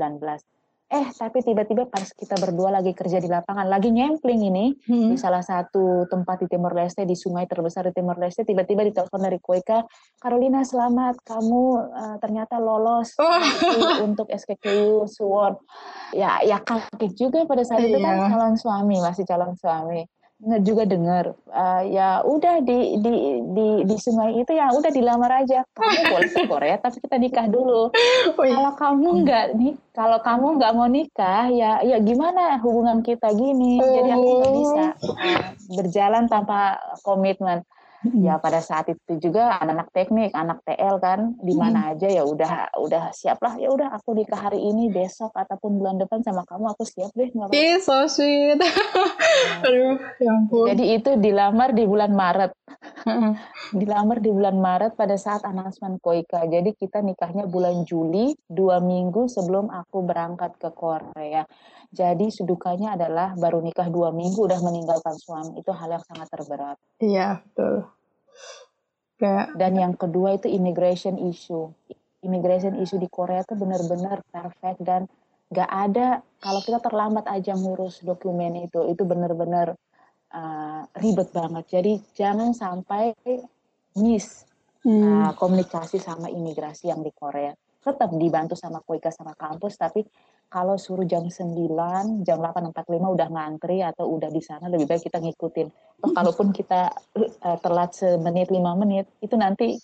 Eh, 0.88 1.04
tapi 1.20 1.44
tiba-tiba 1.44 1.84
pas 1.92 2.08
kita 2.16 2.40
berdua 2.40 2.72
lagi 2.72 2.96
kerja 2.96 3.20
di 3.20 3.28
lapangan, 3.28 3.68
lagi 3.68 3.92
nyempling 3.92 4.40
ini 4.40 4.72
hmm. 4.88 5.12
di 5.12 5.16
salah 5.20 5.44
satu 5.44 6.08
tempat 6.08 6.40
di 6.40 6.48
Timor 6.48 6.72
Leste, 6.72 7.04
di 7.04 7.12
sungai 7.12 7.44
terbesar 7.44 7.92
di 7.92 8.00
Timor 8.00 8.16
Leste, 8.16 8.48
tiba-tiba 8.48 8.88
ditelepon 8.88 9.20
dari 9.20 9.36
Kueka, 9.36 9.84
Carolina 10.16 10.64
selamat, 10.64 11.20
kamu 11.28 11.64
uh, 11.92 12.16
ternyata 12.24 12.56
lolos 12.64 13.20
oh. 13.20 13.44
untuk 14.08 14.32
SKKU 14.32 15.12
Suwon. 15.12 15.60
Ya, 16.16 16.40
ya 16.48 16.64
kaget 16.64 17.20
juga 17.20 17.44
pada 17.44 17.68
saat 17.68 17.84
itu 17.84 18.00
kan 18.00 18.24
iya. 18.24 18.32
calon 18.32 18.56
suami, 18.56 19.04
masih 19.04 19.28
calon 19.28 19.60
suami 19.60 20.08
juga 20.62 20.86
dengar. 20.86 21.34
Uh, 21.50 21.82
ya 21.90 22.22
udah 22.22 22.62
di 22.62 23.02
di 23.02 23.14
di 23.58 23.68
di 23.90 23.96
sungai 23.98 24.38
itu 24.38 24.54
ya 24.54 24.70
udah 24.70 24.92
dilamar 24.94 25.44
aja. 25.44 25.66
Kamu 25.74 26.02
boleh 26.14 26.30
ke 26.30 26.42
Korea 26.46 26.76
tapi 26.78 26.98
kita 27.02 27.18
nikah 27.18 27.48
dulu. 27.50 27.90
Oh, 28.38 28.46
kalau 28.46 28.74
kamu 28.78 29.10
nggak 29.26 29.46
nih 29.58 29.74
kalau 29.96 30.20
kamu 30.22 30.62
nggak 30.62 30.74
mau 30.78 30.86
nikah 30.86 31.50
ya 31.50 31.82
ya 31.82 31.98
gimana 31.98 32.62
hubungan 32.62 33.02
kita 33.02 33.34
gini? 33.34 33.82
Oh. 33.82 33.88
jadi 33.88 34.10
aku 34.14 34.30
nggak 34.30 34.54
bisa. 34.54 34.86
Uh, 35.02 35.42
berjalan 35.74 36.24
tanpa 36.30 36.78
komitmen 37.02 37.66
ya 38.16 38.40
pada 38.40 38.64
saat 38.64 38.88
itu 38.92 39.18
juga 39.20 39.58
anak-anak 39.60 39.90
teknik 39.92 40.32
anak 40.32 40.64
TL 40.64 40.96
kan 41.02 41.20
di 41.42 41.54
mana 41.58 41.92
aja 41.92 42.08
ya 42.08 42.24
udah 42.24 42.72
udah 42.80 43.12
siap 43.12 43.42
lah 43.44 43.60
ya 43.60 43.72
udah 43.74 43.92
aku 43.96 44.16
nikah 44.16 44.40
hari 44.40 44.62
ini 44.64 44.88
besok 44.92 45.34
ataupun 45.36 45.82
bulan 45.82 45.98
depan 46.00 46.24
sama 46.24 46.46
kamu 46.48 46.72
aku 46.72 46.84
siap 46.88 47.12
deh 47.16 47.30
nggak 47.32 47.52
apa 47.52 47.78
so 47.82 47.98
sweet. 48.10 48.60
Aduh 49.66 49.96
ya 50.20 50.32
ampun. 50.34 50.66
Jadi 50.70 50.84
itu 50.98 51.12
dilamar 51.18 51.72
di 51.72 51.84
bulan 51.88 52.12
Maret. 52.12 52.52
Dilamar 53.82 54.20
di 54.20 54.30
bulan 54.32 54.58
Maret 54.60 54.96
pada 54.96 55.16
saat 55.16 55.44
announcement 55.44 56.00
Koika. 56.00 56.46
Jadi 56.48 56.76
kita 56.76 57.00
nikahnya 57.04 57.48
bulan 57.48 57.84
Juli 57.88 58.36
dua 58.48 58.80
minggu 58.84 59.28
sebelum 59.28 59.72
aku 59.72 60.04
berangkat 60.04 60.56
ke 60.60 60.70
Korea. 60.72 61.44
Jadi 61.92 62.28
sudukanya 62.28 63.00
adalah 63.00 63.34
baru 63.40 63.64
nikah 63.64 63.88
dua 63.88 64.12
minggu 64.12 64.44
udah 64.44 64.60
meninggalkan 64.60 65.16
suami. 65.16 65.60
Itu 65.60 65.72
hal 65.72 65.96
yang 65.96 66.04
sangat 66.04 66.28
terberat. 66.32 66.78
Iya 67.00 67.42
betul 67.44 67.97
Kayak... 69.18 69.58
Dan 69.58 69.74
yang 69.78 69.94
kedua 69.98 70.38
itu 70.38 70.48
immigration 70.48 71.18
issue. 71.18 71.70
Immigration 72.22 72.78
issue 72.82 73.02
di 73.02 73.10
Korea 73.10 73.42
itu 73.42 73.58
benar-benar 73.58 74.22
perfect 74.30 74.82
dan 74.82 75.10
gak 75.48 75.70
ada 75.70 76.20
kalau 76.44 76.60
kita 76.60 76.84
terlambat 76.84 77.24
aja 77.32 77.56
ngurus 77.56 78.04
dokumen 78.04 78.68
itu 78.68 78.84
itu 78.92 79.08
benar-benar 79.08 79.74
uh, 80.34 80.82
ribet 81.00 81.32
banget. 81.32 81.66
Jadi 81.72 81.94
jangan 82.14 82.52
sampai 82.52 83.16
miss 83.98 84.44
hmm. 84.84 85.02
uh, 85.02 85.32
komunikasi 85.40 85.98
sama 85.98 86.28
imigrasi 86.28 86.92
yang 86.92 87.02
di 87.02 87.14
Korea. 87.16 87.56
Tetap 87.82 88.12
dibantu 88.20 88.60
sama 88.60 88.84
Koika 88.84 89.10
sama 89.14 89.32
kampus 89.34 89.80
tapi 89.80 90.04
kalau 90.48 90.80
suruh 90.80 91.04
jam 91.04 91.28
9, 91.28 92.24
jam 92.24 92.40
8.45 92.40 92.72
udah 92.88 93.28
ngantri 93.28 93.84
atau 93.84 94.08
udah 94.16 94.32
di 94.32 94.40
sana 94.40 94.72
lebih 94.72 94.88
baik 94.88 95.12
kita 95.12 95.20
ngikutin. 95.20 95.68
Atau 96.00 96.10
kalaupun 96.16 96.56
kita 96.56 96.88
uh, 97.20 97.58
telat 97.60 97.92
semenit 97.92 98.48
lima 98.48 98.72
menit 98.80 99.12
itu 99.20 99.36
nanti 99.36 99.76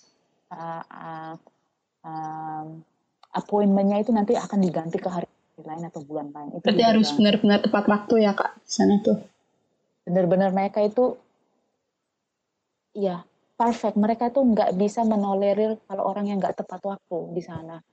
uh, 0.48 0.84
uh, 0.88 1.34
um, 2.00 2.80
appointmentnya 3.36 4.00
itu 4.00 4.10
nanti 4.16 4.32
akan 4.32 4.58
diganti 4.64 4.96
ke 4.96 5.08
hari 5.12 5.28
lain 5.60 5.84
atau 5.84 6.00
bulan 6.00 6.32
lain. 6.32 6.56
Itu 6.56 6.64
Berarti 6.64 6.84
harus 6.84 7.08
benar-benar 7.12 7.60
tepat 7.60 7.84
waktu 7.84 8.14
ya 8.24 8.32
kak 8.32 8.52
di 8.64 8.70
sana 8.72 8.94
tuh. 9.04 9.18
Benar-benar 10.08 10.50
mereka 10.56 10.80
itu 10.80 11.20
ya 12.96 13.20
perfect. 13.60 14.00
Mereka 14.00 14.32
tuh 14.32 14.48
nggak 14.48 14.80
bisa 14.80 15.04
menolerir 15.04 15.76
kalau 15.84 16.08
orang 16.08 16.32
yang 16.32 16.40
nggak 16.40 16.56
tepat 16.56 16.80
waktu 16.88 17.18
di 17.36 17.42
sana. 17.44 17.84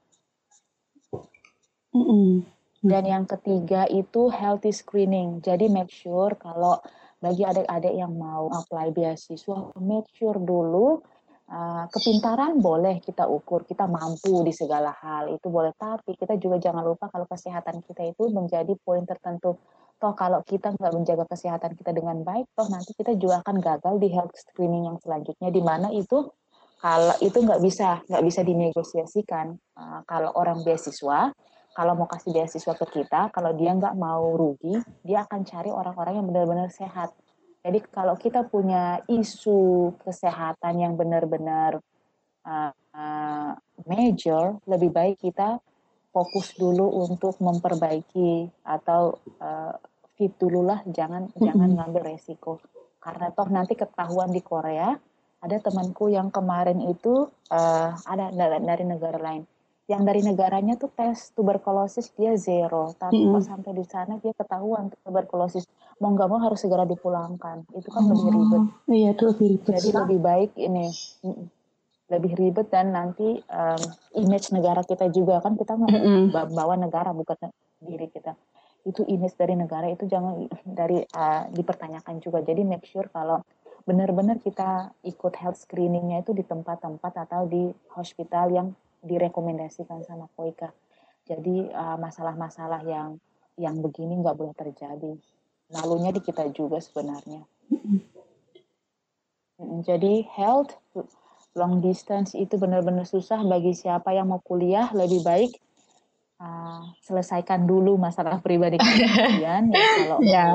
Mm 1.92 2.04
-mm. 2.08 2.61
Dan 2.82 3.06
yang 3.06 3.30
ketiga 3.30 3.86
itu 3.88 4.34
healthy 4.34 4.74
screening. 4.74 5.39
Jadi 5.46 5.70
make 5.70 5.94
sure 5.94 6.34
kalau 6.36 6.82
bagi 7.22 7.46
adik-adik 7.46 7.94
yang 7.94 8.17
mau 8.17 8.50
apply 8.50 8.89
beasiswa, 8.89 9.78
make 9.80 10.10
sure 10.17 10.41
dulu 10.41 11.06
Uh, 11.52 11.84
kepintaran 11.91 12.63
boleh 12.63 13.04
kita 13.04 13.28
ukur, 13.28 13.67
kita 13.67 13.84
mampu 13.84 14.39
di 14.48 14.56
segala 14.56 14.96
hal, 14.96 15.36
itu 15.36 15.52
boleh. 15.52 15.76
Tapi 15.76 16.15
kita 16.15 16.39
juga 16.39 16.63
jangan 16.63 16.80
lupa 16.80 17.12
kalau 17.12 17.28
kesehatan 17.28 17.84
kita 17.84 18.08
itu 18.08 18.32
menjadi 18.32 18.72
poin 18.80 19.04
tertentu. 19.04 19.60
Toh 20.00 20.15
kalau 20.15 20.39
kita 20.48 20.72
nggak 20.72 20.94
menjaga 20.96 21.28
kesehatan 21.28 21.76
kita 21.76 21.91
dengan 21.91 22.24
baik, 22.24 22.48
toh 22.56 22.72
nanti 22.72 22.96
kita 22.96 23.20
juga 23.20 23.44
akan 23.44 23.60
gagal 23.60 24.00
di 24.00 24.08
health 24.15 24.32
screening 24.32 24.88
yang 24.88 24.98
selanjutnya, 25.04 25.52
di 25.52 25.60
mana 25.60 25.91
itu 25.91 26.32
kalau 26.80 27.20
itu 27.20 27.44
nggak 27.44 27.60
bisa 27.60 28.00
nggak 28.08 28.24
bisa 28.32 28.41
dinegosiasikan. 28.48 29.52
Uh, 29.76 30.08
kalau 30.08 30.32
orang 30.39 30.63
beasiswa, 30.63 31.36
kalau 31.72 31.96
mau 31.96 32.08
kasih 32.08 32.36
beasiswa 32.36 32.74
ke 32.76 32.86
kita, 33.02 33.32
kalau 33.32 33.56
dia 33.56 33.72
nggak 33.72 33.96
mau 33.96 34.36
rugi, 34.36 34.80
dia 35.04 35.24
akan 35.24 35.48
cari 35.48 35.72
orang-orang 35.72 36.20
yang 36.20 36.28
benar-benar 36.28 36.70
sehat 36.70 37.16
jadi 37.62 37.80
kalau 37.94 38.18
kita 38.18 38.42
punya 38.50 39.06
isu 39.06 39.94
kesehatan 40.02 40.82
yang 40.82 40.94
benar-benar 40.98 41.78
uh, 42.42 42.74
uh, 42.74 43.52
major, 43.86 44.58
lebih 44.66 44.90
baik 44.90 45.22
kita 45.22 45.62
fokus 46.10 46.58
dulu 46.58 47.06
untuk 47.06 47.38
memperbaiki 47.38 48.50
atau 48.66 49.22
uh, 49.38 49.78
fit 50.18 50.34
dulu 50.42 50.66
lah, 50.66 50.82
jangan 50.90 51.30
mm-hmm. 51.30 51.46
jangan 51.46 51.70
ngambil 51.78 52.02
resiko. 52.18 52.58
Karena 52.98 53.30
toh 53.30 53.50
nanti 53.54 53.78
ketahuan 53.78 54.34
di 54.34 54.42
Korea, 54.42 54.98
ada 55.42 55.58
temanku 55.62 56.10
yang 56.10 56.34
kemarin 56.34 56.82
itu 56.82 57.30
uh, 57.54 57.90
ada 58.10 58.34
dari 58.58 58.86
negara 58.86 59.22
lain 59.22 59.46
yang 59.91 60.08
dari 60.08 60.23
negaranya 60.23 60.80
tuh 60.80 60.88
tes 60.95 61.36
tuberkulosis 61.36 62.15
dia 62.15 62.39
zero, 62.39 62.95
tapi 62.95 63.27
mm. 63.27 63.36
pas 63.36 63.43
sampai 63.43 63.71
di 63.75 63.84
sana 63.84 64.15
dia 64.23 64.32
ketahuan 64.32 64.88
tuberkulosis, 65.04 65.67
mau 65.99 66.15
nggak 66.15 66.30
mau 66.32 66.39
harus 66.39 66.63
segera 66.63 66.88
dipulangkan. 66.88 67.67
Itu 67.75 67.91
kan 67.91 68.08
oh, 68.08 68.15
lebih 68.15 68.30
ribet. 68.32 68.62
Iya 68.88 69.10
itu 69.12 69.23
lebih 69.27 69.47
ribet. 69.51 69.73
Jadi 69.75 69.89
lebih 69.91 70.19
baik 70.23 70.51
ini 70.56 70.86
lebih 72.12 72.32
ribet 72.36 72.67
dan 72.67 72.91
nanti 72.91 73.39
um, 73.39 73.82
image 74.19 74.51
negara 74.51 74.84
kita 74.84 75.08
juga 75.12 75.39
kan 75.39 75.56
kita 75.56 75.80
mm 75.80 75.88
-hmm. 75.88 76.51
bawa 76.51 76.75
negara 76.75 77.15
bukan 77.15 77.36
diri 77.80 78.12
kita. 78.12 78.36
Itu 78.84 79.08
image 79.08 79.39
dari 79.39 79.56
negara 79.56 79.88
itu 79.88 80.08
jangan 80.08 80.47
dari 80.67 81.04
uh, 81.04 81.47
dipertanyakan 81.51 82.19
juga. 82.19 82.43
Jadi 82.43 82.67
make 82.67 82.84
sure 82.88 83.08
kalau 83.12 83.39
benar-benar 83.88 84.38
kita 84.43 84.91
ikut 85.08 85.34
health 85.39 85.63
screeningnya 85.63 86.21
itu 86.21 86.36
di 86.36 86.45
tempat-tempat 86.45 87.13
atau 87.27 87.47
di 87.47 87.71
hospital 87.95 88.51
yang 88.54 88.67
direkomendasikan 89.02 90.06
sama 90.06 90.30
Koika. 90.34 90.74
Jadi 91.26 91.70
uh, 91.70 91.98
masalah-masalah 92.02 92.82
uh, 92.86 92.90
yang 92.90 93.10
yang 93.60 93.76
begini 93.82 94.18
nggak 94.22 94.38
boleh 94.38 94.56
terjadi. 94.58 95.14
Malunya 95.72 96.12
di 96.12 96.22
kita 96.24 96.50
juga 96.52 96.82
sebenarnya. 96.82 97.46
Jadi 99.86 100.26
health 100.34 100.74
long 101.54 101.84
distance 101.84 102.34
itu 102.34 102.56
benar-benar 102.56 103.04
susah 103.04 103.44
bagi 103.44 103.76
siapa 103.76 104.16
yang 104.16 104.32
mau 104.32 104.40
kuliah 104.40 104.88
lebih 104.96 105.20
baik 105.22 105.52
uh, 106.40 106.82
selesaikan 107.04 107.68
dulu 107.68 108.00
masalah 108.00 108.40
pribadi 108.40 108.80
kalian 108.80 109.70
ya 109.70 109.86
kalau 110.00 110.18
ya. 110.34 110.46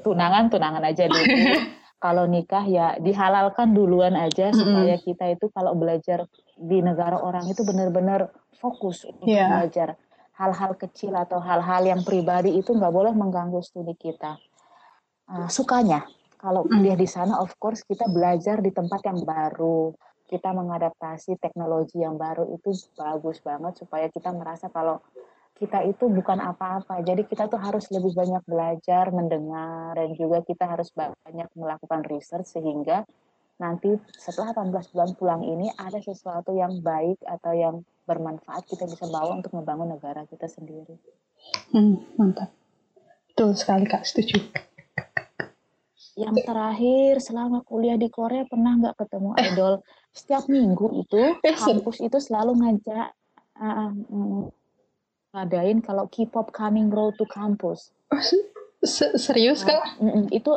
tunangan 0.00 0.48
tunangan 0.48 0.82
aja 0.82 1.06
dulu 1.06 1.24
kalau 2.00 2.24
nikah 2.24 2.64
ya 2.64 2.96
dihalalkan 2.96 3.76
duluan 3.76 4.16
aja 4.16 4.50
supaya 4.56 4.96
kita 4.96 5.36
itu 5.36 5.52
kalau 5.52 5.76
belajar 5.76 6.24
di 6.56 6.80
negara 6.80 7.20
orang 7.20 7.44
itu 7.52 7.60
benar-benar 7.60 8.32
fokus 8.56 9.04
untuk 9.04 9.28
yeah. 9.28 9.48
belajar 9.48 10.00
hal-hal 10.40 10.72
kecil 10.80 11.12
atau 11.12 11.36
hal-hal 11.36 11.84
yang 11.84 12.00
pribadi 12.00 12.56
itu 12.56 12.72
nggak 12.72 12.92
boleh 12.92 13.12
mengganggu 13.12 13.60
studi 13.60 13.92
kita. 13.92 14.40
Uh, 15.28 15.46
sukanya 15.52 16.08
kalau 16.40 16.64
kuliah 16.64 16.96
di 16.96 17.04
sana, 17.04 17.36
of 17.36 17.52
course 17.60 17.84
kita 17.84 18.08
belajar 18.08 18.64
di 18.64 18.72
tempat 18.72 19.04
yang 19.04 19.20
baru, 19.28 19.92
kita 20.24 20.56
mengadaptasi 20.56 21.36
teknologi 21.36 22.00
yang 22.00 22.16
baru 22.16 22.48
itu 22.56 22.72
bagus 22.96 23.44
banget 23.44 23.76
supaya 23.76 24.08
kita 24.08 24.32
merasa 24.32 24.72
kalau 24.72 25.04
kita 25.60 25.84
itu 25.84 26.08
bukan 26.08 26.40
apa-apa. 26.40 27.04
Jadi 27.04 27.28
kita 27.28 27.44
tuh 27.52 27.60
harus 27.60 27.84
lebih 27.92 28.16
banyak 28.16 28.40
belajar, 28.48 29.12
mendengar, 29.12 29.92
dan 29.92 30.16
juga 30.16 30.40
kita 30.40 30.64
harus 30.64 30.88
banyak 30.96 31.52
melakukan 31.52 32.00
research 32.08 32.48
sehingga 32.48 33.04
nanti 33.60 33.92
setelah 34.16 34.56
18 34.56 34.72
bulan 34.96 35.10
pulang 35.20 35.42
ini 35.44 35.68
ada 35.76 36.00
sesuatu 36.00 36.56
yang 36.56 36.80
baik 36.80 37.20
atau 37.28 37.52
yang 37.52 37.76
bermanfaat 38.08 38.64
kita 38.64 38.88
bisa 38.88 39.04
bawa 39.12 39.36
untuk 39.36 39.52
membangun 39.52 39.92
negara 39.92 40.24
kita 40.24 40.48
sendiri. 40.48 40.96
Hmm, 41.76 42.00
mantap. 42.16 42.48
Betul 43.28 43.52
sekali 43.52 43.84
Kak, 43.84 44.08
setuju. 44.08 44.40
Yang 46.16 46.36
terakhir, 46.42 47.20
selama 47.20 47.60
kuliah 47.68 48.00
di 48.00 48.08
Korea 48.08 48.48
pernah 48.48 48.80
nggak 48.80 48.96
ketemu 48.96 49.30
idol? 49.44 49.74
Setiap 50.10 50.48
minggu 50.48 51.04
itu, 51.04 51.20
eh, 51.46 51.56
kampus 51.56 52.00
itu 52.00 52.16
selalu 52.16 52.56
ngajak 52.64 53.12
uh, 53.60 53.92
uh, 53.92 54.48
ngadain 55.30 55.78
kalau 55.82 56.10
K-pop 56.10 56.50
coming 56.50 56.90
road 56.90 57.14
to 57.18 57.26
campus. 57.26 57.94
serius 59.16 59.62
kan? 59.62 59.78
Uh, 60.00 60.26
itu 60.34 60.56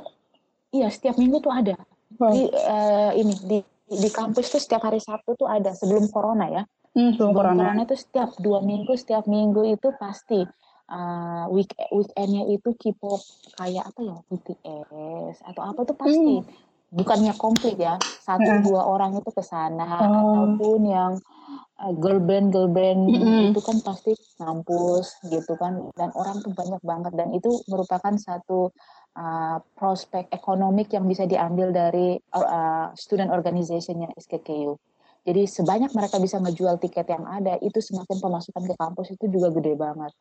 iya 0.73 0.89
setiap 0.89 1.19
minggu 1.19 1.43
tuh 1.43 1.53
ada. 1.53 1.77
Oh. 2.17 2.31
Di 2.33 2.49
uh, 2.49 3.11
ini 3.13 3.33
di 3.45 3.59
di 3.83 4.09
kampus 4.09 4.49
tuh 4.49 4.61
setiap 4.61 4.81
hari 4.85 4.97
Sabtu 4.97 5.37
tuh 5.37 5.49
ada 5.49 5.75
sebelum 5.77 6.09
corona 6.09 6.49
ya. 6.49 6.63
Hmm, 6.93 7.13
sebelum, 7.17 7.33
corona. 7.33 7.73
corona 7.73 7.81
itu 7.85 7.97
setiap 7.97 8.33
dua 8.41 8.61
minggu 8.61 8.93
setiap 8.97 9.25
minggu 9.25 9.65
itu 9.65 9.93
pasti 9.97 10.45
uh, 10.89 11.45
week 11.53 11.73
weekendnya 11.93 12.49
itu 12.49 12.73
K-pop 12.73 13.21
kayak 13.57 13.93
apa 13.93 13.99
ya 14.01 14.17
BTS 14.29 15.35
atau 15.53 15.61
apa 15.61 15.79
tuh 15.85 15.97
pasti. 15.97 16.35
Hmm. 16.41 16.71
Bukannya 16.93 17.33
komplit 17.41 17.73
ya, 17.81 17.97
satu 18.21 18.45
uh. 18.45 18.61
dua 18.61 18.85
orang 18.85 19.17
itu 19.17 19.29
ke 19.33 19.41
sana 19.41 19.97
oh. 19.97 20.05
ataupun 20.05 20.79
yang 20.85 21.17
girl 21.99 22.19
band 22.23 22.55
girl 22.55 22.71
band 22.71 23.11
mm-hmm. 23.11 23.51
itu 23.51 23.59
kan 23.59 23.77
pasti 23.83 24.15
ngampus 24.39 25.19
gitu 25.27 25.53
kan 25.59 25.91
dan 25.99 26.09
orang 26.15 26.39
tuh 26.39 26.55
banyak 26.55 26.79
banget 26.79 27.13
dan 27.17 27.29
itu 27.35 27.49
merupakan 27.67 28.13
satu 28.15 28.71
uh, 29.17 29.57
prospek 29.77 30.29
ekonomik 30.31 30.89
yang 30.93 31.05
bisa 31.05 31.27
diambil 31.27 31.69
dari 31.69 32.17
uh, 32.33 32.89
student 32.97 33.29
organizationnya 33.29 34.09
SKKU. 34.17 34.77
Jadi 35.23 35.47
sebanyak 35.47 35.95
mereka 35.95 36.19
bisa 36.19 36.35
ngejual 36.35 36.83
tiket 36.83 37.07
yang 37.07 37.23
ada, 37.23 37.55
itu 37.63 37.79
semakin 37.79 38.19
pemasukan 38.19 38.63
ke 38.67 38.75
kampus 38.75 39.07
itu 39.15 39.31
juga 39.31 39.55
gede 39.55 39.79
banget. 39.79 40.11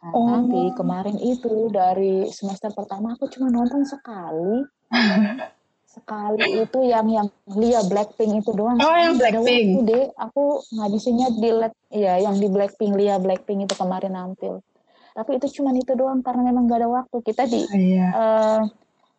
Nah, 0.00 0.12
oh. 0.12 0.28
Tapi 0.28 0.76
kemarin 0.76 1.16
itu 1.16 1.72
dari 1.72 2.28
semester 2.28 2.68
pertama 2.72 3.16
aku 3.16 3.28
cuma 3.32 3.48
nonton 3.48 3.88
sekali. 3.88 4.64
sekali 5.90 6.62
itu 6.62 6.78
yang 6.86 7.06
yang 7.10 7.28
Lia 7.50 7.82
Blackpink 7.82 8.46
itu 8.46 8.54
doang. 8.54 8.78
Oh, 8.78 8.94
yang 8.94 9.18
Blackpink. 9.18 9.82
Waktu 9.82 9.90
deh, 9.90 10.04
aku 10.14 10.62
ngabisinnya 10.78 11.28
di 11.34 11.50
let, 11.50 11.74
ya 11.90 12.14
yang 12.22 12.38
di 12.38 12.46
Blackpink 12.46 12.94
Lia 12.94 13.18
Blackpink 13.18 13.66
itu 13.66 13.74
kemarin 13.74 14.14
nampil. 14.14 14.62
Tapi 15.10 15.42
itu 15.42 15.58
cuma 15.58 15.74
itu 15.74 15.90
doang 15.98 16.22
karena 16.22 16.46
memang 16.46 16.70
gak 16.70 16.86
ada 16.86 16.88
waktu. 17.02 17.16
Kita 17.26 17.42
di 17.50 17.66
oh, 17.66 17.74
iya. 17.74 18.08
uh, 18.14 18.62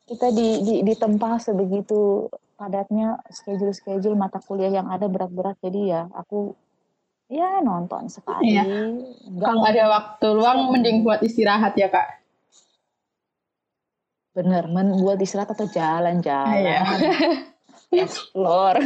kita 0.08 0.32
di, 0.32 0.48
di 0.64 0.76
di 0.88 0.94
tempat 0.96 1.52
sebegitu 1.52 2.32
padatnya 2.56 3.20
schedule 3.28 3.76
schedule 3.76 4.16
mata 4.16 4.40
kuliah 4.40 4.70
yang 4.70 4.88
ada 4.88 5.10
berat-berat 5.10 5.58
jadi 5.66 5.82
ya 5.82 6.02
aku 6.14 6.56
ya 7.28 7.60
nonton 7.60 8.08
sekali. 8.08 8.56
Iya. 8.56 8.64
Kalau 9.44 9.64
ada 9.68 9.84
waktu 9.92 10.28
luang 10.32 10.72
mending 10.72 11.04
buat 11.04 11.20
istirahat 11.20 11.76
ya 11.76 11.92
kak. 11.92 12.21
Bener, 14.32 14.64
membuat 14.72 15.20
istirahat 15.20 15.52
atau 15.52 15.68
jalan-jalan. 15.68 16.56
Iya. 16.56 16.82
Explore. 18.04 18.80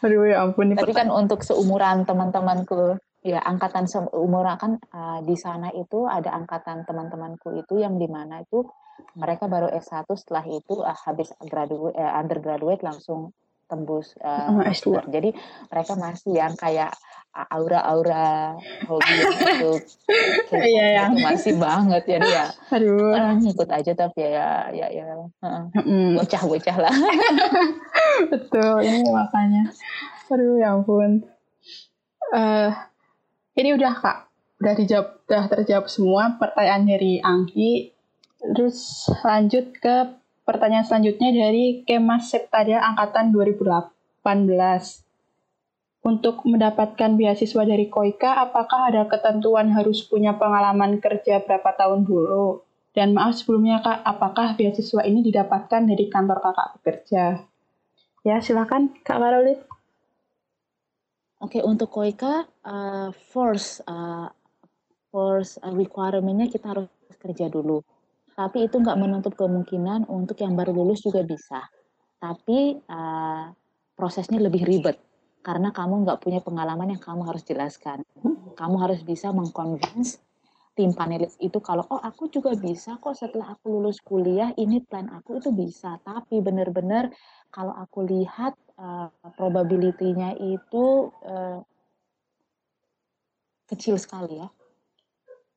Aduh 0.00 0.24
ya 0.24 0.40
ampun. 0.40 0.72
Tapi 0.72 0.96
kan 0.96 1.12
untuk 1.12 1.44
seumuran 1.44 2.08
teman-temanku, 2.08 2.96
ya 3.20 3.44
angkatan 3.44 3.84
seumuran 3.84 4.56
kan 4.56 4.72
uh, 4.96 5.20
di 5.20 5.36
sana 5.36 5.68
itu 5.76 6.08
ada 6.08 6.32
angkatan 6.32 6.88
teman-temanku 6.88 7.52
itu 7.60 7.84
yang 7.84 8.00
di 8.00 8.08
mana 8.08 8.40
itu 8.40 8.64
mereka 9.16 9.48
baru 9.48 9.68
S1 9.68 10.08
setelah 10.16 10.44
itu 10.48 10.80
uh, 10.80 10.96
habis 11.04 11.32
graduate, 11.44 11.96
uh, 11.96 12.12
undergraduate 12.16 12.80
langsung 12.80 13.36
tembus 13.68 14.16
uh, 14.24 14.64
S2. 14.64 15.12
Jadi 15.12 15.30
mereka 15.68 15.92
masih 16.00 16.32
yang 16.32 16.56
kayak 16.56 16.96
aura-aura 17.30 18.58
hobi 18.90 19.14
itu. 19.22 19.72
Iya, 20.50 20.84
ya. 20.90 21.02
itu 21.06 21.22
masih 21.22 21.54
banget 21.62 22.02
jadi 22.02 22.26
ya 22.26 22.46
aduh. 22.74 23.14
Uh, 23.14 23.38
ngikut 23.38 23.70
aja 23.70 23.92
tapi 23.94 24.26
ya 24.26 24.66
ya 24.74 24.86
ya. 24.90 25.06
Bocah-bocah 26.18 26.76
lah. 26.76 26.94
Betul 28.34 28.82
ini 28.82 29.06
makanya. 29.14 29.70
Aduh 30.26 30.58
ya 30.58 30.74
ampun. 30.74 31.22
Uh, 32.34 32.74
ini 33.54 33.78
udah 33.78 33.94
kak. 33.94 34.18
Udah 34.58 34.74
dijawab 34.74 35.22
udah 35.30 35.44
terjawab 35.46 35.86
semua 35.86 36.34
pertanyaan 36.36 36.84
dari 36.90 37.22
Anggi. 37.22 37.94
Terus 38.42 39.06
lanjut 39.22 39.70
ke 39.78 40.18
pertanyaan 40.42 40.82
selanjutnya 40.82 41.30
dari 41.30 41.86
Kemas 41.86 42.34
Septadia 42.34 42.82
angkatan 42.82 43.30
2018 43.30 45.09
untuk 46.00 46.48
mendapatkan 46.48 47.12
beasiswa 47.12 47.62
dari 47.68 47.92
Koika, 47.92 48.40
apakah 48.40 48.88
ada 48.88 49.04
ketentuan 49.04 49.68
harus 49.76 50.00
punya 50.08 50.32
pengalaman 50.40 50.96
kerja 50.96 51.44
berapa 51.44 51.76
tahun 51.76 52.08
dulu? 52.08 52.64
Dan 52.96 53.12
maaf 53.12 53.36
sebelumnya 53.36 53.84
Kak, 53.84 54.02
apakah 54.02 54.56
beasiswa 54.56 55.04
ini 55.04 55.20
didapatkan 55.20 55.84
dari 55.84 56.08
kantor 56.08 56.40
kakak 56.40 56.68
bekerja? 56.80 57.24
Ya, 58.24 58.36
silakan 58.40 58.96
Kak 59.04 59.20
Karolin. 59.20 59.60
Oke, 61.40 61.60
untuk 61.64 61.92
Koika, 61.92 62.48
uh, 62.64 63.08
force, 63.32 63.84
uh, 63.84 64.28
force 65.12 65.60
uh, 65.60 65.72
requirement-nya 65.72 66.48
kita 66.48 66.72
harus 66.76 66.88
kerja 67.20 67.48
dulu. 67.52 67.84
Tapi 68.36 68.68
itu 68.68 68.80
nggak 68.80 68.96
menutup 68.96 69.36
kemungkinan 69.36 70.08
untuk 70.08 70.40
yang 70.40 70.56
baru 70.56 70.72
lulus 70.72 71.04
juga 71.04 71.20
bisa. 71.24 71.60
Tapi 72.20 72.80
uh, 72.88 73.52
prosesnya 73.96 74.40
lebih 74.40 74.64
ribet 74.64 75.09
karena 75.40 75.72
kamu 75.72 76.04
nggak 76.04 76.20
punya 76.20 76.40
pengalaman 76.44 76.96
yang 76.96 77.02
kamu 77.02 77.24
harus 77.24 77.42
jelaskan. 77.44 78.04
Kamu 78.56 78.76
harus 78.76 79.00
bisa 79.00 79.32
mengconvince 79.32 80.20
tim 80.78 80.94
panelis 80.94 81.34
itu 81.42 81.58
kalau 81.60 81.84
oh 81.90 82.00
aku 82.00 82.30
juga 82.30 82.54
bisa 82.54 82.96
kok 83.02 83.12
setelah 83.12 83.52
aku 83.52 83.68
lulus 83.68 83.98
kuliah 84.00 84.54
ini 84.54 84.80
plan 84.80 85.10
aku 85.10 85.42
itu 85.42 85.50
bisa 85.50 85.98
tapi 86.06 86.38
benar-benar 86.40 87.10
kalau 87.50 87.74
aku 87.74 88.06
lihat 88.06 88.54
uh, 88.78 89.10
probability-nya 89.34 90.38
itu 90.38 91.10
uh, 91.26 91.60
kecil 93.66 93.98
sekali 93.98 94.40
ya 94.40 94.48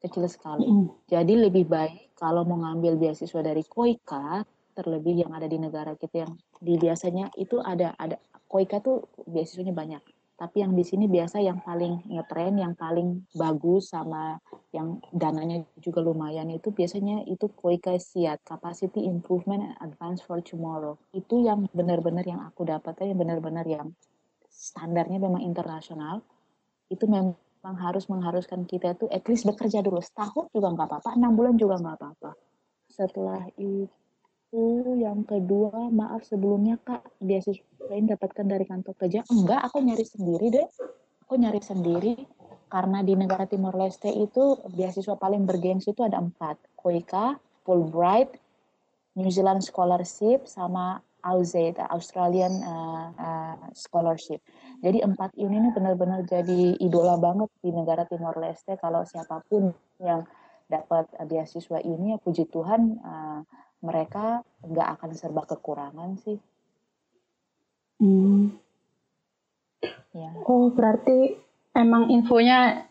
kecil 0.02 0.26
sekali 0.28 0.66
mm. 0.66 1.08
jadi 1.08 1.34
lebih 1.48 1.70
baik 1.70 2.18
kalau 2.20 2.44
mau 2.44 2.60
ngambil 2.60 2.98
beasiswa 2.98 3.40
dari 3.46 3.64
Koika 3.64 4.42
terlebih 4.74 5.24
yang 5.24 5.32
ada 5.32 5.46
di 5.46 5.62
negara 5.62 5.94
kita 5.94 6.26
yang 6.28 6.34
di 6.58 6.76
biasanya 6.76 7.30
itu 7.38 7.62
ada 7.62 7.94
ada 7.96 8.18
Koika 8.54 8.78
tuh 8.86 9.10
beasiswanya 9.26 9.74
banyak 9.74 10.04
tapi 10.34 10.66
yang 10.66 10.74
di 10.74 10.82
sini 10.82 11.06
biasa 11.06 11.46
yang 11.46 11.62
paling 11.62 12.10
ngetren, 12.10 12.58
yang 12.58 12.74
paling 12.74 13.22
bagus 13.38 13.94
sama 13.94 14.42
yang 14.74 14.98
dananya 15.14 15.62
juga 15.78 16.02
lumayan 16.02 16.50
itu 16.50 16.74
biasanya 16.74 17.22
itu 17.30 17.48
Koika 17.54 17.94
Siat, 17.96 18.42
Capacity 18.42 19.06
Improvement 19.06 19.62
and 19.62 19.78
Advance 19.80 20.26
for 20.26 20.42
Tomorrow. 20.42 20.98
Itu 21.14 21.46
yang 21.46 21.70
benar-benar 21.70 22.26
yang 22.26 22.42
aku 22.42 22.66
dapat, 22.66 22.98
yang 23.06 23.22
benar-benar 23.22 23.64
yang 23.70 23.94
standarnya 24.50 25.22
memang 25.22 25.46
internasional. 25.46 26.26
Itu 26.90 27.06
memang 27.06 27.38
harus 27.80 28.10
mengharuskan 28.10 28.66
kita 28.66 28.98
itu 28.98 29.06
at 29.14 29.24
least 29.30 29.46
bekerja 29.46 29.86
dulu 29.86 30.02
setahun 30.02 30.50
juga 30.50 30.74
nggak 30.74 30.88
apa-apa, 30.92 31.10
enam 31.14 31.38
bulan 31.38 31.56
juga 31.62 31.78
nggak 31.78 31.96
apa-apa. 32.02 32.32
Setelah 32.90 33.48
itu 33.56 33.86
itu 34.54 35.02
yang 35.02 35.26
kedua 35.26 35.90
maaf 35.90 36.30
sebelumnya 36.30 36.78
kak 36.86 37.02
beasiswa 37.18 37.90
ini 37.90 38.14
dapatkan 38.14 38.46
dari 38.46 38.70
kantor 38.70 38.94
kerja? 39.02 39.26
Enggak 39.34 39.66
aku 39.66 39.82
nyari 39.82 40.06
sendiri 40.06 40.46
deh. 40.54 40.68
Aku 41.26 41.42
nyari 41.42 41.58
sendiri 41.58 42.14
karena 42.70 43.02
di 43.02 43.18
negara 43.18 43.50
Timor 43.50 43.74
Leste 43.74 44.14
itu 44.14 44.62
beasiswa 44.70 45.18
paling 45.18 45.50
bergengsi 45.50 45.98
itu 45.98 46.06
ada 46.06 46.22
empat. 46.22 46.62
Koika, 46.78 47.42
Fulbright, 47.66 48.38
New 49.18 49.34
Zealand 49.34 49.66
Scholarship 49.66 50.46
sama 50.46 51.02
AUZ 51.26 51.74
Australian 51.90 52.54
uh, 52.62 53.10
uh, 53.18 53.56
Scholarship. 53.74 54.38
Jadi 54.86 55.02
empat 55.02 55.34
ini 55.34 55.74
benar-benar 55.74 56.30
jadi 56.30 56.78
idola 56.78 57.18
banget 57.18 57.50
di 57.66 57.74
negara 57.74 58.06
Timor 58.06 58.38
Leste. 58.38 58.78
Kalau 58.78 59.02
siapa 59.02 59.42
pun 59.50 59.74
yang 59.98 60.30
dapat 60.70 61.10
beasiswa 61.26 61.82
ini 61.82 62.14
ya 62.14 62.18
puji 62.22 62.46
Tuhan 62.54 63.02
uh, 63.02 63.42
mereka 63.84 64.42
nggak 64.64 64.88
akan 64.98 65.10
serba 65.14 65.44
kekurangan 65.44 66.16
sih. 66.24 66.40
Hmm. 68.00 68.56
Ya. 70.16 70.32
Oh 70.48 70.72
berarti 70.72 71.36
emang 71.76 72.08
infonya 72.08 72.88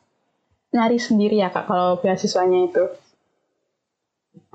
nyari 0.73 0.99
sendiri 1.01 1.41
ya 1.41 1.49
kak 1.49 1.65
kalau 1.65 1.97
beasiswanya 2.01 2.69
itu? 2.69 2.85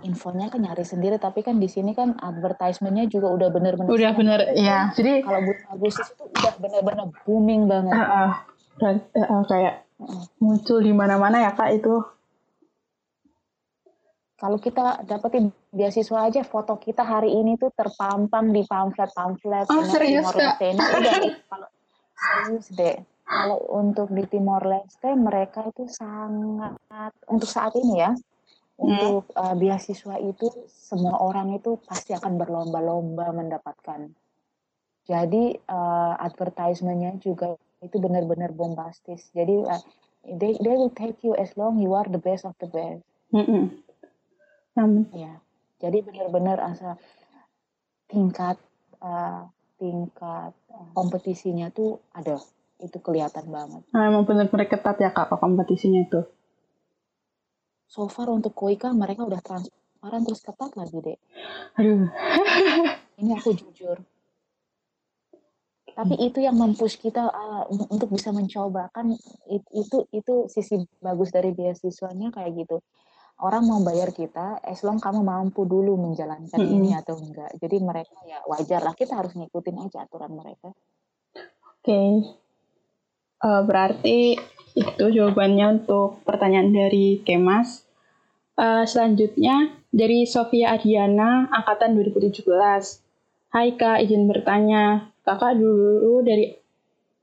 Infonya 0.06 0.54
kan 0.54 0.62
nyari 0.62 0.86
sendiri 0.86 1.17
tapi 1.17 1.41
kan 1.41 1.58
di 1.58 1.65
sini 1.65 1.97
kan 1.97 2.13
advertisementnya 2.21 3.10
juga 3.10 3.34
udah 3.34 3.50
bener-bener. 3.50 3.89
Udah 3.89 4.12
bener 4.13 4.39
ya. 4.54 4.93
Jadi 4.93 5.26
kalau 5.26 5.41
bulan 5.41 5.65
Agustus 5.73 6.08
itu 6.13 6.23
udah 6.30 6.54
bener-bener 6.62 7.06
booming 7.26 7.65
banget. 7.65 7.97
Uh, 7.97 8.06
uh, 8.06 8.32
dan, 8.78 8.95
uh, 9.17 9.43
kayak 9.50 9.89
uh. 9.97 10.26
muncul 10.38 10.78
di 10.86 10.93
mana-mana 10.93 11.41
ya 11.50 11.58
kak 11.58 11.73
itu 11.73 12.06
kalau 14.38 14.62
kita 14.62 15.02
dapetin 15.10 15.50
beasiswa 15.73 16.30
aja 16.30 16.45
foto 16.45 16.78
kita 16.78 17.02
hari 17.02 17.34
ini 17.34 17.58
tuh 17.58 17.73
terpampang 17.73 18.54
di 18.54 18.62
pamflet-pamflet. 18.69 19.65
Oh, 19.73 19.82
serius 19.89 20.30
Timor 20.30 20.38
Leste 20.38 20.69
udah 20.78 21.17
kalau 21.50 21.67
serius 22.13 22.67
deh. 22.78 22.97
Kalau 23.28 23.60
untuk 23.73 24.13
di 24.13 24.23
Timor 24.30 24.62
Leste 24.62 25.10
mereka 25.17 25.65
itu 25.65 25.89
sangat 25.89 27.12
untuk 27.28 27.50
saat 27.50 27.73
ini 27.82 27.97
ya 27.97 28.13
hmm. 28.13 28.78
untuk 28.78 29.23
uh, 29.34 29.58
beasiswa 29.58 30.21
itu 30.21 30.47
semua 30.69 31.17
orang 31.17 31.58
itu 31.58 31.82
pasti 31.89 32.13
akan 32.13 32.38
berlomba-lomba 32.38 33.34
mendapatkan. 33.34 34.13
Jadi 35.10 35.58
uh, 35.65 36.13
advertisementnya 36.13 37.17
juga 37.17 37.58
itu 37.82 37.97
benar-benar 37.97 38.54
bombastis. 38.54 39.34
Jadi 39.34 39.65
uh, 39.65 39.82
they 40.30 40.54
they 40.62 40.78
will 40.78 40.93
take 40.93 41.26
you 41.26 41.34
as 41.34 41.58
long 41.58 41.82
you 41.82 41.97
are 41.97 42.06
the 42.06 42.21
best 42.21 42.45
of 42.45 42.54
the 42.62 42.69
best. 42.69 43.02
Mm 43.34 43.43
-mm 43.43 43.87
Amin. 44.78 45.10
Ya, 45.12 45.42
jadi 45.82 46.06
benar-benar 46.06 46.62
asal 46.62 47.02
tingkat 48.08 48.62
uh, 49.02 49.50
tingkat 49.82 50.54
uh, 50.70 50.88
kompetisinya 50.94 51.74
tuh 51.74 52.02
ada, 52.13 52.38
itu 52.82 52.98
kelihatan 53.02 53.50
banget. 53.50 53.82
Nah, 53.90 54.06
emang 54.06 54.24
benar-benar 54.30 54.70
ketat 54.70 54.98
ya 55.02 55.10
kak 55.10 55.34
kompetisinya 55.34 56.06
itu. 56.06 56.22
So 57.88 58.06
far 58.12 58.30
untuk 58.30 58.54
Koika 58.54 58.92
mereka 58.92 59.24
udah 59.24 59.40
transparan 59.40 60.22
terus 60.28 60.44
ketat 60.44 60.76
lagi 60.76 60.98
dek. 61.02 61.20
Aduh. 61.80 62.06
Ini 63.20 63.32
aku 63.34 63.56
jujur. 63.58 63.98
Tapi 65.98 66.13
hmm. 66.13 66.28
itu 66.30 66.40
yang 66.46 66.54
mempush 66.54 67.02
kita 67.02 67.26
uh, 67.26 67.66
untuk 67.90 68.13
bisa 68.13 68.30
mencoba 68.30 68.94
kan 68.94 69.10
itu 69.50 70.06
itu 70.13 70.34
sisi 70.46 70.86
bagus 71.02 71.34
dari 71.34 71.50
beasiswanya 71.58 72.30
kayak 72.30 72.54
gitu 72.54 72.86
orang 73.38 73.63
mau 73.69 73.80
bayar 73.86 74.10
kita 74.10 74.58
as 74.65 74.82
long 74.82 74.97
kamu 74.97 75.21
mampu 75.21 75.69
dulu 75.69 75.93
menjalankan 75.97 76.58
hmm. 76.58 76.73
ini 76.73 76.89
atau 76.97 77.17
enggak. 77.21 77.54
Jadi 77.62 77.78
mereka 77.82 78.17
ya 78.26 78.41
wajar 78.50 78.82
lah 78.82 78.97
kita 78.97 79.13
harus 79.13 79.38
ngikutin 79.38 79.78
aja 79.78 80.10
aturan 80.10 80.34
mereka. 80.34 80.73
Oke. 80.73 81.86
Okay. 81.86 82.12
Uh, 83.38 83.62
berarti 83.62 84.34
itu 84.73 85.06
jawabannya 85.13 85.82
untuk 85.82 86.26
pertanyaan 86.26 86.73
dari 86.73 87.21
Kemas. 87.21 87.86
Uh, 88.58 88.89
selanjutnya 88.89 89.78
dari 89.93 90.26
Sofia 90.26 90.73
Adiana 90.73 91.45
angkatan 91.54 91.93
2017. 91.93 92.41
Hai 93.54 93.78
Kak, 93.78 94.02
izin 94.02 94.26
bertanya. 94.26 95.13
Kakak 95.21 95.60
dulu 95.60 96.23
dari 96.26 96.56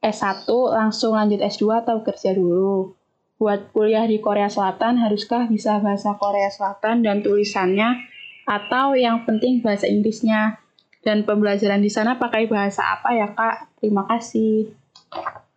S1 0.05 0.45
langsung 0.71 1.17
lanjut 1.17 1.41
S2 1.41 1.83
atau 1.83 2.05
kerja 2.05 2.37
dulu? 2.37 2.93
Buat 3.35 3.75
kuliah 3.75 4.07
di 4.07 4.23
Korea 4.23 4.47
Selatan 4.47 5.03
haruskah 5.03 5.51
bisa 5.51 5.83
bahasa 5.83 6.15
Korea 6.15 6.47
Selatan 6.51 7.03
dan 7.03 7.21
tulisannya 7.21 8.07
atau 8.47 8.95
yang 8.95 9.27
penting 9.27 9.59
bahasa 9.65 9.91
Inggrisnya 9.91 10.63
dan 11.03 11.27
pembelajaran 11.27 11.83
di 11.83 11.91
sana 11.91 12.17
pakai 12.17 12.47
bahasa 12.47 12.87
apa 12.95 13.13
ya 13.13 13.35
kak? 13.35 13.83
Terima 13.83 14.07
kasih. 14.07 14.71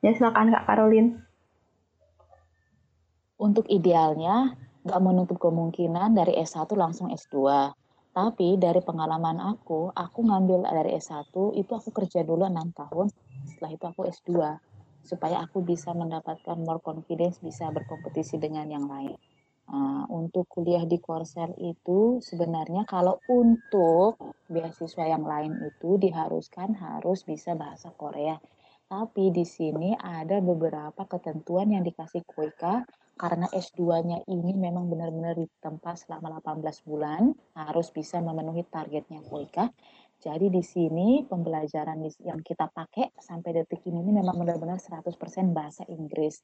Ya 0.01 0.11
silakan 0.17 0.51
kak 0.51 0.65
Karolin. 0.65 1.21
Untuk 3.37 3.69
idealnya 3.69 4.57
nggak 4.81 5.03
menutup 5.03 5.37
kemungkinan 5.37 6.17
dari 6.17 6.33
S1 6.41 6.67
langsung 6.73 7.13
S2. 7.13 7.37
Tapi 8.17 8.57
dari 8.57 8.81
pengalaman 8.81 9.37
aku, 9.37 9.93
aku 9.93 10.19
ngambil 10.25 10.65
dari 10.65 10.97
S1 10.97 11.29
itu 11.53 11.69
aku 11.69 11.93
kerja 11.93 12.25
dulu 12.25 12.49
6 12.49 12.73
tahun, 12.73 13.13
setelah 13.45 13.71
itu 13.77 13.85
aku 13.85 14.09
S2 14.09 14.57
supaya 15.03 15.43
aku 15.43 15.65
bisa 15.65 15.91
mendapatkan 15.93 16.57
more 16.61 16.81
confidence 16.81 17.41
bisa 17.41 17.69
berkompetisi 17.73 18.37
dengan 18.37 18.69
yang 18.69 18.85
lain. 18.85 19.15
Uh, 19.67 20.07
untuk 20.15 20.47
kuliah 20.47 20.87
di 20.87 20.95
Korsel 20.95 21.51
itu 21.59 22.23
sebenarnya 22.23 22.87
kalau 22.87 23.19
untuk 23.27 24.15
beasiswa 24.47 25.03
yang 25.03 25.27
lain 25.27 25.59
itu 25.59 25.99
diharuskan 25.99 26.71
harus 26.79 27.27
bisa 27.27 27.51
bahasa 27.51 27.91
Korea. 27.91 28.39
Tapi 28.87 29.35
di 29.35 29.43
sini 29.43 29.91
ada 29.91 30.39
beberapa 30.39 31.03
ketentuan 31.03 31.75
yang 31.75 31.83
dikasih 31.83 32.23
Koika 32.23 32.87
karena 33.17 33.49
S2-nya 33.49 34.29
ini 34.29 34.53
memang 34.53 34.87
benar-benar 34.87 35.35
ditempa 35.35 35.97
selama 35.97 36.37
18 36.39 36.87
bulan, 36.87 37.33
harus 37.57 37.89
bisa 37.89 38.21
memenuhi 38.21 38.61
targetnya 38.69 39.25
Koika. 39.25 39.73
Jadi 40.17 40.49
di 40.49 40.65
sini 40.65 41.21
pembelajaran 41.21 42.01
yang 42.25 42.41
kita 42.41 42.65
pakai 42.73 43.13
sampai 43.21 43.61
detik 43.61 43.85
ini, 43.85 44.01
ini 44.01 44.17
memang 44.17 44.33
benar-benar 44.41 44.81
100% 44.81 45.13
bahasa 45.53 45.85
Inggris. 45.93 46.41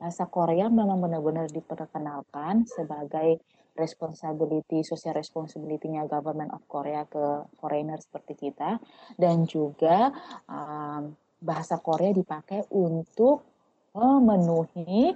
Bahasa 0.00 0.24
Korea 0.24 0.72
memang 0.72 1.04
benar-benar 1.04 1.52
diperkenalkan 1.52 2.64
sebagai 2.64 3.44
responsibility, 3.76 4.80
social 4.80 5.12
responsibility-nya 5.12 6.08
government 6.08 6.56
of 6.56 6.64
Korea 6.64 7.04
ke 7.04 7.44
foreigner 7.60 8.00
seperti 8.00 8.48
kita. 8.48 8.80
Dan 9.20 9.44
juga 9.44 10.08
um, 10.48 11.12
bahasa 11.44 11.76
Korea 11.76 12.16
dipakai 12.16 12.72
untuk 12.72 13.44
memenuhi 13.92 15.12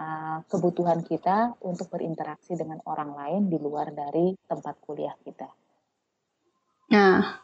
uh, 0.00 0.38
kebutuhan 0.48 1.04
kita 1.04 1.60
untuk 1.60 1.92
berinteraksi 1.92 2.56
dengan 2.56 2.80
orang 2.88 3.12
lain 3.12 3.42
di 3.52 3.58
luar 3.60 3.92
dari 3.92 4.32
tempat 4.48 4.80
kuliah 4.80 5.14
kita. 5.20 5.63
Nah, 6.92 7.40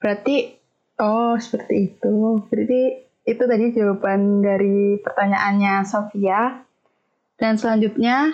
berarti 0.00 0.62
Oh, 1.02 1.34
seperti 1.34 1.90
itu. 1.90 2.46
Berarti 2.46 2.82
itu 3.26 3.42
tadi 3.42 3.64
jawaban 3.74 4.38
dari 4.38 5.00
pertanyaannya 5.02 5.82
Sofia. 5.82 6.62
Dan 7.34 7.58
selanjutnya, 7.58 8.30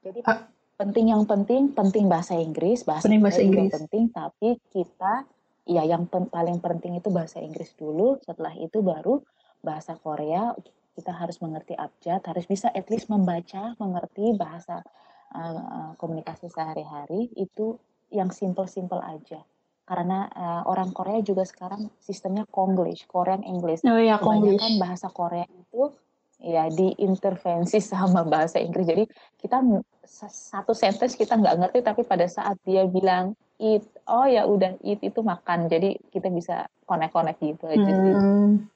Jadi 0.00 0.24
Ah. 0.24 0.48
penting 0.80 1.12
yang 1.12 1.28
penting 1.28 1.76
penting 1.76 2.08
bahasa 2.08 2.32
Inggris, 2.32 2.88
bahasa 2.88 3.04
Penting 3.04 3.20
bahasa 3.20 3.44
Inggris. 3.44 3.68
penting, 3.68 4.08
tapi 4.08 4.56
kita 4.72 5.28
ya 5.68 5.84
yang 5.84 6.08
pen- 6.08 6.32
paling 6.32 6.56
penting 6.56 6.96
itu 6.96 7.12
bahasa 7.12 7.36
Inggris 7.44 7.76
dulu. 7.76 8.16
Setelah 8.24 8.56
itu 8.56 8.80
baru 8.80 9.20
bahasa 9.60 10.00
Korea. 10.00 10.56
Kita 10.96 11.12
harus 11.12 11.36
mengerti 11.44 11.76
abjad, 11.76 12.24
harus 12.24 12.48
bisa 12.48 12.72
at 12.72 12.88
least 12.88 13.12
membaca, 13.12 13.76
mengerti 13.76 14.32
bahasa 14.40 14.80
uh, 15.36 15.60
uh, 15.60 15.90
komunikasi 16.00 16.48
sehari-hari 16.48 17.28
itu 17.36 17.76
yang 18.08 18.32
simple-simple 18.32 19.04
aja. 19.04 19.44
Karena 19.90 20.30
uh, 20.30 20.62
orang 20.70 20.94
Korea 20.94 21.18
juga 21.18 21.42
sekarang 21.42 21.90
sistemnya 21.98 22.46
Konglish, 22.46 23.10
Korean 23.10 23.42
English. 23.42 23.82
oh 23.82 23.98
ya, 23.98 24.22
Kebanyakan 24.22 24.54
Konglish. 24.54 24.78
bahasa 24.78 25.10
Korea 25.10 25.50
itu 25.50 25.90
ya 26.38 26.70
diintervensi 26.70 27.82
sama 27.90 28.22
bahasa 28.22 28.62
Inggris. 28.62 28.86
Jadi 28.86 29.04
kita 29.42 29.58
satu 30.30 30.78
sentence 30.78 31.18
kita 31.18 31.34
nggak 31.34 31.58
ngerti, 31.58 31.78
tapi 31.82 32.06
pada 32.06 32.30
saat 32.30 32.54
dia 32.62 32.86
bilang 32.86 33.34
eat, 33.58 33.82
oh 34.06 34.30
ya 34.30 34.46
udah 34.46 34.78
eat 34.86 35.02
itu 35.02 35.26
makan. 35.26 35.66
Jadi 35.66 35.98
kita 36.14 36.30
bisa 36.30 36.70
connect-connect 36.86 37.42
gitu 37.42 37.66
aja 37.66 37.90
sih. 37.90 38.14
Hmm. 38.14 38.70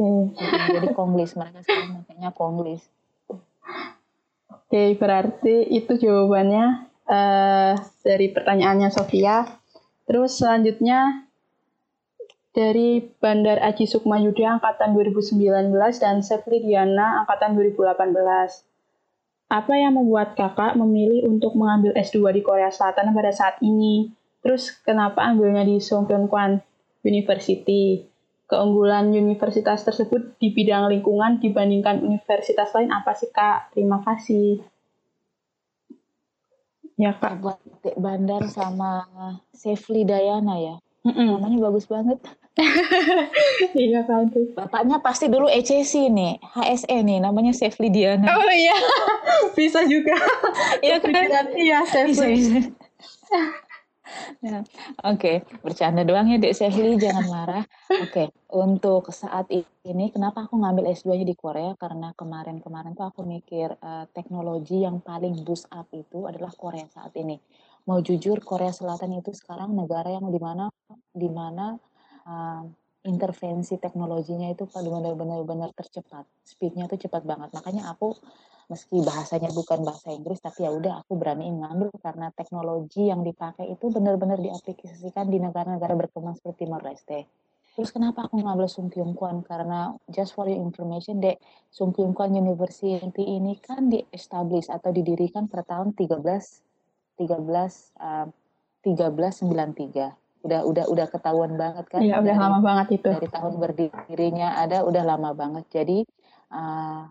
Mm, 0.00 0.32
Jadi 0.72 0.88
Konglish 0.96 1.36
mereka 1.36 1.60
sekarang 1.60 2.00
makanya 2.00 2.32
Konglish. 2.32 2.84
Oke, 4.48 4.96
berarti 4.96 5.68
itu 5.68 5.92
jawabannya 6.00 6.88
eh, 7.04 7.72
dari 8.00 8.26
pertanyaannya 8.32 8.88
Sofia. 8.88 9.44
Terus 10.06 10.38
selanjutnya 10.38 11.30
dari 12.52 13.00
Bandar 13.00 13.58
Aji 13.64 13.88
Sukma 13.88 14.20
Yuda 14.20 14.60
Angkatan 14.60 14.92
2019 14.92 15.72
dan 15.98 16.20
Sefri 16.20 16.60
Diana 16.60 17.24
Angkatan 17.24 17.56
2018. 17.56 19.52
Apa 19.52 19.72
yang 19.76 20.00
membuat 20.00 20.32
kakak 20.32 20.76
memilih 20.80 21.28
untuk 21.28 21.52
mengambil 21.56 21.92
S2 21.96 22.32
di 22.32 22.40
Korea 22.44 22.72
Selatan 22.72 23.12
pada 23.12 23.32
saat 23.32 23.60
ini? 23.60 24.12
Terus 24.40 24.72
kenapa 24.80 25.24
ambilnya 25.28 25.64
di 25.64 25.76
Songpyeongkwan 25.80 26.60
University? 27.04 28.04
Keunggulan 28.48 29.12
universitas 29.12 29.80
tersebut 29.80 30.36
di 30.36 30.52
bidang 30.52 30.92
lingkungan 30.92 31.40
dibandingkan 31.40 32.04
universitas 32.04 32.72
lain 32.76 32.92
apa 32.92 33.16
sih 33.16 33.32
kak? 33.32 33.72
Terima 33.72 34.00
kasih. 34.04 34.60
Ya 37.02 37.18
kak. 37.18 37.42
Buat 37.42 37.58
Bandar 37.98 38.46
sama 38.46 39.10
Sefli 39.50 40.06
Dayana 40.06 40.54
ya. 40.62 40.74
Mm-mm. 41.02 41.42
Namanya 41.42 41.58
bagus 41.66 41.90
banget. 41.90 42.22
Iya 43.72 44.04
kak 44.04 44.28
itu. 44.28 44.52
Bapaknya 44.52 45.00
pasti 45.00 45.26
dulu 45.26 45.48
ECC 45.48 46.12
nih, 46.12 46.36
HSE 46.52 47.00
nih, 47.00 47.18
namanya 47.24 47.56
Sefli 47.56 47.88
Diana. 47.88 48.28
Oh 48.28 48.52
iya, 48.52 48.76
bisa 49.58 49.80
juga. 49.88 50.12
Iya 50.84 51.00
kan? 51.00 51.48
Iya, 51.56 51.78
saya 51.88 52.04
bisa 52.12 52.28
bisa 52.28 52.60
Ya, 54.42 54.66
Oke, 55.06 55.46
bercanda 55.62 56.02
doang 56.02 56.26
ya 56.26 56.38
Dek 56.38 56.54
Sehli, 56.56 56.98
jangan 56.98 57.26
marah. 57.30 57.64
Oke, 58.02 58.34
untuk 58.50 59.08
saat 59.14 59.46
ini 59.52 60.10
kenapa 60.10 60.50
aku 60.50 60.58
ngambil 60.58 60.90
S2-nya 60.90 61.26
di 61.26 61.36
Korea? 61.38 61.78
Karena 61.78 62.10
kemarin-kemarin 62.16 62.98
tuh 62.98 63.06
aku 63.06 63.22
mikir 63.22 63.70
eh, 63.78 64.04
teknologi 64.10 64.82
yang 64.82 64.98
paling 64.98 65.46
boost 65.46 65.70
up 65.70 65.86
itu 65.94 66.26
adalah 66.26 66.50
Korea 66.54 66.86
saat 66.90 67.14
ini. 67.14 67.38
Mau 67.86 68.02
jujur, 68.02 68.42
Korea 68.42 68.74
Selatan 68.74 69.18
itu 69.18 69.30
sekarang 69.34 69.74
negara 69.74 70.10
yang 70.10 70.26
di 70.30 70.40
mana 70.42 70.70
di 71.14 71.28
mana 71.30 71.78
eh, 72.26 72.62
intervensi 73.02 73.78
teknologinya 73.78 74.50
itu 74.50 74.66
benar-benar 74.70 75.74
tercepat. 75.74 76.26
Speednya 76.46 76.86
tuh 76.86 76.98
cepat 76.98 77.22
banget. 77.26 77.50
Makanya 77.54 77.90
aku 77.90 78.14
meski 78.72 79.04
bahasanya 79.04 79.52
bukan 79.52 79.84
bahasa 79.84 80.08
Inggris 80.08 80.40
tapi 80.40 80.64
ya 80.64 80.72
udah 80.72 81.04
aku 81.04 81.20
berani 81.20 81.52
ngambil 81.52 81.92
karena 82.00 82.32
teknologi 82.32 83.12
yang 83.12 83.20
dipakai 83.20 83.68
itu 83.68 83.92
benar-benar 83.92 84.40
diaplikasikan 84.40 85.28
di 85.28 85.36
negara-negara 85.36 85.92
berkembang 85.92 86.40
seperti 86.40 86.64
Timor 86.64 86.80
Leste. 86.80 87.28
Terus 87.72 87.88
kenapa 87.88 88.28
aku 88.28 88.40
ngambil 88.40 88.68
Sung 88.68 88.92
Kyung 88.92 89.16
Kwan? 89.16 89.44
Karena 89.44 89.96
just 90.12 90.36
for 90.36 90.44
your 90.44 90.60
information, 90.60 91.20
Dek, 91.20 91.40
Sung 91.72 91.92
Kyung 91.92 92.12
Kwan 92.12 92.32
University 92.32 92.96
ini 93.20 93.56
kan 93.60 93.88
di-establish 93.88 94.68
atau 94.68 94.92
didirikan 94.92 95.48
pada 95.48 95.64
tahun 95.64 95.96
13 95.96 96.20
13 96.20 97.28
uh, 98.00 98.28
1393. 98.84 100.44
Udah 100.44 100.60
udah 100.66 100.84
udah 100.90 101.06
ketahuan 101.08 101.56
banget 101.56 101.84
kan? 101.88 102.00
Iya, 102.04 102.20
udah 102.20 102.34
dari- 102.34 102.44
lama 102.44 102.58
banget 102.60 102.86
itu. 103.00 103.08
dari 103.08 103.28
tahun 103.30 103.54
berdirinya 103.56 104.48
ada 104.60 104.84
udah 104.84 105.04
lama 105.06 105.30
banget. 105.32 105.64
Jadi 105.72 106.04
uh, 106.52 107.08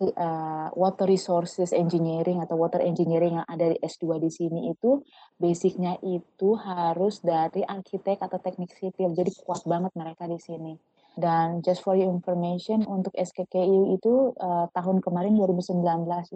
uh, 0.00 0.68
water 0.72 1.04
resources 1.04 1.70
engineering 1.76 2.40
atau 2.40 2.56
water 2.56 2.80
engineering 2.80 3.36
yang 3.36 3.48
ada 3.48 3.72
di 3.72 3.78
S2 3.80 4.18
di 4.22 4.30
sini 4.32 4.72
itu 4.72 5.04
basicnya 5.36 6.00
itu 6.00 6.56
harus 6.56 7.20
dari 7.20 7.60
arsitek 7.66 8.24
atau 8.24 8.38
teknik 8.40 8.72
sipil. 8.72 9.12
Jadi 9.12 9.30
kuat 9.44 9.62
banget 9.68 9.92
mereka 9.92 10.24
di 10.24 10.40
sini. 10.40 10.74
Dan 11.12 11.60
just 11.60 11.84
for 11.84 11.92
your 11.92 12.08
information 12.08 12.88
untuk 12.88 13.12
SKKU 13.12 13.92
itu 13.92 14.32
uh, 14.40 14.72
tahun 14.72 15.04
kemarin 15.04 15.36
2019 15.36 15.84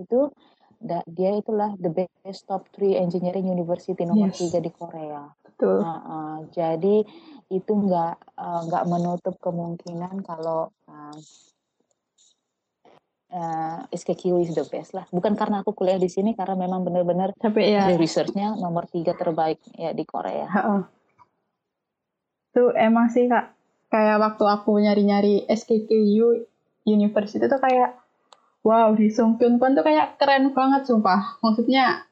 itu 0.04 0.28
da- 0.76 1.06
dia 1.08 1.32
itulah 1.32 1.72
the 1.80 1.88
best 1.88 2.44
top 2.44 2.68
3 2.76 3.00
engineering 3.00 3.48
university 3.48 4.04
nomor 4.04 4.28
Yes. 4.36 4.52
3 4.52 4.60
di 4.60 4.68
Korea. 4.68 5.32
Betul. 5.40 5.80
Nah, 5.80 6.00
uh, 6.04 6.38
jadi 6.52 7.00
itu 7.48 7.72
nggak 7.72 8.36
uh, 8.36 8.60
nggak 8.68 8.84
menutup 8.84 9.34
kemungkinan 9.40 10.20
kalau 10.28 10.68
uh, 10.92 11.16
uh, 13.32 13.86
SKQ 13.90 14.22
is 14.42 14.54
the 14.54 14.66
best 14.66 14.94
lah. 14.94 15.06
Bukan 15.10 15.34
karena 15.34 15.62
aku 15.62 15.74
kuliah 15.74 15.98
di 15.98 16.10
sini, 16.10 16.36
karena 16.36 16.54
memang 16.54 16.86
benar-benar 16.86 17.34
Tapi 17.38 17.72
ya, 17.72 17.90
researchnya 17.94 18.54
nomor 18.58 18.86
tiga 18.90 19.16
terbaik 19.16 19.58
ya 19.74 19.90
di 19.90 20.04
Korea. 20.06 20.46
heeh. 20.46 20.80
Itu 22.52 22.72
emang 22.72 23.12
sih 23.12 23.28
kak, 23.28 23.52
kayak 23.92 24.16
waktu 24.22 24.44
aku 24.46 24.80
nyari-nyari 24.80 25.44
SKKU 25.48 26.46
University 26.86 27.44
tuh 27.44 27.60
kayak, 27.60 27.98
wow 28.64 28.94
di 28.94 29.10
Songpyeon 29.10 29.58
tuh 29.58 29.84
kayak 29.84 30.16
keren 30.16 30.54
banget 30.56 30.88
sumpah. 30.88 31.38
Maksudnya 31.42 32.06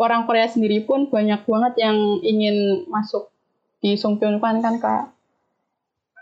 orang 0.00 0.24
Korea 0.24 0.48
sendiri 0.48 0.84
pun 0.88 1.12
banyak 1.12 1.44
banget 1.44 1.74
yang 1.76 1.96
ingin 2.24 2.88
masuk 2.88 3.28
di 3.80 3.96
Songpyeon 3.96 4.38
kan 4.40 4.60
kak. 4.80 5.04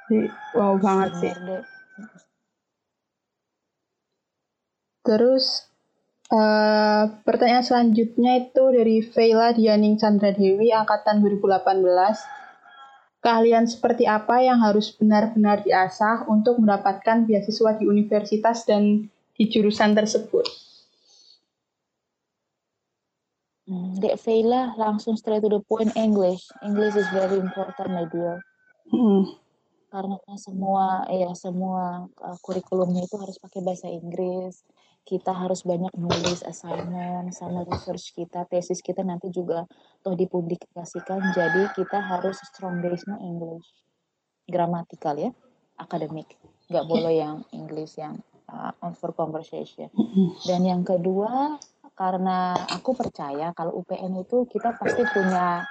Jadi, 0.09 0.33
wow 0.57 0.81
banget 0.81 1.11
sih. 1.21 1.33
Terus 5.09 5.65
eh, 6.29 7.05
pertanyaan 7.25 7.65
selanjutnya 7.65 8.45
itu 8.45 8.65
dari 8.69 9.01
Veila 9.01 9.57
Dianing 9.57 9.97
Chandra 9.97 10.37
Dewi 10.37 10.69
angkatan 10.69 11.25
2018. 11.25 13.25
Keahlian 13.25 13.67
seperti 13.67 14.05
apa 14.05 14.45
yang 14.45 14.61
harus 14.61 14.93
benar-benar 14.93 15.65
diasah 15.65 16.29
untuk 16.29 16.61
mendapatkan 16.61 17.25
beasiswa 17.25 17.81
di 17.81 17.89
universitas 17.89 18.69
dan 18.69 19.09
di 19.35 19.45
jurusan 19.49 19.97
tersebut? 19.97 20.45
Hmm, 23.67 23.99
Dek 23.99 24.21
Veila 24.23 24.77
langsung 24.79 25.17
straight 25.17 25.43
to 25.43 25.51
the 25.51 25.61
point 25.65 25.91
English. 25.99 26.47
English 26.63 26.95
is 26.95 27.09
very 27.11 27.41
important 27.41 27.89
my 27.91 28.07
dear. 28.07 28.39
Hmm, 28.89 29.37
karena 29.89 30.17
semua 30.37 31.09
ya 31.09 31.33
semua 31.33 32.09
uh, 32.21 32.37
kurikulumnya 32.45 33.05
itu 33.05 33.17
harus 33.17 33.41
pakai 33.41 33.65
bahasa 33.65 33.89
Inggris. 33.89 34.61
Kita 35.09 35.33
harus 35.33 35.65
banyak 35.65 35.97
nulis 35.97 36.45
assignment 36.45 37.33
sama 37.33 37.65
research 37.65 38.13
kita, 38.13 38.45
tesis 38.45 38.85
kita 38.85 39.01
nanti 39.01 39.33
juga 39.33 39.65
toh 40.05 40.13
dipublikasikan. 40.13 41.33
Jadi 41.33 41.73
kita 41.73 41.97
harus 41.97 42.37
strong 42.53 42.85
base-nya 42.85 43.17
English. 43.25 43.65
Gramatikal 44.45 45.17
ya, 45.17 45.33
akademik. 45.81 46.37
Nggak 46.69 46.85
boleh 46.85 47.25
yang 47.25 47.37
English 47.57 47.97
yang 47.97 48.21
uh, 48.53 48.93
for 49.01 49.17
conversation. 49.17 49.89
Dan 50.45 50.69
yang 50.69 50.85
kedua, 50.85 51.57
karena 51.97 52.53
aku 52.69 52.93
percaya 52.93 53.57
kalau 53.57 53.81
UPN 53.81 54.21
itu 54.21 54.45
kita 54.45 54.77
pasti 54.77 55.09
punya 55.09 55.65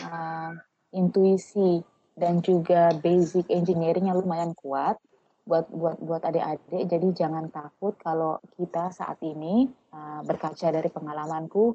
uh, 0.00 0.50
intuisi 0.96 1.84
dan 2.18 2.40
juga 2.40 2.90
basic 2.98 3.46
engineering 3.52 4.10
yang 4.10 4.18
lumayan 4.18 4.56
kuat 4.58 4.98
buat 5.48 5.66
buat 5.72 5.96
buat 6.04 6.22
adik-adik. 6.28 6.84
Jadi 6.92 7.08
jangan 7.16 7.48
takut 7.48 7.96
kalau 7.96 8.36
kita 8.60 8.92
saat 8.92 9.16
ini 9.24 9.64
uh, 9.96 10.20
berkaca 10.28 10.68
dari 10.68 10.92
pengalamanku 10.92 11.72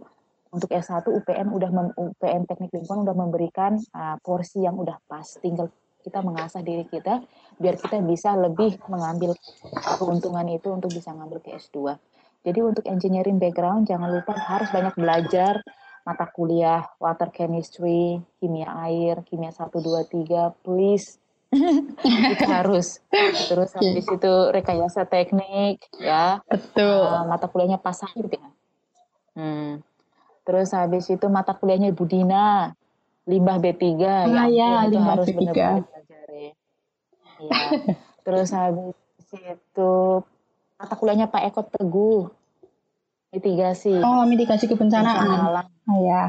untuk 0.54 0.70
S1 0.70 1.10
UPN 1.10 1.50
udah 1.50 1.70
mem- 1.74 1.96
UPN 1.98 2.46
Teknik 2.46 2.70
Lingkungan 2.70 3.10
udah 3.10 3.18
memberikan 3.18 3.82
uh, 3.98 4.22
porsi 4.22 4.62
yang 4.62 4.78
udah 4.78 5.02
pas. 5.10 5.26
Tinggal 5.42 5.74
kita 6.06 6.22
mengasah 6.22 6.62
diri 6.62 6.86
kita 6.86 7.24
biar 7.58 7.80
kita 7.80 7.98
bisa 8.04 8.36
lebih 8.36 8.76
mengambil 8.92 9.34
keuntungan 9.98 10.46
itu 10.52 10.70
untuk 10.70 10.94
bisa 10.94 11.10
ngambil 11.16 11.42
ke 11.42 11.58
S2. 11.58 11.98
Jadi 12.44 12.60
untuk 12.60 12.84
engineering 12.86 13.40
background 13.40 13.88
jangan 13.88 14.12
lupa 14.12 14.36
harus 14.36 14.68
banyak 14.70 14.94
belajar 15.00 15.64
mata 16.04 16.28
kuliah 16.28 16.84
water 17.00 17.32
chemistry, 17.32 18.20
kimia 18.44 18.68
air, 18.84 19.24
kimia 19.24 19.56
1 19.56 19.72
2 19.72 20.12
3, 20.12 20.52
please 20.60 21.23
itu 22.34 22.46
harus. 22.50 23.00
Terus 23.50 23.70
habis 23.78 24.06
itu 24.10 24.34
rekayasa 24.50 25.06
teknik, 25.06 25.86
ya. 26.02 26.42
Betul. 26.50 27.06
Uh, 27.06 27.24
mata 27.30 27.46
kuliahnya 27.48 27.80
pasang 27.80 28.12
gitu 28.18 28.36
ya. 28.36 28.50
Hmm. 29.34 29.82
Terus 30.44 30.76
habis 30.76 31.08
itu 31.08 31.26
mata 31.32 31.56
kuliahnya 31.56 31.96
Budina, 31.96 32.76
limbah 33.24 33.58
B3 33.64 33.84
ah, 33.88 34.28
ya, 34.28 34.44
ya 34.52 34.70
itu 34.86 35.00
limbah 35.00 35.16
harus 35.16 35.28
B3. 35.32 35.38
benar-benar 35.40 35.84
pelajari. 35.88 36.46
Ya. 37.40 37.60
Terus 38.26 38.50
habis 38.52 39.30
itu 39.32 39.94
mata 40.76 40.94
kuliahnya 41.00 41.32
Pak 41.32 41.44
Eko 41.54 41.62
Teguh, 41.64 42.24
mitigasi. 43.32 44.04
Oh, 44.04 44.28
mitigasi 44.28 44.68
kebencanaan. 44.68 45.16
bencana 45.24 45.48
alam. 45.50 45.68
Ah, 45.88 46.00
ya. 46.04 46.24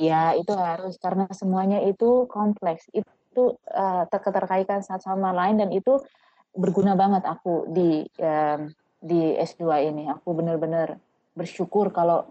Ya, 0.00 0.22
itu 0.34 0.50
harus 0.56 0.96
karena 0.98 1.28
semuanya 1.36 1.84
itu 1.84 2.26
kompleks. 2.26 2.88
Itu 2.90 3.06
uh, 3.40 4.04
keterkaitan 4.08 4.84
satu 4.84 5.08
sama 5.08 5.32
lain 5.32 5.62
dan 5.62 5.70
itu 5.72 6.00
berguna 6.52 6.92
banget 6.92 7.24
aku 7.24 7.70
di 7.72 8.04
um, 8.20 8.68
di 8.98 9.34
S2 9.38 9.88
ini. 9.88 10.10
Aku 10.10 10.36
benar-benar 10.36 11.00
bersyukur 11.32 11.88
kalau 11.94 12.28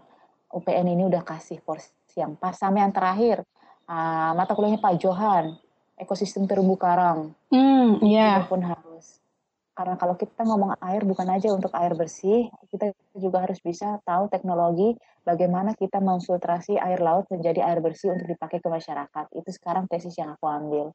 UPN 0.52 0.92
ini 0.92 1.08
udah 1.08 1.24
kasih 1.24 1.58
porsi 1.64 1.90
yang 2.14 2.36
pas 2.36 2.54
sama 2.54 2.84
yang 2.84 2.92
terakhir 2.92 3.40
uh, 3.88 4.36
mata 4.36 4.52
kuliahnya 4.52 4.78
Pak 4.78 4.94
Johan 5.00 5.56
ekosistem 5.96 6.44
terumbu 6.44 6.76
karang. 6.76 7.32
Hmm, 7.48 8.02
iya. 8.04 8.42
Itu 8.44 8.52
pun 8.52 8.60
harus 8.60 8.91
karena 9.72 9.96
kalau 9.96 10.20
kita 10.20 10.44
ngomong 10.44 10.76
air 10.84 11.00
bukan 11.08 11.24
aja 11.32 11.48
untuk 11.48 11.72
air 11.72 11.96
bersih, 11.96 12.52
kita 12.68 12.92
juga 13.16 13.48
harus 13.48 13.56
bisa 13.64 13.96
tahu 14.04 14.28
teknologi 14.28 14.92
bagaimana 15.24 15.72
kita 15.72 15.96
memfiltrasi 15.96 16.76
air 16.76 17.00
laut 17.00 17.24
menjadi 17.32 17.64
air 17.64 17.80
bersih 17.80 18.12
untuk 18.12 18.28
dipakai 18.36 18.60
ke 18.60 18.68
masyarakat. 18.68 19.32
Itu 19.32 19.48
sekarang 19.48 19.88
tesis 19.88 20.12
yang 20.20 20.36
aku 20.36 20.44
ambil. 20.44 20.92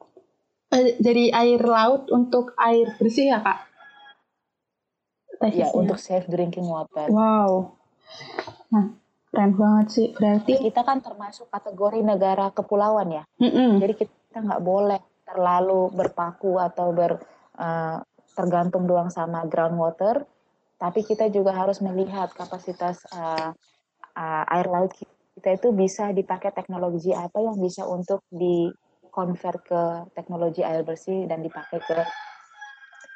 Eh, 0.69 0.93
Jadi 1.01 1.33
air 1.33 1.61
laut 1.65 2.05
untuk 2.13 2.53
air 2.61 2.93
bersih 3.01 3.33
ya 3.33 3.41
kak? 3.41 3.65
Ya, 5.37 5.69
Tesisnya. 5.69 5.73
untuk 5.73 5.97
safe 5.97 6.29
drinking 6.29 6.69
water. 6.69 7.09
Wow. 7.09 7.77
Nah, 8.73 8.93
keren 9.33 9.53
banget 9.57 9.87
sih. 9.89 10.07
Berarti 10.13 10.53
Kita 10.61 10.85
kan 10.85 11.01
termasuk 11.01 11.49
kategori 11.49 12.05
negara 12.05 12.53
kepulauan 12.53 13.09
ya. 13.09 13.23
Mm-mm. 13.41 13.81
Jadi 13.81 13.93
kita 14.05 14.37
nggak 14.37 14.61
boleh 14.61 15.01
terlalu 15.25 15.93
berpaku 15.93 16.61
atau 16.61 16.93
ber 16.93 17.21
uh, 17.57 18.01
tergantung 18.37 18.85
doang 18.85 19.09
sama 19.09 19.49
groundwater, 19.49 20.29
tapi 20.77 21.01
kita 21.01 21.33
juga 21.33 21.57
harus 21.57 21.81
melihat 21.81 22.29
kapasitas 22.37 23.01
uh, 23.09 23.49
uh, 24.13 24.43
air 24.53 24.69
laut 24.69 24.93
kita 24.93 25.57
itu 25.57 25.73
bisa 25.73 26.13
dipakai 26.13 26.53
teknologi 26.53 27.13
apa 27.17 27.41
yang 27.41 27.57
bisa 27.57 27.85
untuk 27.89 28.21
di 28.29 28.69
convert 29.09 29.65
ke 29.65 29.81
teknologi 30.13 30.61
air 30.61 30.85
bersih 30.85 31.25
dan 31.25 31.41
dipakai 31.41 31.81
ke 31.81 31.97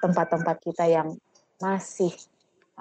tempat-tempat 0.01 0.57
kita 0.65 0.89
yang 0.89 1.13
masih 1.61 2.09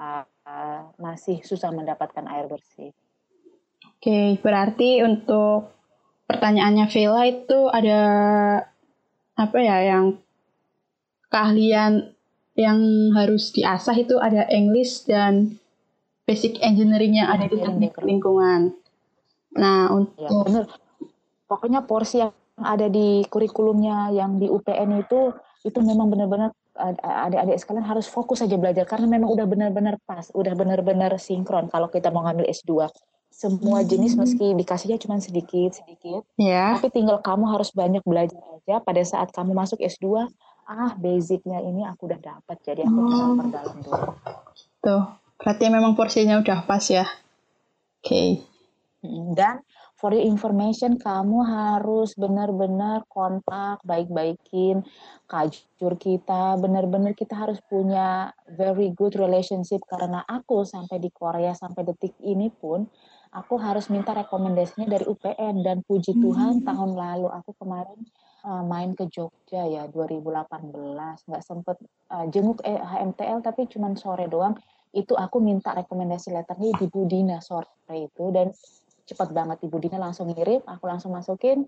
uh, 0.01 0.25
uh, 0.25 0.89
masih 0.97 1.45
susah 1.45 1.69
mendapatkan 1.69 2.25
air 2.25 2.49
bersih. 2.49 2.89
Oke, 4.01 4.41
berarti 4.41 5.05
untuk 5.05 5.69
pertanyaannya 6.25 6.89
Vela 6.89 7.21
itu 7.29 7.69
ada 7.69 8.01
apa 9.37 9.57
ya 9.61 9.77
yang 9.85 10.17
keahlian 11.29 12.13
yang 12.61 12.79
harus 13.17 13.49
diasah 13.51 13.97
itu 13.97 14.21
ada 14.21 14.45
English 14.53 15.09
dan 15.09 15.57
basic 16.29 16.61
engineering 16.61 17.17
yang 17.17 17.33
ada 17.33 17.49
di 17.49 17.57
teknik 17.57 17.97
lingkungan. 17.99 18.77
Nah, 19.57 19.89
Ya, 19.89 19.91
untuk 19.91 20.47
bener. 20.47 20.65
Pokoknya 21.49 21.83
porsi 21.83 22.23
yang 22.23 22.31
ada 22.61 22.87
di 22.87 23.27
kurikulumnya 23.27 24.15
yang 24.15 24.39
di 24.39 24.47
UPN 24.47 25.03
itu 25.03 25.35
itu 25.67 25.79
memang 25.83 26.07
benar-benar 26.07 26.55
adik-adik 27.03 27.59
sekalian 27.59 27.83
harus 27.83 28.07
fokus 28.07 28.39
saja 28.39 28.55
belajar 28.55 28.87
karena 28.87 29.19
memang 29.19 29.29
udah 29.35 29.43
benar-benar 29.43 29.99
pas, 30.07 30.31
udah 30.31 30.55
benar-benar 30.55 31.11
sinkron 31.19 31.67
kalau 31.67 31.91
kita 31.91 32.09
mau 32.09 32.23
ngambil 32.23 32.47
S2. 32.47 32.87
Semua 33.31 33.83
jenis 33.83 34.19
meski 34.19 34.51
dikasihnya 34.55 34.99
cuma 34.99 35.15
sedikit-sedikit, 35.15 36.27
ya, 36.35 36.75
tapi 36.75 36.91
tinggal 36.91 37.23
kamu 37.23 37.47
harus 37.47 37.71
banyak 37.71 38.03
belajar 38.03 38.39
aja 38.59 38.83
pada 38.83 39.01
saat 39.07 39.31
kamu 39.31 39.55
masuk 39.55 39.79
S2, 39.79 40.27
ah 40.65 40.93
basicnya 40.95 41.59
ini 41.61 41.85
aku 41.85 42.05
udah 42.09 42.21
dapat 42.21 42.57
jadi 42.61 42.81
aku 42.85 42.97
tinggal 42.99 43.29
Oh. 43.29 43.37
perdalam 43.39 43.77
dulu. 43.81 44.03
tuh. 44.81 45.03
Berarti 45.37 45.65
memang 45.69 45.93
porsinya 45.97 46.37
udah 46.37 46.65
pas 46.65 46.85
ya. 46.85 47.05
Oke. 48.01 48.45
Mm, 49.01 49.33
Dan 49.33 49.65
for 49.97 50.13
your 50.13 50.21
information, 50.21 51.01
kamu 51.01 51.41
harus 51.41 52.13
benar-benar 52.13 53.05
kontak, 53.09 53.81
baik-baikin 53.81 54.85
kajur 55.25 55.97
kita. 55.97 56.57
Benar-benar 56.61 57.17
kita 57.17 57.33
harus 57.33 57.57
punya 57.65 58.29
very 58.53 58.93
good 58.93 59.17
relationship 59.17 59.81
karena 59.89 60.21
aku 60.21 60.61
sampai 60.61 61.01
di 61.01 61.09
Korea 61.09 61.53
sampai 61.53 61.89
detik 61.89 62.13
ini 62.21 62.53
pun 62.53 62.85
aku 63.33 63.57
harus 63.57 63.89
minta 63.89 64.13
rekomendasinya 64.13 64.85
dari 64.85 65.05
UPN 65.07 65.65
dan 65.65 65.81
puji 65.81 66.19
Tuhan 66.19 66.61
tahun 66.61 66.91
lalu 66.93 67.31
aku 67.31 67.55
kemarin 67.57 68.05
uh, 68.45 68.63
main 68.65 68.93
ke 68.97 69.07
Jogja 69.09 69.65
ya 69.69 69.85
2018 69.89 70.71
nggak 71.27 71.43
sempet 71.43 71.77
uh, 72.09 72.25
jenguk 72.29 72.61
eh, 72.65 72.77
HMTL 72.77 73.41
tapi 73.45 73.67
cuman 73.69 73.97
sore 73.97 74.25
doang. 74.27 74.57
Itu 74.91 75.15
aku 75.15 75.39
minta 75.39 75.71
rekomendasi 75.71 76.35
letternya 76.35 76.75
di 76.75 76.85
Budina 76.91 77.39
sore 77.39 77.71
itu. 77.95 78.27
Dan 78.33 78.51
cepat 79.07 79.31
banget 79.31 79.63
Ibu 79.67 79.77
Dina 79.79 79.99
langsung 79.99 80.31
ngirim, 80.31 80.63
aku 80.67 80.87
langsung 80.87 81.11
masukin 81.11 81.67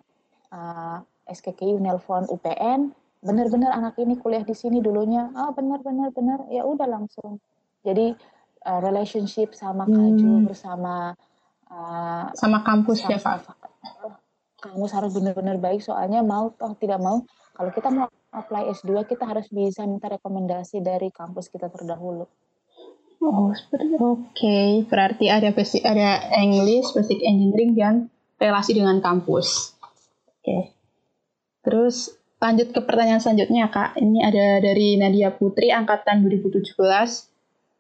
uh, 0.52 1.00
SKKU 1.28 1.80
nelpon 1.80 2.28
UPN, 2.28 2.92
bener-bener 3.24 3.72
anak 3.72 3.96
ini 4.00 4.20
kuliah 4.20 4.44
di 4.44 4.56
sini 4.56 4.84
dulunya, 4.84 5.32
ah 5.36 5.50
oh, 5.50 5.52
bener 5.56 5.80
bener. 5.84 6.48
Ya 6.52 6.68
udah 6.68 6.88
langsung. 6.88 7.40
Jadi 7.84 8.16
uh, 8.64 8.80
relationship 8.80 9.52
sama 9.56 9.88
kajur, 9.88 10.52
Hmm. 10.52 10.56
sama 10.56 10.96
uh, 11.68 12.28
Sama 12.36 12.64
kampus 12.64 13.04
ya, 13.08 13.20
sama 13.20 13.44
Kamu 14.64 14.88
harus 14.88 15.12
bener-bener 15.12 15.60
baik 15.60 15.84
soalnya 15.84 16.24
mau 16.24 16.56
toh 16.56 16.72
tidak 16.80 17.04
mau 17.04 17.20
kalau 17.52 17.70
kita 17.76 17.92
mau 17.92 18.08
apply 18.32 18.72
S2 18.72 19.04
kita 19.06 19.28
harus 19.28 19.52
bisa 19.52 19.84
minta 19.84 20.08
rekomendasi 20.08 20.80
dari 20.80 21.12
kampus 21.12 21.52
kita 21.52 21.68
terdahulu. 21.68 22.24
Oh, 23.24 23.52
seperti 23.56 23.96
Oke, 24.00 24.84
berarti 24.88 25.28
ada 25.32 25.52
basic 25.52 25.84
ada 25.84 26.28
English, 26.36 26.92
basic 26.96 27.24
engineering 27.24 27.76
dan 27.76 27.96
relasi 28.36 28.76
dengan 28.76 29.00
kampus. 29.00 29.76
Oke. 30.40 30.76
Terus 31.64 32.12
lanjut 32.44 32.76
ke 32.76 32.80
pertanyaan 32.84 33.24
selanjutnya, 33.24 33.72
Kak. 33.72 33.96
Ini 33.96 34.20
ada 34.28 34.60
dari 34.60 35.00
Nadia 35.00 35.32
Putri 35.32 35.72
angkatan 35.72 36.28
2017. 36.28 37.32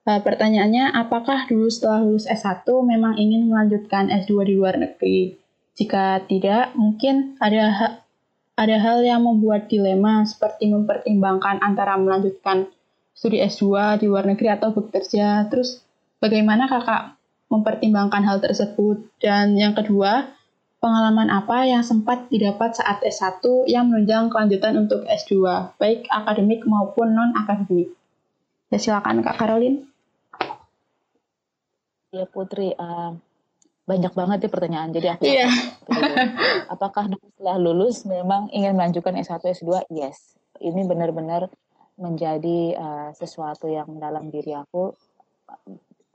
Eh, 0.04 0.20
pertanyaannya, 0.24 0.96
apakah 0.96 1.48
dulu 1.48 1.68
setelah 1.68 2.04
lulus 2.04 2.28
S1 2.28 2.64
memang 2.84 3.20
ingin 3.20 3.52
melanjutkan 3.52 4.08
S2 4.12 4.48
di 4.48 4.54
luar 4.56 4.80
negeri? 4.80 5.43
Jika 5.74 6.22
tidak, 6.30 6.78
mungkin 6.78 7.34
ada 7.42 7.64
ha- 7.74 7.98
ada 8.54 8.78
hal 8.78 9.02
yang 9.02 9.26
membuat 9.26 9.66
dilema 9.66 10.22
seperti 10.22 10.70
mempertimbangkan 10.70 11.58
antara 11.66 11.98
melanjutkan 11.98 12.70
studi 13.18 13.42
S2 13.42 13.98
di 13.98 14.06
luar 14.06 14.30
negeri 14.30 14.54
atau 14.54 14.70
bekerja. 14.70 15.50
Terus 15.50 15.82
bagaimana 16.22 16.70
kakak 16.70 17.18
mempertimbangkan 17.50 18.22
hal 18.22 18.38
tersebut? 18.38 19.10
Dan 19.18 19.58
yang 19.58 19.74
kedua, 19.74 20.30
pengalaman 20.78 21.34
apa 21.34 21.66
yang 21.66 21.82
sempat 21.82 22.30
didapat 22.30 22.78
saat 22.78 23.02
S1 23.02 23.42
yang 23.66 23.90
menunjang 23.90 24.30
kelanjutan 24.30 24.78
untuk 24.78 25.02
S2, 25.10 25.74
baik 25.82 26.06
akademik 26.14 26.62
maupun 26.70 27.18
non-akademik? 27.18 27.90
Ya 28.70 28.78
silakan 28.78 29.26
Kak 29.26 29.38
Caroline. 29.42 29.90
Ya 32.14 32.30
Putri, 32.30 32.78
uh, 32.78 33.18
banyak 33.84 34.14
banget 34.16 34.38
ya 34.48 34.50
pertanyaan. 34.50 34.90
Jadi 34.96 35.08
aku 35.12 35.24
Iya. 35.28 35.48
apakah 36.74 37.12
setelah 37.12 37.58
lulus 37.60 38.08
memang 38.08 38.48
ingin 38.56 38.80
melanjutkan 38.80 39.16
S1 39.20 39.44
S2? 39.44 39.92
Yes. 39.92 40.40
Ini 40.64 40.88
benar-benar 40.88 41.52
menjadi 42.00 42.74
uh, 42.80 43.10
sesuatu 43.14 43.70
yang 43.70 44.00
dalam 44.00 44.32
diri 44.34 44.56
aku 44.56 44.96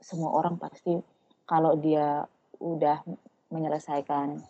semua 0.01 0.35
orang 0.35 0.59
pasti 0.59 0.97
kalau 1.47 1.77
dia 1.79 2.25
udah 2.59 3.05
menyelesaikan 3.53 4.43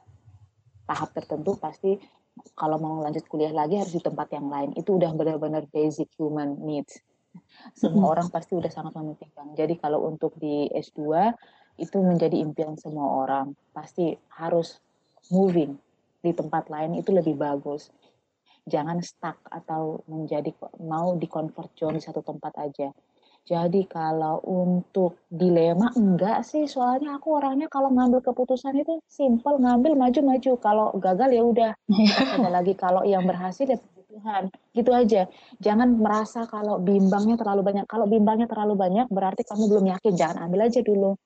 tahap 0.89 1.09
tertentu 1.13 1.53
pasti 1.59 2.01
kalau 2.55 2.80
mau 2.80 3.03
lanjut 3.03 3.28
kuliah 3.28 3.51
lagi 3.51 3.78
harus 3.78 3.93
di 3.93 4.01
tempat 4.01 4.32
yang 4.32 4.47
lain. 4.47 4.72
Itu 4.80 4.95
udah 4.95 5.11
benar-benar 5.11 5.67
basic 5.70 6.07
human 6.15 6.55
needs. 6.63 7.03
Semua 7.76 8.15
orang 8.15 8.32
pasti 8.32 8.55
udah 8.55 8.72
sangat 8.72 8.95
mementingkan. 8.95 9.53
Jadi 9.53 9.78
kalau 9.78 10.07
untuk 10.07 10.34
di 10.39 10.72
S2 10.72 11.36
itu 11.80 11.97
menjadi 12.03 12.36
impian 12.36 12.75
semua 12.75 13.23
orang. 13.25 13.55
Pasti 13.71 14.13
harus 14.36 14.77
moving 15.32 15.80
di 16.19 16.32
tempat 16.36 16.67
lain 16.67 16.99
itu 16.99 17.15
lebih 17.15 17.39
bagus. 17.39 17.89
Jangan 18.67 19.01
stuck 19.01 19.39
atau 19.49 20.03
menjadi 20.05 20.51
mau 20.84 21.15
di 21.15 21.25
comfort 21.25 21.71
zone 21.73 21.97
di 21.97 22.03
satu 22.03 22.21
tempat 22.21 22.53
aja. 22.59 22.91
Jadi 23.49 23.88
kalau 23.89 24.43
untuk 24.45 25.25
dilema 25.25 25.89
enggak 25.97 26.45
sih, 26.45 26.69
soalnya 26.69 27.17
aku 27.17 27.34
orangnya 27.34 27.65
kalau 27.65 27.89
ngambil 27.89 28.21
keputusan 28.21 28.77
itu 28.77 29.01
simple, 29.09 29.57
ngambil 29.57 29.97
maju-maju. 29.97 30.51
Kalau 30.61 30.93
gagal 31.01 31.34
ya 31.34 31.41
udah. 31.41 31.71
Ada 32.38 32.49
lagi 32.51 32.77
kalau 32.77 33.01
yang 33.07 33.25
berhasil 33.25 33.65
ya 33.65 33.82
Tuhan. 34.05 34.53
Gitu 34.75 34.91
aja. 34.93 35.25
Jangan 35.57 35.97
merasa 35.97 36.45
kalau 36.45 36.77
bimbangnya 36.77 37.41
terlalu 37.41 37.65
banyak. 37.65 37.86
Kalau 37.89 38.05
bimbangnya 38.05 38.45
terlalu 38.45 38.77
banyak 38.77 39.07
berarti 39.09 39.41
kamu 39.41 39.65
belum 39.65 39.86
yakin. 39.97 40.13
Jangan 40.13 40.38
ambil 40.45 40.69
aja 40.69 40.82
dulu. 40.86 41.17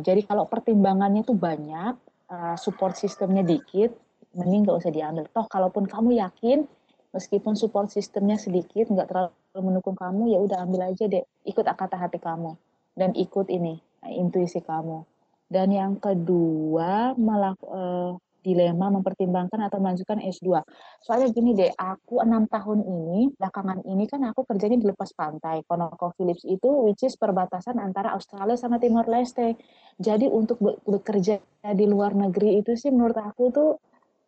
Jadi 0.00 0.24
kalau 0.24 0.48
pertimbangannya 0.48 1.22
tuh 1.28 1.36
banyak, 1.36 1.92
uh, 2.32 2.56
support 2.56 2.96
sistemnya 2.96 3.44
dikit, 3.44 3.92
mending 4.36 4.64
nggak 4.64 4.78
usah 4.80 4.92
diambil. 4.92 5.24
Toh 5.28 5.44
kalaupun 5.48 5.84
kamu 5.88 6.20
yakin, 6.20 6.64
meskipun 7.12 7.56
support 7.56 7.92
sistemnya 7.92 8.40
sedikit, 8.40 8.88
nggak 8.88 9.08
terlalu 9.08 9.60
mendukung 9.60 9.96
kamu, 9.96 10.32
ya 10.32 10.38
udah 10.40 10.64
ambil 10.64 10.88
aja 10.88 11.04
deh. 11.08 11.24
Ikut 11.44 11.64
kata 11.64 11.96
hati 11.96 12.20
kamu 12.20 12.56
dan 12.96 13.12
ikut 13.16 13.48
ini 13.52 13.80
intuisi 14.08 14.60
kamu. 14.64 15.04
Dan 15.48 15.72
yang 15.72 15.96
kedua, 15.96 17.16
malah 17.16 17.56
uh, 17.64 18.12
dilema 18.42 18.88
mempertimbangkan 18.92 19.58
atau 19.66 19.78
melanjutkan 19.82 20.22
S2. 20.22 20.62
Soalnya 21.02 21.28
gini 21.34 21.52
deh, 21.54 21.70
aku 21.74 22.22
enam 22.22 22.46
tahun 22.46 22.86
ini, 22.86 23.34
belakangan 23.34 23.82
ini 23.84 24.04
kan 24.06 24.22
aku 24.30 24.46
kerjanya 24.46 24.78
di 24.78 24.86
lepas 24.86 25.10
pantai. 25.12 25.66
ConocoPhillips 25.66 26.46
itu 26.46 26.68
which 26.86 27.02
is 27.02 27.18
perbatasan 27.18 27.76
antara 27.82 28.14
Australia 28.14 28.54
sama 28.54 28.78
Timor 28.78 29.10
Leste. 29.10 29.58
Jadi 29.98 30.30
untuk 30.30 30.62
bekerja 30.86 31.42
di 31.74 31.86
luar 31.90 32.14
negeri 32.14 32.62
itu 32.62 32.78
sih 32.78 32.94
menurut 32.94 33.18
aku 33.18 33.44
tuh 33.50 33.70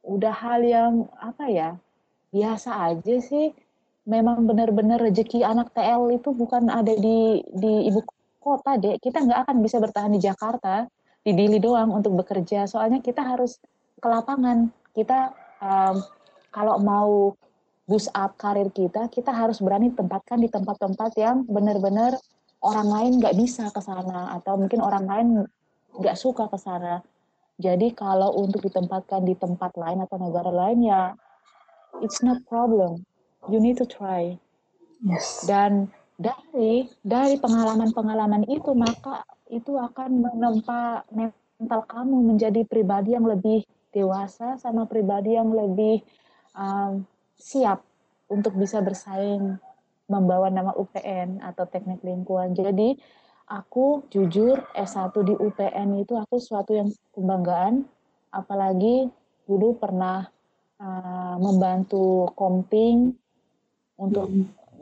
udah 0.05 0.35
hal 0.35 0.61
yang 0.67 1.07
apa 1.21 1.45
ya, 1.49 1.71
biasa 2.35 2.91
aja 2.91 3.17
sih. 3.23 3.55
Memang 4.09 4.49
benar-benar 4.49 4.99
rezeki 4.99 5.45
anak 5.45 5.71
TL 5.77 6.19
itu 6.19 6.35
bukan 6.35 6.67
ada 6.73 6.91
di 6.97 7.45
di 7.53 7.87
ibu 7.87 8.03
kota 8.41 8.81
deh. 8.81 8.97
Kita 8.99 9.23
nggak 9.23 9.47
akan 9.47 9.57
bisa 9.63 9.77
bertahan 9.79 10.11
di 10.11 10.19
Jakarta 10.19 10.89
di 11.21 11.37
Dili 11.37 11.61
doang 11.61 11.93
untuk 11.93 12.17
bekerja. 12.17 12.65
Soalnya 12.65 13.05
kita 13.05 13.21
harus 13.21 13.61
ke 14.01 14.09
lapangan. 14.09 14.73
Kita 14.97 15.31
um, 15.61 15.97
kalau 16.51 16.81
mau 16.83 17.37
boost 17.87 18.11
up 18.17 18.35
karir 18.41 18.73
kita, 18.73 19.07
kita 19.13 19.31
harus 19.31 19.61
berani 19.61 19.93
tempatkan 19.93 20.41
di 20.41 20.49
tempat-tempat 20.51 21.11
yang 21.21 21.47
benar-benar 21.47 22.19
orang 22.61 22.89
lain 22.89 23.13
nggak 23.21 23.37
bisa 23.37 23.69
ke 23.73 23.81
sana 23.81 24.37
atau 24.41 24.57
mungkin 24.57 24.81
orang 24.81 25.05
lain 25.05 25.29
nggak 25.97 26.17
suka 26.17 26.49
ke 26.49 26.59
sana. 26.61 27.05
Jadi 27.61 27.93
kalau 27.93 28.33
untuk 28.41 28.65
ditempatkan 28.65 29.21
di 29.27 29.37
tempat 29.37 29.77
lain 29.77 30.01
atau 30.01 30.17
negara 30.17 30.49
lain 30.49 30.81
ya 30.81 31.13
it's 32.01 32.25
not 32.25 32.41
problem. 32.49 33.05
You 33.49 33.61
need 33.61 33.77
to 33.81 33.89
try. 33.89 34.37
Yes. 35.05 35.45
Dan 35.45 35.93
dari 36.21 36.89
dari 37.01 37.41
pengalaman-pengalaman 37.41 38.45
itu 38.49 38.77
maka 38.77 39.25
itu 39.49 39.77
akan 39.77 40.25
menempa 40.25 41.09
mental 41.13 41.81
kamu 41.89 42.37
menjadi 42.37 42.63
pribadi 42.69 43.17
yang 43.17 43.25
lebih 43.25 43.65
dewasa 43.91 44.59
sama 44.59 44.87
pribadi 44.87 45.35
yang 45.35 45.51
lebih 45.51 46.03
um, 46.55 47.03
siap 47.39 47.83
untuk 48.31 48.55
bisa 48.55 48.79
bersaing 48.79 49.59
membawa 50.11 50.51
nama 50.51 50.75
UPN 50.75 51.43
atau 51.43 51.67
teknik 51.67 52.03
lingkungan. 52.03 52.55
Jadi 52.55 52.99
aku 53.51 54.07
jujur 54.11 54.63
S1 54.75 55.15
di 55.23 55.35
UPN 55.35 56.03
itu 56.03 56.19
aku 56.19 56.39
suatu 56.43 56.75
yang 56.75 56.91
kebanggaan. 57.15 57.87
Apalagi 58.31 59.11
dulu 59.47 59.79
pernah 59.79 60.27
uh, 60.79 61.37
membantu 61.39 62.31
komping 62.39 63.15
untuk 63.99 64.31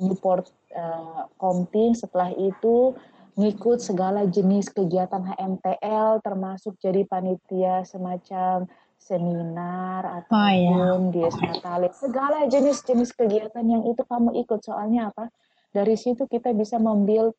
support 0.01 0.49
uh, 0.73 1.29
komping. 1.41 1.97
Setelah 1.97 2.33
itu 2.37 2.97
ngikut 3.39 3.79
segala 3.79 4.27
jenis 4.27 4.67
kegiatan 4.75 5.23
HMTL 5.23 6.21
termasuk 6.27 6.75
jadi 6.83 7.07
panitia 7.07 7.87
semacam 7.87 8.67
seminar 8.99 10.03
ataupun 10.05 11.15
oh, 11.15 11.15
iya. 11.15 11.31
Natalis 11.33 11.97
segala 11.97 12.45
jenis-jenis 12.51 13.15
kegiatan 13.15 13.65
yang 13.65 13.87
itu 13.89 14.03
kamu 14.05 14.37
ikut. 14.45 14.61
Soalnya 14.61 15.15
apa? 15.15 15.31
Dari 15.73 15.95
situ 15.95 16.27
kita 16.29 16.53
bisa 16.53 16.77
membuild 16.77 17.33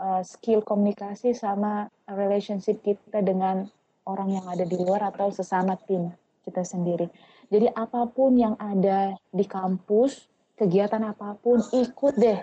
uh, 0.00 0.24
skill 0.26 0.64
komunikasi 0.64 1.36
sama 1.36 1.86
relationship 2.10 2.82
kita 2.82 3.22
dengan 3.22 3.68
orang 4.08 4.36
yang 4.40 4.46
ada 4.48 4.64
di 4.66 4.76
luar 4.80 5.12
atau 5.12 5.30
sesama 5.30 5.78
tim 5.86 6.10
kita 6.44 6.66
sendiri. 6.66 7.08
Jadi 7.48 7.70
apa 7.72 8.08
pun 8.08 8.36
yang 8.36 8.56
ada 8.56 9.16
di 9.32 9.44
kampus 9.46 10.26
kegiatan 10.58 11.00
apa 11.04 11.36
pun 11.38 11.60
ikut 11.72 12.14
deh. 12.16 12.40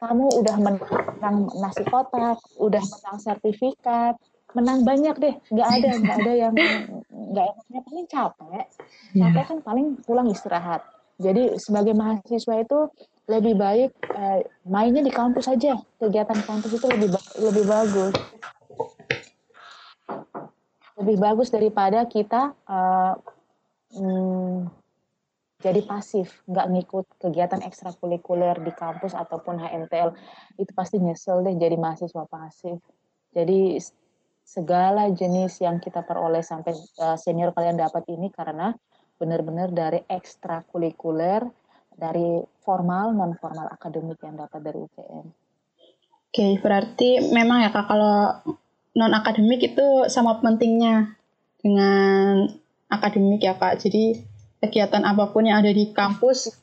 Kamu 0.00 0.32
udah 0.40 0.56
menang 0.56 1.52
nasi 1.60 1.84
kotak 1.84 2.40
udah 2.56 2.80
menang 2.80 3.18
sertifikat 3.20 4.16
menang 4.54 4.82
banyak 4.82 5.16
deh. 5.18 5.34
Nggak 5.50 5.68
ada 5.68 5.88
nggak 6.02 6.16
ada 6.24 6.32
yang 6.32 6.54
nggak 7.10 7.46
enaknya. 7.46 7.80
Paling 7.86 8.06
capek. 8.10 8.64
Iya. 9.14 9.22
capek 9.26 9.44
kan 9.46 9.58
paling 9.62 9.86
pulang 10.04 10.28
istirahat. 10.30 10.82
Jadi 11.20 11.60
sebagai 11.60 11.92
mahasiswa 11.92 12.54
itu 12.64 12.78
lebih 13.28 13.54
baik 13.54 13.92
eh, 14.16 14.40
mainnya 14.66 15.04
di 15.04 15.12
kampus 15.12 15.46
aja. 15.52 15.76
Kegiatan 16.00 16.40
kampus 16.42 16.72
itu 16.80 16.86
lebih 16.88 17.12
lebih 17.38 17.64
bagus. 17.68 18.14
Lebih 21.00 21.16
bagus 21.16 21.48
daripada 21.48 22.04
kita 22.04 22.52
uh, 22.68 23.16
hmm, 23.96 24.68
jadi 25.64 25.80
pasif. 25.84 26.44
Nggak 26.44 26.66
ngikut 26.76 27.06
kegiatan 27.20 27.60
ekstrakurikuler 27.64 28.60
di 28.60 28.72
kampus 28.76 29.16
ataupun 29.16 29.60
HMTL 29.64 30.12
itu 30.60 30.72
pasti 30.76 31.00
nyesel 31.00 31.40
deh 31.40 31.56
jadi 31.56 31.76
mahasiswa 31.80 32.24
pasif. 32.28 32.76
Jadi 33.32 33.80
segala 34.50 35.06
jenis 35.14 35.62
yang 35.62 35.78
kita 35.78 36.02
peroleh 36.02 36.42
sampai 36.42 36.74
uh, 36.98 37.14
senior 37.14 37.54
kalian 37.54 37.78
dapat 37.78 38.02
ini 38.10 38.34
karena 38.34 38.74
benar-benar 39.14 39.70
dari 39.70 40.02
ekstrakurikuler, 40.10 41.46
dari 41.94 42.42
formal 42.66 43.14
non 43.14 43.38
formal 43.38 43.70
akademik 43.70 44.18
yang 44.26 44.34
dapat 44.34 44.58
dari 44.58 44.78
UPN. 44.82 45.26
Oke, 46.30 46.34
okay, 46.34 46.52
berarti 46.58 47.30
memang 47.30 47.62
ya 47.62 47.70
kak 47.70 47.86
kalau 47.86 48.42
non 48.98 49.14
akademik 49.14 49.62
itu 49.62 50.10
sama 50.10 50.42
pentingnya 50.42 51.14
dengan 51.62 52.50
akademik 52.90 53.46
ya 53.46 53.54
kak. 53.54 53.78
Jadi 53.78 54.18
kegiatan 54.58 55.06
apa 55.06 55.30
pun 55.30 55.46
yang 55.46 55.62
ada 55.62 55.70
di 55.70 55.94
kampus 55.94 56.58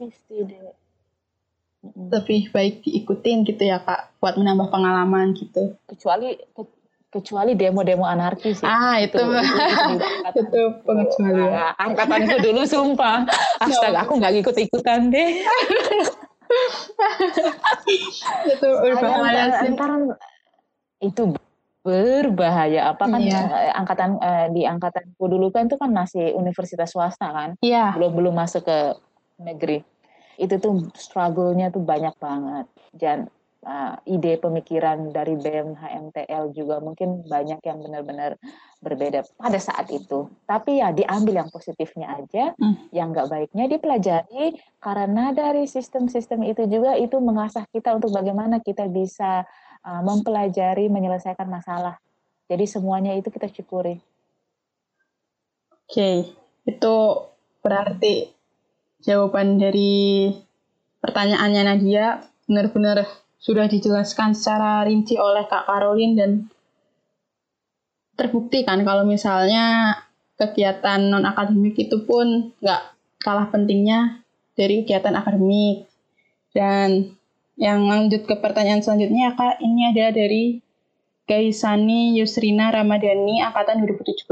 lebih 1.88 2.52
baik 2.52 2.84
diikutin 2.84 3.48
gitu 3.48 3.64
ya 3.64 3.80
kak, 3.80 4.12
buat 4.20 4.36
menambah 4.36 4.68
pengalaman 4.76 5.32
gitu. 5.40 5.80
Kecuali 5.88 6.36
kecuali 7.08 7.56
demo-demo 7.56 8.04
anarkis 8.04 8.60
ya. 8.62 8.68
Ah 8.68 8.96
itu 9.00 9.16
itu, 9.16 9.32
itu, 9.32 10.06
itu 10.44 10.62
pengecualian. 10.88 11.50
Nah, 11.56 11.72
angkatanku 11.80 12.36
dulu 12.44 12.62
sumpah. 12.68 13.24
Astaga 13.64 14.04
aku 14.04 14.20
nggak 14.20 14.34
ikut-ikutan 14.44 15.10
deh. 15.12 15.30
itu 18.48 18.68
berbahaya 18.68 19.60
sih. 19.60 19.76
itu 20.98 21.24
berbahaya 21.84 22.92
apa 22.92 23.04
kan 23.04 23.22
iya. 23.22 23.72
angkatan 23.76 24.20
eh, 24.20 24.48
di 24.56 24.64
angkatanku 24.64 25.24
dulu 25.28 25.52
kan 25.52 25.68
itu 25.68 25.76
kan 25.76 25.92
masih 25.92 26.36
universitas 26.36 26.92
swasta 26.92 27.28
kan 27.32 27.50
iya. 27.60 27.92
belum 27.96 28.12
belum 28.16 28.34
masuk 28.36 28.64
ke 28.64 28.80
negeri 29.40 29.84
itu 30.40 30.56
tuh 30.60 30.88
struggle-nya 30.96 31.72
tuh 31.72 31.84
banyak 31.84 32.16
banget 32.20 32.66
dan 32.96 33.28
uh, 33.68 34.00
ide 34.08 34.40
pemikiran 34.40 35.12
dari 35.12 35.36
BEM 35.36 35.76
HMTL 35.76 36.56
juga 36.56 36.80
mungkin 36.80 37.28
banyak 37.28 37.60
yang 37.60 37.84
benar-benar 37.84 38.40
berbeda 38.80 39.28
pada 39.36 39.60
saat 39.60 39.92
itu. 39.92 40.32
Tapi 40.48 40.80
ya 40.80 40.96
diambil 40.96 41.44
yang 41.44 41.50
positifnya 41.52 42.16
aja, 42.16 42.56
hmm. 42.56 42.96
yang 42.96 43.12
nggak 43.12 43.28
baiknya 43.28 43.68
dipelajari 43.68 44.56
karena 44.80 45.36
dari 45.36 45.68
sistem-sistem 45.68 46.48
itu 46.48 46.64
juga 46.72 46.96
itu 46.96 47.20
mengasah 47.20 47.68
kita 47.70 48.00
untuk 48.00 48.16
bagaimana 48.16 48.64
kita 48.64 48.88
bisa 48.88 49.44
uh, 49.84 50.02
mempelajari 50.02 50.88
menyelesaikan 50.88 51.52
masalah. 51.52 52.00
Jadi 52.48 52.64
semuanya 52.64 53.12
itu 53.20 53.28
kita 53.28 53.52
syukuri. 53.52 54.00
Oke, 55.88 55.92
okay. 55.92 56.16
itu 56.68 56.96
berarti 57.60 58.32
jawaban 59.04 59.60
dari 59.60 60.32
pertanyaannya 61.00 61.62
Nadia 61.64 62.24
benar-benar 62.48 63.27
sudah 63.48 63.72
dijelaskan 63.72 64.36
secara 64.36 64.84
rinci 64.84 65.16
oleh 65.16 65.48
Kak 65.48 65.72
Karolin 65.72 66.20
dan 66.20 66.32
terbukti 68.20 68.68
kan 68.68 68.84
kalau 68.84 69.08
misalnya 69.08 69.96
kegiatan 70.36 71.08
non 71.08 71.24
akademik 71.24 71.80
itu 71.80 72.04
pun 72.04 72.52
nggak 72.60 72.82
kalah 73.24 73.48
pentingnya 73.48 74.20
dari 74.60 74.84
kegiatan 74.84 75.16
akademik 75.16 75.88
dan 76.52 77.16
yang 77.56 77.88
lanjut 77.88 78.28
ke 78.28 78.36
pertanyaan 78.36 78.84
selanjutnya 78.84 79.32
kak 79.40 79.64
ini 79.64 79.96
ada 79.96 80.12
dari 80.12 80.60
Gaisani 81.24 82.20
Yusrina 82.20 82.68
Ramadhani 82.74 83.40
angkatan 83.48 83.80
2017 83.88 84.28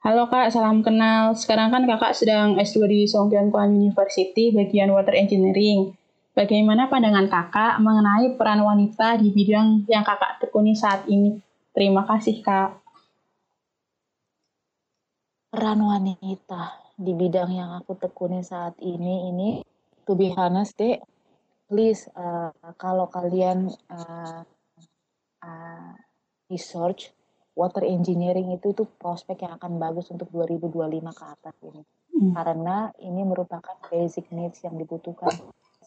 Halo 0.00 0.32
kak, 0.32 0.48
salam 0.48 0.80
kenal. 0.80 1.36
Sekarang 1.36 1.68
kan 1.68 1.84
kakak 1.84 2.16
sedang 2.16 2.56
S2 2.56 2.88
di 2.88 3.00
Songkyan 3.04 3.52
Kuan 3.52 3.76
University 3.76 4.48
bagian 4.48 4.88
Water 4.96 5.12
Engineering. 5.12 5.92
Bagaimana 6.30 6.86
pandangan 6.86 7.26
kakak 7.26 7.82
mengenai 7.82 8.38
peran 8.38 8.62
wanita 8.62 9.18
di 9.18 9.34
bidang 9.34 9.82
yang 9.90 10.06
kakak 10.06 10.38
tekuni 10.38 10.78
saat 10.78 11.02
ini? 11.10 11.42
Terima 11.74 12.06
kasih, 12.06 12.38
Kak. 12.38 12.70
Peran 15.50 15.82
wanita 15.82 16.94
di 16.94 17.12
bidang 17.18 17.50
yang 17.50 17.74
aku 17.74 17.98
tekuni 17.98 18.46
saat 18.46 18.78
ini, 18.78 19.26
ini 19.26 19.50
to 20.06 20.14
be 20.14 20.30
honest 20.30 20.78
deh, 20.78 21.02
please 21.66 22.06
uh, 22.14 22.54
kalau 22.78 23.10
kalian 23.10 23.66
uh, 23.90 24.46
uh, 25.42 25.92
research 26.46 27.10
water 27.58 27.82
engineering 27.82 28.54
itu 28.54 28.70
tuh 28.70 28.86
prospek 28.86 29.42
yang 29.42 29.58
akan 29.58 29.82
bagus 29.82 30.06
untuk 30.14 30.30
2025 30.30 31.10
ke 31.10 31.24
atas 31.26 31.56
ini. 31.66 31.82
Hmm. 32.14 32.32
Karena 32.38 32.94
ini 33.02 33.22
merupakan 33.26 33.76
basic 33.90 34.30
needs 34.30 34.62
yang 34.62 34.78
dibutuhkan 34.78 35.34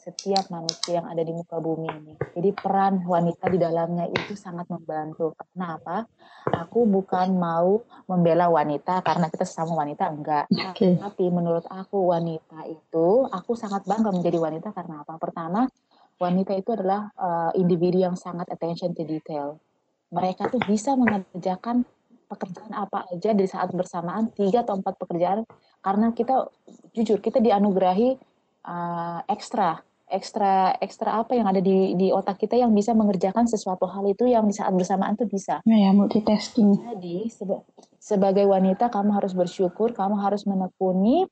setiap 0.04 0.52
manusia 0.52 1.00
yang 1.00 1.08
ada 1.08 1.24
di 1.24 1.32
muka 1.32 1.64
bumi 1.64 1.88
ini. 1.88 2.14
Jadi 2.36 2.50
peran 2.52 3.08
wanita 3.08 3.48
di 3.48 3.56
dalamnya 3.56 4.12
itu 4.12 4.36
sangat 4.36 4.68
membantu. 4.68 5.32
Kenapa? 5.56 6.04
Aku 6.52 6.84
bukan 6.84 7.40
mau 7.40 7.80
membela 8.12 8.52
wanita 8.52 9.00
karena 9.00 9.32
kita 9.32 9.48
sesama 9.48 9.80
wanita 9.88 10.12
enggak. 10.12 10.46
Okay. 10.76 11.00
Tapi 11.00 11.32
menurut 11.32 11.64
aku 11.72 12.12
wanita 12.12 12.68
itu 12.68 13.24
aku 13.32 13.56
sangat 13.56 13.88
bangga 13.88 14.12
menjadi 14.12 14.44
wanita 14.44 14.76
karena 14.76 15.08
apa? 15.08 15.16
Pertama, 15.16 15.72
wanita 16.20 16.52
itu 16.60 16.76
adalah 16.76 17.08
uh, 17.16 17.52
individu 17.56 18.04
yang 18.04 18.20
sangat 18.20 18.52
attention 18.52 18.92
to 18.92 19.08
detail. 19.08 19.64
Mereka 20.12 20.52
tuh 20.52 20.62
bisa 20.68 20.94
mengerjakan 21.00 21.88
pekerjaan 22.28 22.74
apa 22.74 23.08
aja 23.14 23.32
di 23.32 23.46
saat 23.46 23.70
bersamaan 23.72 24.34
tiga 24.34 24.66
atau 24.66 24.78
empat 24.78 24.98
pekerjaan 24.98 25.46
karena 25.86 26.10
kita 26.16 26.50
jujur 26.98 27.22
kita 27.22 27.38
dianugerahi 27.38 28.18
uh, 28.66 29.20
ekstra 29.30 29.84
ekstra 30.14 30.78
ekstra 30.78 31.18
apa 31.18 31.34
yang 31.34 31.50
ada 31.50 31.58
di 31.58 31.98
di 31.98 32.14
otak 32.14 32.38
kita 32.38 32.54
yang 32.54 32.70
bisa 32.70 32.94
mengerjakan 32.94 33.50
sesuatu 33.50 33.90
hal 33.90 34.06
itu 34.06 34.30
yang 34.30 34.46
di 34.46 34.54
saat 34.54 34.70
bersamaan 34.70 35.18
tuh 35.18 35.26
bisa. 35.26 35.66
Ya, 35.66 35.90
ya 35.90 35.92
multitasking. 35.92 36.78
Jadi 36.78 37.34
seba 37.34 37.66
sebagai 37.98 38.46
wanita 38.46 38.94
kamu 38.94 39.18
harus 39.18 39.34
bersyukur, 39.34 39.98
kamu 39.98 40.22
harus 40.22 40.46
menekuni 40.46 41.26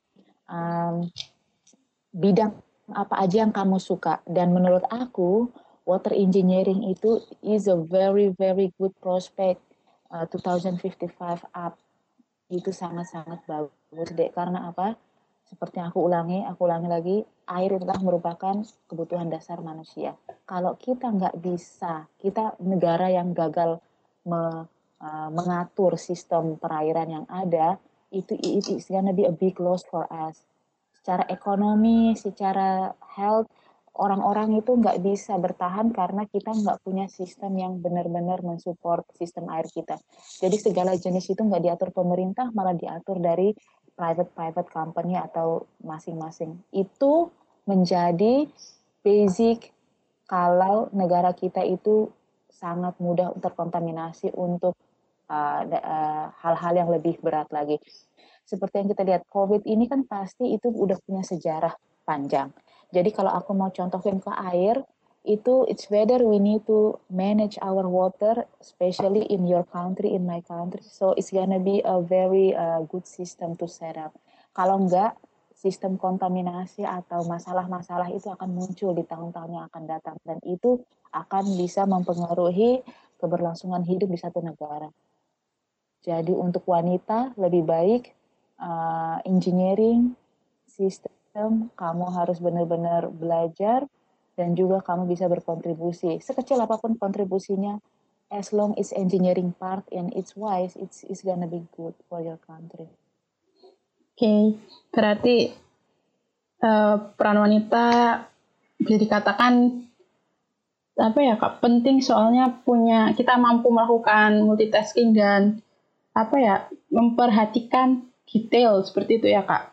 um, 0.49 1.05
bidang 2.09 2.57
apa 2.89 3.21
aja 3.21 3.45
yang 3.45 3.53
kamu 3.53 3.77
suka. 3.77 4.25
Dan 4.25 4.49
menurut 4.57 4.83
aku 4.89 5.53
water 5.85 6.17
engineering 6.17 6.89
itu 6.89 7.21
is 7.45 7.69
a 7.69 7.77
very 7.77 8.33
very 8.33 8.73
good 8.81 8.91
prospect 8.97 9.61
uh, 10.09 10.25
2055 10.25 11.13
up 11.53 11.77
itu 12.51 12.69
sangat-sangat 12.73 13.39
bagus 13.47 14.09
deh 14.11 14.29
karena 14.33 14.73
apa? 14.73 14.99
Seperti 15.51 15.83
yang 15.83 15.91
aku 15.91 16.07
ulangi, 16.07 16.39
aku 16.47 16.63
ulangi 16.63 16.87
lagi, 16.87 17.17
air 17.51 17.75
itulah 17.75 17.99
merupakan 17.99 18.55
kebutuhan 18.87 19.27
dasar 19.27 19.59
manusia. 19.59 20.15
Kalau 20.47 20.79
kita 20.79 21.11
nggak 21.11 21.43
bisa, 21.43 22.07
kita 22.23 22.55
negara 22.63 23.11
yang 23.11 23.35
gagal 23.35 23.83
me, 24.23 24.63
uh, 25.03 25.29
mengatur 25.35 25.99
sistem 25.99 26.55
perairan 26.55 27.11
yang 27.11 27.25
ada, 27.27 27.75
itu 28.15 28.39
it 28.39 28.63
is 28.71 28.87
gonna 28.87 29.11
be 29.11 29.27
a 29.27 29.35
big 29.35 29.59
loss 29.59 29.83
for 29.91 30.07
us. 30.07 30.39
Secara 30.95 31.27
ekonomi, 31.27 32.15
secara 32.15 32.95
health, 33.19 33.51
orang-orang 33.99 34.55
itu 34.55 34.71
nggak 34.71 35.03
bisa 35.03 35.35
bertahan 35.35 35.91
karena 35.91 36.23
kita 36.31 36.55
nggak 36.55 36.79
punya 36.79 37.11
sistem 37.11 37.59
yang 37.59 37.83
benar-benar 37.83 38.39
mensupport 38.39 39.03
sistem 39.19 39.51
air 39.51 39.67
kita. 39.67 39.99
Jadi 40.39 40.55
segala 40.55 40.95
jenis 40.95 41.27
itu 41.27 41.41
nggak 41.43 41.59
diatur 41.59 41.89
pemerintah, 41.91 42.47
malah 42.55 42.77
diatur 42.77 43.19
dari 43.19 43.51
private-private 44.01 44.69
company 44.73 45.13
atau 45.13 45.69
masing-masing. 45.85 46.57
Itu 46.73 47.29
menjadi 47.69 48.49
basic 49.05 49.69
kalau 50.25 50.89
negara 50.89 51.37
kita 51.37 51.61
itu 51.61 52.09
sangat 52.49 52.97
mudah 52.97 53.37
terkontaminasi 53.37 54.33
untuk 54.33 54.73
uh, 55.29 55.61
uh, 55.61 56.25
hal-hal 56.33 56.73
uh, 56.73 56.79
yang 56.81 56.89
lebih 56.89 57.21
berat 57.21 57.45
lagi. 57.53 57.77
Seperti 58.41 58.81
yang 58.81 58.89
kita 58.89 59.03
lihat, 59.05 59.23
COVID 59.29 59.69
ini 59.69 59.85
kan 59.85 60.01
pasti 60.09 60.49
itu 60.57 60.73
udah 60.73 60.97
punya 61.05 61.21
sejarah 61.21 61.77
panjang. 62.01 62.49
Jadi 62.89 63.13
kalau 63.13 63.31
aku 63.31 63.53
mau 63.53 63.69
contohin 63.69 64.17
ke 64.17 64.31
air, 64.51 64.81
itu 65.21 65.69
it's 65.69 65.85
better 65.85 66.25
we 66.25 66.41
need 66.41 66.65
to 66.65 66.97
manage 67.13 67.61
our 67.61 67.85
water 67.85 68.41
especially 68.57 69.21
in 69.29 69.45
your 69.45 69.61
country 69.69 70.17
in 70.17 70.25
my 70.25 70.41
country. 70.41 70.81
So 70.81 71.13
it's 71.13 71.29
gonna 71.29 71.61
be 71.61 71.85
a 71.85 72.01
very 72.01 72.57
uh, 72.57 72.81
good 72.89 73.05
system 73.05 73.53
to 73.61 73.69
set 73.69 74.01
up. 74.01 74.17
Kalau 74.57 74.81
enggak 74.81 75.13
sistem 75.53 76.01
kontaminasi 76.01 76.81
atau 76.81 77.21
masalah-masalah 77.29 78.09
itu 78.09 78.33
akan 78.33 78.49
muncul 78.49 78.97
di 78.97 79.05
tahun-tahun 79.05 79.49
yang 79.53 79.65
akan 79.69 79.83
datang. 79.85 80.17
Dan 80.25 80.41
itu 80.41 80.81
akan 81.13 81.45
bisa 81.53 81.85
mempengaruhi 81.85 82.81
keberlangsungan 83.21 83.85
hidup 83.85 84.09
di 84.09 84.17
satu 84.17 84.41
negara. 84.41 84.89
Jadi 86.01 86.33
untuk 86.33 86.65
wanita 86.65 87.37
lebih 87.37 87.61
baik 87.61 88.09
uh, 88.57 89.21
engineering 89.21 90.17
sistem 90.65 91.69
kamu 91.77 92.09
harus 92.09 92.41
benar-benar 92.41 93.13
belajar 93.13 93.85
dan 94.41 94.57
juga 94.57 94.81
kamu 94.81 95.05
bisa 95.05 95.29
berkontribusi 95.29 96.17
sekecil 96.17 96.57
apa 96.57 96.81
pun 96.81 96.97
kontribusinya 96.97 97.77
as 98.33 98.49
long 98.49 98.73
as 98.81 98.89
engineering 98.97 99.53
part 99.61 99.85
and 99.93 100.09
it's 100.17 100.33
wise 100.33 100.73
it's 100.81 101.05
it's 101.05 101.21
gonna 101.21 101.45
be 101.45 101.61
good 101.77 101.93
for 102.09 102.25
your 102.25 102.41
country. 102.49 102.89
Oke, 104.11 104.17
okay. 104.17 104.41
berarti 104.89 105.37
uh, 106.65 107.13
peran 107.13 107.37
wanita 107.37 107.85
bisa 108.81 108.97
dikatakan 108.97 109.85
apa 110.97 111.19
ya 111.21 111.37
kak 111.37 111.61
penting 111.61 112.01
soalnya 112.01 112.61
punya 112.65 113.13
kita 113.13 113.37
mampu 113.37 113.69
melakukan 113.69 114.41
multitasking 114.41 115.13
dan 115.13 115.61
apa 116.11 116.35
ya 116.37 116.55
memperhatikan 116.91 118.09
detail 118.27 118.81
seperti 118.81 119.21
itu 119.21 119.27
ya 119.31 119.45
kak. 119.45 119.71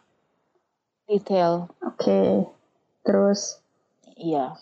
Detail. 1.09 1.73
Oke, 1.83 2.05
okay. 2.05 2.31
terus 3.03 3.65
Iya. 4.19 4.59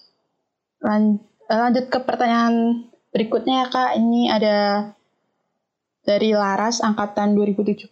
Lan 0.84 1.18
eh, 1.48 1.58
lanjut 1.58 1.88
ke 1.88 1.98
pertanyaan 2.04 2.86
berikutnya 3.10 3.64
ya 3.64 3.66
Kak. 3.72 3.90
Ini 3.96 4.22
ada 4.28 4.56
dari 6.04 6.36
Laras 6.36 6.84
angkatan 6.84 7.32
2017. 7.34 7.88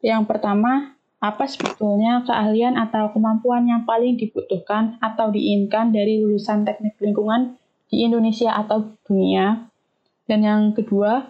Yang 0.00 0.22
pertama, 0.24 0.96
apa 1.20 1.44
sebetulnya 1.44 2.24
keahlian 2.24 2.76
atau 2.80 3.12
kemampuan 3.12 3.68
yang 3.68 3.84
paling 3.84 4.16
dibutuhkan 4.16 4.96
atau 5.04 5.28
diinginkan 5.32 5.92
dari 5.92 6.20
lulusan 6.24 6.64
teknik 6.64 6.96
lingkungan 6.98 7.60
di 7.92 8.08
Indonesia 8.08 8.56
atau 8.56 8.96
dunia? 9.04 9.68
Dan 10.26 10.42
yang 10.42 10.62
kedua, 10.74 11.22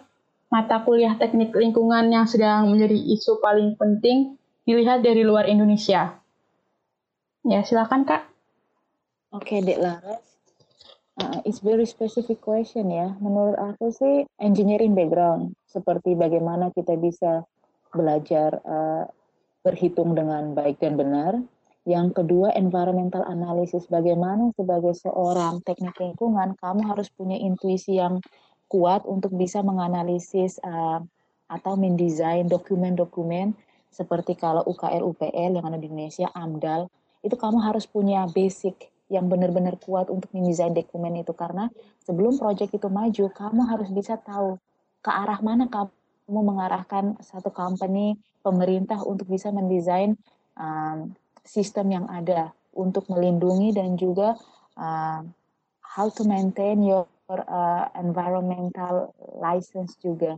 mata 0.48 0.80
kuliah 0.80 1.18
teknik 1.20 1.52
lingkungan 1.52 2.08
yang 2.08 2.24
sedang 2.24 2.72
menjadi 2.72 2.96
isu 2.96 3.42
paling 3.44 3.76
penting 3.76 4.40
dilihat 4.64 5.04
dari 5.04 5.22
luar 5.22 5.46
Indonesia. 5.50 6.16
Ya, 7.46 7.60
silakan 7.62 8.08
Kak. 8.08 8.35
Oke, 9.36 9.60
Dek 9.60 9.76
Laras. 9.76 10.24
Uh, 11.20 11.44
it's 11.44 11.60
very 11.60 11.84
specific 11.84 12.40
question 12.40 12.88
ya. 12.88 13.12
Menurut 13.20 13.60
aku 13.60 13.92
sih 13.92 14.24
engineering 14.40 14.96
background, 14.96 15.52
seperti 15.68 16.16
bagaimana 16.16 16.72
kita 16.72 16.96
bisa 16.96 17.44
belajar 17.92 18.56
uh, 18.64 19.04
berhitung 19.60 20.16
dengan 20.16 20.56
baik 20.56 20.80
dan 20.80 20.96
benar. 20.96 21.36
Yang 21.84 22.16
kedua, 22.16 22.56
environmental 22.56 23.28
analysis. 23.28 23.84
Bagaimana 23.92 24.56
sebagai 24.56 24.96
seorang 24.96 25.60
teknik 25.68 26.00
lingkungan, 26.00 26.56
kamu 26.56 26.88
harus 26.88 27.12
punya 27.12 27.36
intuisi 27.36 28.00
yang 28.00 28.24
kuat 28.72 29.04
untuk 29.04 29.36
bisa 29.36 29.60
menganalisis 29.60 30.56
uh, 30.64 31.04
atau 31.52 31.76
mendesain 31.76 32.48
dokumen-dokumen 32.48 33.52
seperti 33.92 34.32
kalau 34.32 34.64
UKL, 34.64 35.04
UPL 35.04 35.60
yang 35.60 35.64
ada 35.68 35.76
di 35.76 35.92
Indonesia, 35.92 36.32
AMDAL, 36.32 36.88
itu 37.20 37.36
kamu 37.36 37.60
harus 37.60 37.84
punya 37.84 38.24
basic 38.32 38.95
yang 39.06 39.30
benar-benar 39.30 39.78
kuat 39.78 40.10
untuk 40.10 40.30
mendesain 40.34 40.74
dokumen 40.74 41.22
itu 41.22 41.30
karena 41.30 41.70
sebelum 42.02 42.38
proyek 42.38 42.74
itu 42.74 42.88
maju 42.90 43.24
kamu 43.30 43.62
harus 43.70 43.88
bisa 43.94 44.18
tahu 44.18 44.58
ke 44.98 45.10
arah 45.10 45.38
mana 45.38 45.70
kamu 45.70 46.40
mengarahkan 46.42 47.14
satu 47.22 47.54
company 47.54 48.18
pemerintah 48.42 48.98
untuk 49.06 49.30
bisa 49.30 49.54
mendesain 49.54 50.18
um, 50.58 51.14
sistem 51.46 51.94
yang 51.94 52.06
ada 52.10 52.50
untuk 52.74 53.06
melindungi 53.06 53.70
dan 53.72 53.94
juga 53.94 54.34
uh, 54.74 55.22
how 55.80 56.06
to 56.10 56.26
maintain 56.26 56.82
your 56.82 57.06
uh, 57.30 57.86
environmental 57.94 59.14
license 59.38 59.94
juga. 60.02 60.36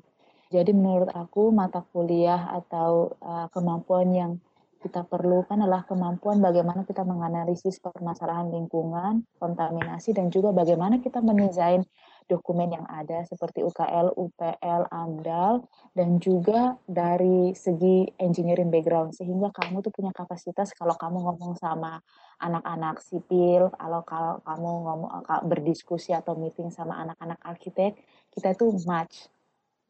Jadi 0.48 0.72
menurut 0.72 1.12
aku 1.12 1.52
mata 1.52 1.84
kuliah 1.92 2.48
atau 2.52 3.12
uh, 3.20 3.48
kemampuan 3.52 4.08
yang 4.12 4.32
kita 4.78 5.02
perlukan 5.02 5.58
adalah 5.58 5.82
kemampuan 5.82 6.38
bagaimana 6.38 6.86
kita 6.86 7.02
menganalisis 7.02 7.82
permasalahan 7.82 8.46
lingkungan, 8.54 9.26
kontaminasi, 9.42 10.14
dan 10.14 10.30
juga 10.30 10.54
bagaimana 10.54 11.02
kita 11.02 11.18
mendesain 11.18 11.82
dokumen 12.30 12.70
yang 12.70 12.86
ada 12.86 13.24
seperti 13.26 13.64
UKL, 13.64 14.14
UPL, 14.14 14.82
AMDAL, 14.92 15.64
dan 15.96 16.22
juga 16.22 16.76
dari 16.86 17.56
segi 17.58 18.06
engineering 18.20 18.70
background. 18.70 19.16
Sehingga 19.16 19.50
kamu 19.50 19.82
tuh 19.82 19.90
punya 19.90 20.14
kapasitas 20.14 20.70
kalau 20.76 20.94
kamu 20.94 21.26
ngomong 21.26 21.58
sama 21.58 21.98
anak-anak 22.38 23.02
sipil, 23.02 23.74
kalau 23.74 24.04
kamu 24.44 24.70
ngomong 24.86 25.10
berdiskusi 25.48 26.14
atau 26.14 26.38
meeting 26.38 26.70
sama 26.70 27.02
anak-anak 27.02 27.40
arsitek, 27.42 27.98
kita 28.30 28.54
tuh 28.54 28.76
match 28.86 29.26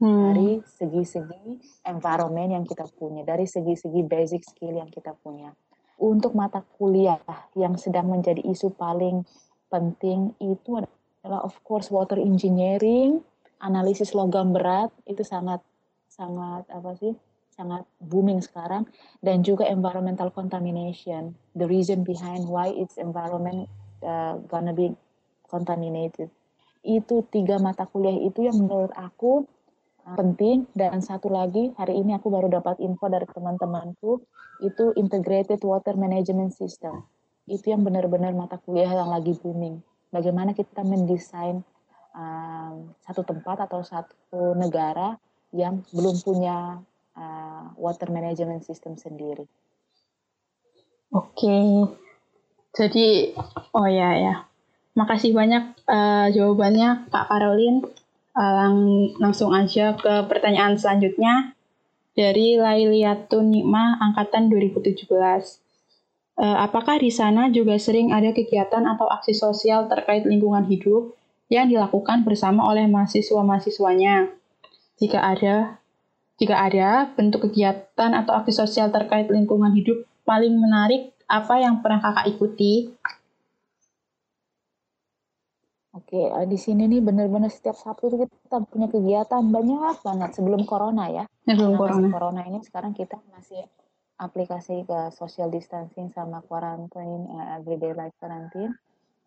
hmm. 0.02 0.22
dari 0.30 0.50
segi-segi 0.64 1.46
environment 1.86 2.50
yang 2.54 2.64
kita 2.66 2.86
punya, 2.98 3.22
dari 3.22 3.46
segi-segi 3.46 4.02
basic 4.06 4.42
skill 4.46 4.74
yang 4.74 4.90
kita 4.90 5.14
punya. 5.18 5.52
untuk 5.98 6.30
mata 6.38 6.62
kuliah 6.78 7.18
yang 7.58 7.74
sedang 7.74 8.06
menjadi 8.06 8.38
isu 8.46 8.70
paling 8.78 9.26
penting 9.66 10.30
itu 10.38 10.78
adalah 10.78 11.42
of 11.42 11.58
course 11.66 11.90
water 11.90 12.14
engineering, 12.14 13.18
analisis 13.58 14.14
logam 14.14 14.54
berat 14.54 14.94
itu 15.10 15.26
sangat 15.26 15.58
sangat 16.06 16.70
apa 16.70 16.94
sih? 17.02 17.18
sangat 17.58 17.82
booming 17.98 18.38
sekarang 18.38 18.86
dan 19.18 19.42
juga 19.42 19.66
environmental 19.66 20.30
contamination, 20.30 21.34
the 21.58 21.66
reason 21.66 22.06
behind 22.06 22.46
why 22.46 22.70
its 22.70 22.94
environment 23.02 23.66
uh, 24.06 24.38
gonna 24.46 24.70
be 24.70 24.94
contaminated. 25.50 26.30
Itu 26.86 27.26
tiga 27.34 27.58
mata 27.58 27.90
kuliah 27.90 28.14
itu 28.14 28.46
yang 28.46 28.62
menurut 28.62 28.94
aku 28.94 29.42
penting 30.16 30.64
dan 30.72 31.02
satu 31.02 31.28
lagi 31.28 31.74
hari 31.76 32.00
ini 32.00 32.16
aku 32.16 32.30
baru 32.32 32.48
dapat 32.48 32.80
info 32.80 33.10
dari 33.10 33.26
teman-temanku 33.28 34.22
itu 34.64 34.94
integrated 34.94 35.60
water 35.66 35.98
management 35.98 36.54
system. 36.54 37.04
Itu 37.48 37.72
yang 37.72 37.84
benar-benar 37.84 38.32
mata 38.36 38.60
kuliah 38.60 38.92
yang 38.92 39.10
lagi 39.10 39.34
booming. 39.36 39.80
Bagaimana 40.08 40.56
kita 40.56 40.84
mendesain 40.84 41.60
um, 42.16 42.92
satu 43.04 43.24
tempat 43.24 43.68
atau 43.68 43.80
satu 43.84 44.56
negara 44.56 45.16
yang 45.52 45.84
belum 45.92 46.20
punya 46.20 46.80
uh, 47.16 47.64
water 47.76 48.08
management 48.12 48.64
system 48.64 48.96
sendiri. 49.00 49.48
Oke, 51.08 51.48
okay. 51.48 51.64
jadi 52.76 53.06
oh 53.72 53.88
ya 53.88 54.12
ya, 54.20 54.34
makasih 54.92 55.32
banyak 55.32 55.72
uh, 55.88 56.28
jawabannya 56.28 57.08
Kak 57.08 57.32
Caroline. 57.32 57.80
Lang 58.38 59.10
langsung 59.18 59.50
aja 59.50 59.98
ke 59.98 60.30
pertanyaan 60.30 60.78
selanjutnya 60.78 61.58
dari 62.14 62.54
Lailiatun 62.54 63.50
Nikma 63.50 63.98
angkatan 63.98 64.46
2017. 64.46 65.10
Uh, 66.38 66.58
apakah 66.62 67.02
di 67.02 67.10
sana 67.10 67.50
juga 67.50 67.74
sering 67.82 68.14
ada 68.14 68.30
kegiatan 68.30 68.86
atau 68.86 69.10
aksi 69.10 69.34
sosial 69.34 69.90
terkait 69.90 70.22
lingkungan 70.22 70.70
hidup 70.70 71.18
yang 71.50 71.66
dilakukan 71.66 72.22
bersama 72.22 72.62
oleh 72.70 72.86
mahasiswa-mahasiswanya? 72.86 74.30
Jika 75.02 75.18
ada, 75.18 75.82
jika 76.38 76.62
ada 76.62 77.10
bentuk 77.18 77.50
kegiatan 77.50 78.14
atau 78.14 78.38
aksi 78.38 78.54
sosial 78.54 78.94
terkait 78.94 79.26
lingkungan 79.26 79.74
hidup 79.74 80.06
paling 80.22 80.54
menarik, 80.54 81.10
apa 81.26 81.58
yang 81.58 81.82
pernah 81.82 81.98
kakak 81.98 82.30
ikuti? 82.38 82.94
Oke, 86.08 86.24
uh, 86.24 86.48
di 86.48 86.56
sini 86.56 86.88
nih 86.88 87.04
benar-benar 87.04 87.52
setiap 87.52 87.76
Sabtu 87.76 88.08
tuh 88.08 88.24
kita 88.24 88.64
punya 88.64 88.88
kegiatan 88.88 89.44
banyak 89.44 90.00
banget 90.00 90.30
sebelum 90.32 90.64
corona 90.64 91.04
ya. 91.12 91.28
Sebelum 91.44 91.76
corona. 91.76 92.08
corona 92.08 92.40
ini 92.48 92.64
sekarang 92.64 92.96
kita 92.96 93.20
masih 93.28 93.60
aplikasi 94.16 94.88
ke 94.88 95.12
social 95.12 95.52
distancing 95.52 96.08
sama 96.08 96.40
quarantine 96.48 97.28
uh, 97.28 97.60
everyday 97.60 97.92
life 97.92 98.16
quarantine. 98.16 98.72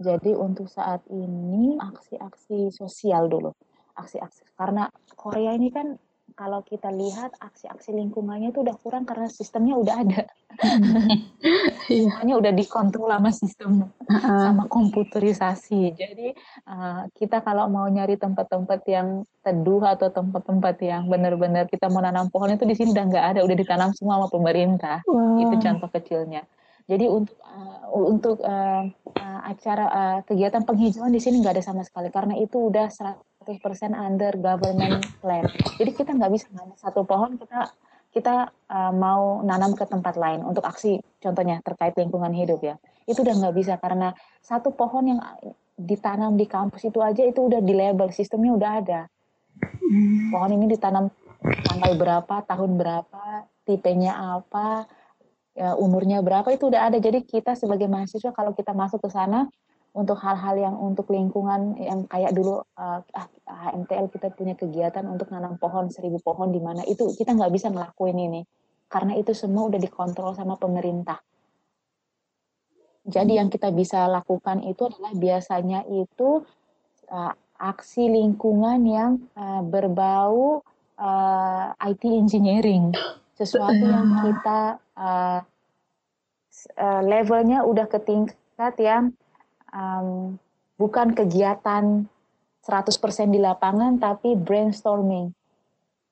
Jadi 0.01 0.33
untuk 0.33 0.65
saat 0.73 1.05
ini 1.13 1.77
aksi-aksi 1.77 2.73
sosial 2.73 3.29
dulu. 3.29 3.53
Aksi-aksi 3.93 4.57
karena 4.57 4.89
Korea 5.13 5.53
ini 5.53 5.69
kan 5.69 6.01
kalau 6.33 6.63
kita 6.63 6.89
lihat 6.89 7.35
aksi-aksi 7.39 7.91
lingkungannya 7.95 8.51
itu 8.51 8.63
udah 8.63 8.75
kurang 8.79 9.03
karena 9.03 9.27
sistemnya 9.27 9.75
udah 9.77 9.95
ada. 9.95 10.23
Iya. 11.91 12.07
Semuanya 12.07 12.35
udah 12.39 12.53
dikontrol 12.55 13.09
sama 13.11 13.31
sistem 13.35 13.71
sama 14.07 14.63
komputerisasi. 14.71 15.91
Jadi 15.91 16.31
uh, 16.69 17.03
kita 17.17 17.43
kalau 17.43 17.67
mau 17.67 17.83
nyari 17.89 18.15
tempat-tempat 18.15 18.79
yang 18.87 19.27
teduh 19.43 19.83
atau 19.83 20.07
tempat-tempat 20.07 20.75
yang 20.85 21.09
benar-benar 21.11 21.67
kita 21.67 21.91
mau 21.91 21.99
nanam 21.99 22.31
pohon 22.31 22.53
itu 22.53 22.63
di 22.63 22.77
sini 22.77 22.95
udah 22.95 23.05
nggak 23.11 23.25
ada, 23.35 23.39
udah 23.43 23.57
ditanam 23.57 23.91
semua 23.91 24.21
sama 24.21 24.27
pemerintah. 24.31 25.03
Wow. 25.03 25.41
Itu 25.43 25.55
contoh 25.59 25.89
kecilnya. 25.91 26.47
Jadi 26.87 27.05
untuk 27.07 27.37
uh, 27.43 27.87
untuk 27.91 28.37
uh, 28.43 28.83
uh, 29.15 29.41
acara 29.47 29.85
uh, 29.91 30.19
kegiatan 30.27 30.63
penghijauan 30.63 31.11
di 31.11 31.19
sini 31.19 31.39
nggak 31.43 31.59
ada 31.59 31.65
sama 31.65 31.83
sekali 31.83 32.07
karena 32.11 32.35
itu 32.39 32.71
udah 32.71 32.87
100% 32.87 33.30
under 33.97 34.33
government 34.37 35.05
plan. 35.19 35.45
Jadi 35.77 35.91
kita 35.93 36.13
nggak 36.13 36.31
bisa 36.31 36.47
nanam 36.53 36.77
satu 36.77 37.05
pohon 37.05 37.37
kita 37.37 37.71
kita 38.11 38.51
uh, 38.67 38.91
mau 38.91 39.39
nanam 39.39 39.71
ke 39.71 39.87
tempat 39.87 40.19
lain 40.19 40.43
untuk 40.43 40.67
aksi 40.67 40.99
contohnya 41.23 41.63
terkait 41.63 41.95
lingkungan 41.95 42.35
hidup 42.35 42.59
ya. 42.59 42.75
Itu 43.07 43.23
udah 43.23 43.35
nggak 43.39 43.55
bisa 43.55 43.73
karena 43.79 44.11
satu 44.43 44.75
pohon 44.75 45.15
yang 45.15 45.19
ditanam 45.79 46.35
di 46.35 46.45
kampus 46.45 46.85
itu 46.85 46.99
aja 47.01 47.23
itu 47.23 47.47
udah 47.47 47.63
di 47.63 47.73
label 47.73 48.11
sistemnya 48.11 48.51
udah 48.53 48.71
ada. 48.83 49.01
Pohon 50.31 50.51
ini 50.55 50.65
ditanam 50.71 51.09
tanggal 51.41 51.91
berapa, 51.97 52.35
tahun 52.45 52.77
berapa, 52.77 53.49
tipenya 53.65 54.13
apa, 54.39 54.85
ya, 55.57 55.73
umurnya 55.79 56.21
berapa 56.21 56.51
itu 56.53 56.69
udah 56.69 56.91
ada. 56.91 56.97
Jadi 56.99 57.25
kita 57.25 57.57
sebagai 57.57 57.87
mahasiswa 57.89 58.31
kalau 58.35 58.53
kita 58.53 58.75
masuk 58.75 59.01
ke 59.01 59.09
sana 59.09 59.47
untuk 59.91 60.23
hal-hal 60.23 60.55
yang 60.55 60.75
untuk 60.79 61.11
lingkungan 61.11 61.75
yang 61.75 62.07
kayak 62.07 62.31
dulu 62.31 62.63
uh, 62.79 63.03
ah, 63.03 63.27
HMTL 63.43 64.07
kita 64.07 64.31
punya 64.31 64.55
kegiatan 64.55 65.03
untuk 65.03 65.27
nanam 65.35 65.59
pohon 65.59 65.91
seribu 65.91 66.23
pohon 66.23 66.55
di 66.55 66.63
mana 66.63 66.87
itu 66.87 67.11
kita 67.11 67.35
nggak 67.35 67.51
bisa 67.51 67.67
ngelakuin 67.67 68.15
ini. 68.15 68.41
Karena 68.87 69.19
itu 69.19 69.35
semua 69.35 69.67
udah 69.67 69.79
dikontrol 69.79 70.31
sama 70.35 70.55
pemerintah. 70.55 71.19
Jadi 73.03 73.35
yang 73.35 73.51
kita 73.51 73.73
bisa 73.75 74.07
lakukan 74.07 74.63
itu 74.63 74.87
adalah 74.87 75.11
biasanya 75.11 75.83
itu 75.89 76.43
uh, 77.11 77.33
aksi 77.59 78.07
lingkungan 78.07 78.79
yang 78.87 79.11
uh, 79.35 79.59
berbau 79.65 80.63
uh, 80.95 81.65
IT 81.83 82.03
engineering, 82.07 82.95
sesuatu 83.35 83.81
yang 83.81 84.07
kita 84.21 84.79
uh, 84.95 85.39
uh, 86.79 87.01
levelnya 87.03 87.65
udah 87.65 87.89
ke 87.89 87.99
tingkat 88.05 88.73
yang 88.79 89.11
um, 89.71 90.37
bukan 90.77 91.15
kegiatan 91.15 92.05
100% 92.61 93.33
di 93.33 93.39
lapangan 93.41 93.97
tapi 93.97 94.37
brainstorming. 94.37 95.33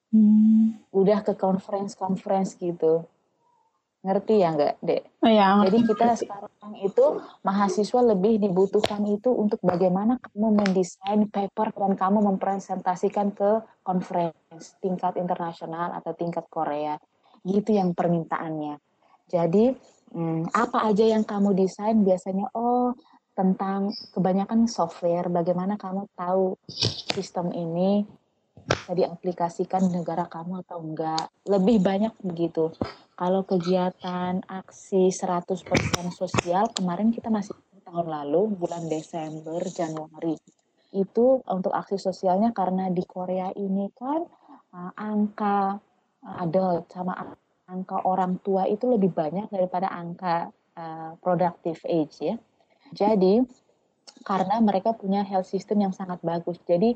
Hmm. 0.09 0.81
Udah 0.89 1.21
ke 1.21 1.37
conference-conference 1.37 2.57
gitu. 2.57 3.05
Ngerti 3.99 4.39
ya 4.39 4.55
enggak, 4.55 4.79
Dek? 4.79 5.03
Oh, 5.21 5.27
ya, 5.27 5.59
Jadi 5.67 5.83
kita 5.83 6.15
sekarang 6.15 6.73
itu 6.79 7.19
mahasiswa 7.43 8.01
lebih 8.01 8.39
dibutuhkan 8.39 9.03
itu 9.05 9.27
untuk 9.27 9.59
bagaimana 9.59 10.15
kamu 10.23 10.55
mendesain 10.55 11.27
paper 11.27 11.75
dan 11.75 11.99
kamu 11.99 12.23
mempresentasikan 12.33 13.35
ke 13.35 13.59
conference 13.83 14.79
tingkat 14.79 15.19
internasional 15.19 15.91
atau 15.99 16.15
tingkat 16.15 16.47
Korea. 16.47 16.95
Gitu 17.43 17.75
yang 17.75 17.91
permintaannya. 17.91 18.79
Jadi 19.29 19.75
hmm, 20.15 20.55
apa 20.55 20.89
aja 20.89 21.05
yang 21.05 21.27
kamu 21.27 21.53
desain 21.53 21.99
biasanya 21.99 22.49
oh 22.55 22.95
tentang 23.39 23.95
kebanyakan 24.11 24.67
software, 24.67 25.31
bagaimana 25.31 25.79
kamu 25.79 26.11
tahu 26.11 26.59
sistem 27.15 27.55
ini 27.55 28.03
bisa 28.67 28.91
diaplikasikan 28.91 29.87
di 29.87 29.95
negara 29.95 30.27
kamu 30.27 30.67
atau 30.67 30.83
enggak. 30.83 31.31
Lebih 31.47 31.79
banyak 31.79 32.13
begitu. 32.19 32.75
Kalau 33.15 33.47
kegiatan 33.47 34.43
aksi 34.43 35.07
100% 35.07 35.55
sosial, 36.11 36.67
kemarin 36.75 37.15
kita 37.15 37.31
masih 37.31 37.55
tahun 37.87 38.11
lalu, 38.11 38.59
bulan 38.59 38.91
Desember, 38.91 39.63
Januari. 39.71 40.35
Itu 40.91 41.39
untuk 41.47 41.71
aksi 41.71 41.95
sosialnya 41.95 42.51
karena 42.51 42.91
di 42.91 43.01
Korea 43.07 43.55
ini 43.55 43.87
kan 43.95 44.21
uh, 44.75 44.91
angka 44.99 45.79
uh, 46.27 46.43
adult 46.43 46.91
sama 46.91 47.17
angka 47.69 48.03
orang 48.03 48.41
tua 48.41 48.65
itu 48.65 48.89
lebih 48.89 49.13
banyak 49.13 49.49
daripada 49.49 49.89
angka 49.89 50.49
uh, 50.77 51.15
productive 51.21 51.81
age 51.87 52.15
ya. 52.21 52.35
Jadi 52.93 53.43
karena 54.25 54.59
mereka 54.59 54.91
punya 54.93 55.23
health 55.23 55.47
system 55.47 55.85
yang 55.85 55.93
sangat 55.95 56.19
bagus. 56.21 56.59
Jadi 56.67 56.95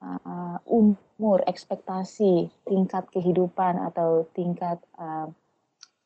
uh, 0.00 0.58
umur, 0.68 1.44
ekspektasi, 1.44 2.48
tingkat 2.64 3.08
kehidupan 3.12 3.80
atau 3.92 4.28
tingkat 4.32 4.80
uh, 4.96 5.28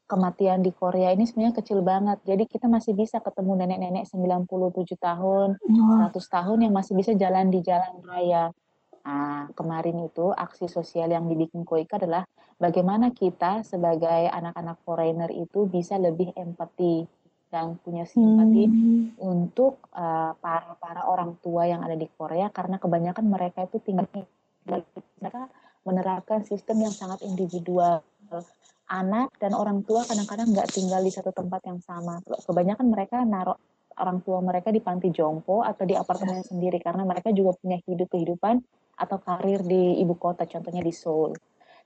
kematian 0.09 0.65
di 0.65 0.73
Korea 0.73 1.13
ini 1.13 1.29
sebenarnya 1.29 1.61
kecil 1.61 1.85
banget. 1.85 2.19
Jadi 2.25 2.49
kita 2.49 2.67
masih 2.67 2.97
bisa 2.97 3.21
ketemu 3.21 3.65
nenek-nenek 3.65 4.09
97 4.09 4.97
tahun, 4.97 5.61
100 5.61 6.17
tahun 6.17 6.59
yang 6.65 6.73
masih 6.73 6.97
bisa 6.97 7.13
jalan 7.13 7.53
di 7.53 7.61
jalan 7.61 8.01
raya. 8.09 8.49
Nah, 9.09 9.49
kemarin 9.57 10.05
itu 10.05 10.33
aksi 10.37 10.69
sosial 10.69 11.09
yang 11.09 11.25
dibikin 11.29 11.65
Koika 11.65 11.97
adalah 11.97 12.29
bagaimana 12.61 13.09
kita 13.09 13.65
sebagai 13.65 14.29
anak-anak 14.29 14.77
foreigner 14.85 15.33
itu 15.33 15.65
bisa 15.65 15.97
lebih 15.97 16.29
empati 16.37 17.09
dan 17.49 17.81
punya 17.81 18.05
simpati 18.05 18.69
hmm. 18.69 19.17
untuk 19.21 19.81
uh, 19.97 20.37
para 20.37 20.77
para 20.77 21.09
orang 21.09 21.41
tua 21.41 21.65
yang 21.65 21.81
ada 21.81 21.97
di 21.97 22.05
Korea 22.05 22.53
karena 22.53 22.77
kebanyakan 22.77 23.25
mereka 23.25 23.65
itu 23.65 23.81
tinggal 23.81 24.05
mereka 24.69 25.49
menerapkan 25.89 26.45
sistem 26.45 26.85
yang 26.85 26.93
sangat 26.93 27.25
individual 27.25 28.05
anak 28.89 29.33
dan 29.41 29.57
orang 29.57 29.81
tua 29.85 30.05
kadang-kadang 30.05 30.53
nggak 30.53 30.69
tinggal 30.69 31.01
di 31.01 31.09
satu 31.09 31.33
tempat 31.33 31.65
yang 31.65 31.81
sama 31.81 32.21
kebanyakan 32.45 32.93
mereka 32.93 33.25
naruh 33.25 33.57
orang 33.97 34.21
tua 34.21 34.45
mereka 34.45 34.69
di 34.69 34.85
panti 34.85 35.09
jompo 35.09 35.65
atau 35.65 35.89
di 35.89 35.97
apartemen 35.97 36.45
sendiri 36.45 36.77
karena 36.85 37.09
mereka 37.09 37.33
juga 37.33 37.57
punya 37.57 37.81
hidup 37.89 38.13
kehidupan 38.13 38.61
atau 39.01 39.17
karir 39.25 39.65
di 39.65 39.97
ibu 40.05 40.13
kota 40.21 40.45
contohnya 40.45 40.85
di 40.85 40.93
Seoul 40.93 41.33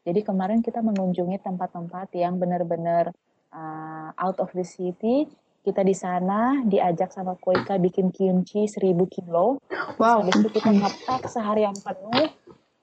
jadi 0.02 0.20
kemarin 0.26 0.66
kita 0.66 0.82
mengunjungi 0.82 1.38
tempat-tempat 1.46 2.10
yang 2.18 2.42
benar-benar 2.42 3.14
uh, 3.54 4.10
out 4.18 4.42
of 4.42 4.50
the 4.50 4.66
city. 4.66 5.30
Kita 5.62 5.86
di 5.86 5.94
sana 5.94 6.58
diajak 6.66 7.14
sama 7.14 7.38
Koika 7.38 7.78
bikin 7.78 8.10
kimchi 8.10 8.66
1000 8.66 8.98
kilo. 9.06 9.62
Wow. 9.96 10.26
Habis 10.26 10.42
itu 10.42 10.50
kita 10.58 10.74
ngepak 10.74 11.30
seharian 11.30 11.74
penuh. 11.78 12.34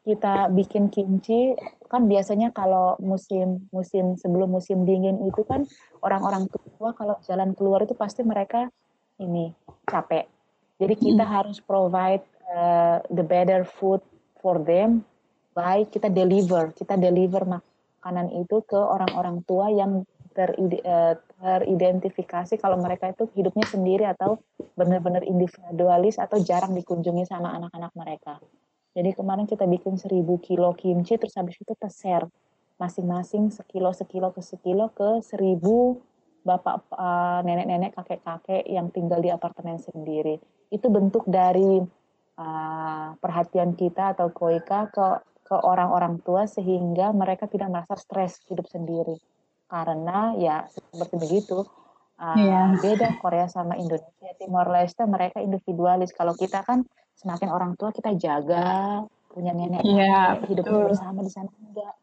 Kita 0.07 0.47
bikin 0.47 0.87
kimchi. 0.87 1.59
Kan 1.91 2.07
biasanya 2.07 2.55
kalau 2.55 2.95
musim 3.03 3.67
musim 3.75 4.15
sebelum 4.15 4.47
musim 4.47 4.87
dingin 4.87 5.19
itu 5.27 5.43
kan 5.43 5.67
orang-orang 5.99 6.47
tua 6.47 6.95
kalau 6.95 7.19
jalan 7.27 7.51
keluar 7.51 7.83
itu 7.83 7.93
pasti 7.99 8.23
mereka 8.23 8.71
ini 9.19 9.51
capek. 9.83 10.31
Jadi 10.79 10.95
kita 10.95 11.27
harus 11.27 11.59
provide 11.59 12.23
uh, 12.47 13.03
the 13.11 13.27
better 13.27 13.67
food 13.67 13.99
for 14.39 14.63
them 14.63 15.03
by 15.51 15.83
kita 15.83 16.07
deliver, 16.07 16.71
kita 16.71 16.95
deliver 16.95 17.43
makanan 17.43 18.31
itu 18.31 18.63
ke 18.63 18.79
orang-orang 18.79 19.43
tua 19.43 19.67
yang 19.67 20.07
teride, 20.31 20.79
uh, 20.87 21.19
teridentifikasi 21.39 22.59
kalau 22.59 22.75
mereka 22.75 23.15
itu 23.15 23.31
hidupnya 23.31 23.63
sendiri 23.63 24.03
atau 24.03 24.43
benar-benar 24.75 25.23
individualis 25.23 26.19
atau 26.19 26.37
jarang 26.43 26.75
dikunjungi 26.75 27.23
sama 27.23 27.55
anak-anak 27.55 27.91
mereka. 27.95 28.43
Jadi 28.91 29.15
kemarin 29.15 29.47
kita 29.47 29.63
bikin 29.63 29.95
1000 29.95 30.19
kilo 30.43 30.75
kimchi 30.75 31.15
terus 31.15 31.39
habis 31.39 31.55
itu 31.55 31.71
share 31.87 32.27
masing-masing 32.75 33.51
sekilo 33.51 33.91
sekilo 33.95 34.35
ke 34.35 34.43
sekilo 34.43 34.91
ke 34.91 35.23
1000 35.23 35.63
bapak 36.43 36.87
uh, 36.95 37.39
nenek-nenek 37.43 37.95
kakek-kakek 37.95 38.63
yang 38.67 38.91
tinggal 38.91 39.19
di 39.23 39.31
apartemen 39.31 39.79
sendiri. 39.79 40.39
Itu 40.71 40.91
bentuk 40.91 41.27
dari 41.27 41.79
uh, 42.39 43.09
perhatian 43.19 43.79
kita 43.79 44.15
atau 44.15 44.31
koika 44.31 44.91
ke 44.91 45.07
ke 45.49 45.55
orang-orang 45.57 46.21
tua 46.21 46.45
sehingga 46.45 47.09
mereka 47.09 47.49
tidak 47.49 47.73
merasa 47.73 47.97
stres 47.97 48.37
hidup 48.45 48.69
sendiri 48.69 49.17
karena 49.69 50.33
ya 50.37 50.65
seperti 50.89 51.15
begitu. 51.17 51.65
Uh, 52.19 52.35
yeah. 52.35 52.75
beda 52.83 53.15
Korea 53.23 53.47
sama 53.47 53.79
Indonesia 53.79 54.35
Timor 54.35 54.67
Leste 54.67 55.07
mereka 55.07 55.39
individualis. 55.39 56.11
Kalau 56.11 56.35
kita 56.35 56.67
kan 56.67 56.83
semakin 57.15 57.47
orang 57.47 57.79
tua 57.79 57.95
kita 57.95 58.11
jaga 58.19 59.07
punya 59.31 59.55
nenek 59.55 59.87
yeah, 59.87 60.35
hidup 60.43 60.67
bersama 60.67 61.23
di 61.23 61.31
sana 61.31 61.47
enggak. 61.47 61.95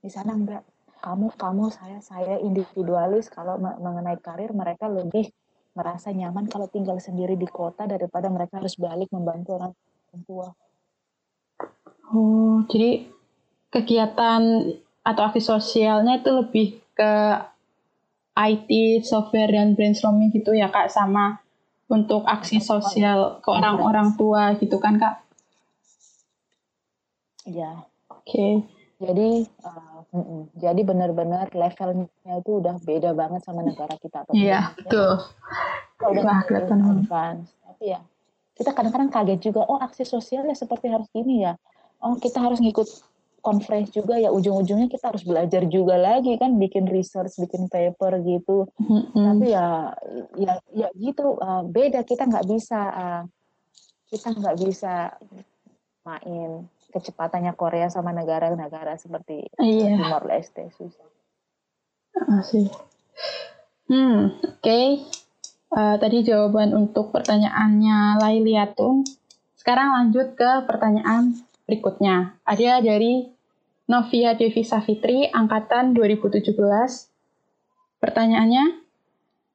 Di 0.00 0.08
sana 0.08 0.32
enggak. 0.32 0.64
Kamu 1.04 1.36
kamu 1.36 1.68
saya 1.68 2.00
saya 2.00 2.40
individualis. 2.40 3.28
Kalau 3.28 3.60
mengenai 3.60 4.16
karir 4.16 4.48
mereka 4.56 4.88
lebih 4.88 5.28
merasa 5.76 6.10
nyaman 6.10 6.48
kalau 6.48 6.66
tinggal 6.66 6.96
sendiri 6.96 7.36
di 7.36 7.46
kota 7.46 7.84
daripada 7.84 8.26
mereka 8.32 8.58
harus 8.58 8.80
balik 8.80 9.12
membantu 9.12 9.60
orang 9.60 9.72
tua. 10.24 10.48
Oh, 12.08 12.64
jadi 12.66 13.06
kegiatan 13.68 14.42
atau 15.04 15.22
aksi 15.28 15.40
sosialnya 15.44 16.20
itu 16.20 16.30
lebih 16.32 16.66
ke 16.96 17.12
IT, 18.38 19.02
software 19.02 19.50
dan 19.50 19.74
brainstorming 19.74 20.30
gitu 20.30 20.54
ya 20.54 20.70
kak 20.70 20.94
sama 20.94 21.42
untuk 21.90 22.22
aksi 22.22 22.62
sosial 22.62 23.42
ke 23.42 23.48
orang-orang 23.50 24.14
tua 24.14 24.54
gitu 24.60 24.78
kan 24.78 25.00
kak? 25.00 25.24
Iya. 27.48 27.82
Oke. 28.12 28.22
Okay. 28.28 28.52
Jadi 28.98 29.46
uh, 29.62 30.02
mm 30.10 30.22
-mm. 30.22 30.42
jadi 30.58 30.80
benar-benar 30.82 31.54
levelnya 31.54 32.34
itu 32.34 32.50
udah 32.58 32.82
beda 32.82 33.14
banget 33.14 33.46
sama 33.46 33.62
negara 33.62 33.94
kita. 33.94 34.26
Iya, 34.34 34.74
betul. 34.74 35.22
udah 36.02 36.22
Wah, 36.26 36.42
kelihatan 36.42 36.82
advance. 36.82 37.54
Tapi 37.62 37.94
ya 37.94 38.02
kita 38.58 38.74
kadang-kadang 38.74 39.10
kaget 39.14 39.40
juga, 39.50 39.62
oh 39.70 39.78
aksi 39.78 40.02
sosialnya 40.02 40.58
seperti 40.58 40.90
harus 40.90 41.06
gini 41.14 41.46
ya. 41.46 41.54
Oh 42.02 42.18
kita 42.18 42.42
harus 42.42 42.58
ngikut 42.58 42.90
conference 43.48 43.96
juga 43.96 44.20
ya 44.20 44.28
ujung-ujungnya 44.28 44.92
kita 44.92 45.08
harus 45.08 45.24
belajar 45.24 45.64
juga 45.72 45.96
lagi 45.96 46.36
kan 46.36 46.60
bikin 46.60 46.84
research 46.84 47.40
bikin 47.40 47.72
paper 47.72 48.20
gitu 48.20 48.68
mm-hmm. 48.76 49.24
tapi 49.24 49.46
ya 49.56 49.96
ya 50.36 50.54
ya 50.76 50.88
gitu 50.92 51.40
uh, 51.40 51.64
beda 51.64 52.04
kita 52.04 52.28
nggak 52.28 52.44
bisa 52.44 52.80
uh, 52.92 53.22
kita 54.12 54.36
nggak 54.36 54.56
bisa 54.60 55.16
main 56.04 56.68
kecepatannya 56.88 57.52
Korea 57.52 57.92
sama 57.92 58.16
negara-negara 58.16 58.96
seperti 58.96 59.44
iya. 59.60 59.96
Timor 59.96 60.24
Leste 60.24 60.72
susah. 60.72 61.08
Masih. 62.24 62.72
Hmm, 63.88 64.32
oke. 64.40 64.64
Okay. 64.64 65.04
Uh, 65.68 65.94
eh, 65.94 65.96
tadi 66.00 66.24
jawaban 66.24 66.72
untuk 66.72 67.12
pertanyaannya 67.12 68.24
Lailiatun. 68.24 69.04
Sekarang 69.52 69.92
lanjut 69.92 70.32
ke 70.32 70.64
pertanyaan 70.64 71.36
berikutnya. 71.68 72.40
Ada 72.48 72.80
dari 72.80 73.28
Novia 73.88 74.36
Devi 74.36 74.60
Savitri, 74.60 75.32
angkatan 75.32 75.96
2017. 75.96 76.52
Pertanyaannya, 78.04 78.64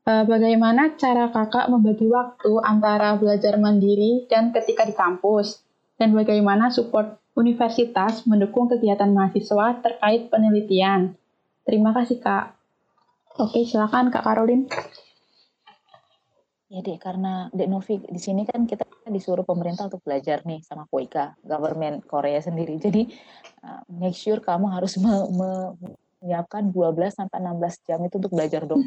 uh, 0.10 0.26
bagaimana 0.26 0.98
cara 0.98 1.30
kakak 1.30 1.70
membagi 1.70 2.10
waktu 2.10 2.58
antara 2.66 3.14
belajar 3.22 3.62
mandiri 3.62 4.26
dan 4.26 4.50
ketika 4.50 4.90
di 4.90 4.98
kampus? 4.98 5.62
Dan 6.02 6.18
bagaimana 6.18 6.74
support 6.74 7.22
universitas 7.38 8.26
mendukung 8.26 8.66
kegiatan 8.66 9.14
mahasiswa 9.14 9.78
terkait 9.86 10.34
penelitian. 10.34 11.14
Terima 11.62 11.94
kasih, 11.94 12.18
Kak. 12.18 12.58
Oke, 13.38 13.70
silakan 13.70 14.10
Kak 14.10 14.26
Karolin. 14.26 14.66
Ya, 16.74 16.82
Dek, 16.82 16.98
karena 16.98 17.54
Dek 17.54 17.70
Novi 17.70 18.02
di 18.02 18.18
sini 18.18 18.50
kan 18.50 18.66
kita 18.66 18.82
disuruh 19.12 19.44
pemerintah 19.44 19.92
untuk 19.92 20.04
belajar 20.06 20.46
nih 20.48 20.64
sama 20.64 20.88
Koika, 20.88 21.36
government 21.44 22.06
Korea 22.08 22.40
sendiri. 22.40 22.80
Jadi, 22.80 23.10
uh, 23.66 23.82
make 23.92 24.16
sure 24.16 24.40
kamu 24.40 24.70
harus 24.72 24.96
me, 25.02 25.12
me, 25.34 25.50
menyiapkan 26.24 26.72
12 26.72 27.20
sampai 27.20 27.38
16 27.44 27.84
jam 27.84 28.00
itu 28.08 28.16
untuk 28.16 28.32
belajar 28.32 28.64
dong. 28.64 28.84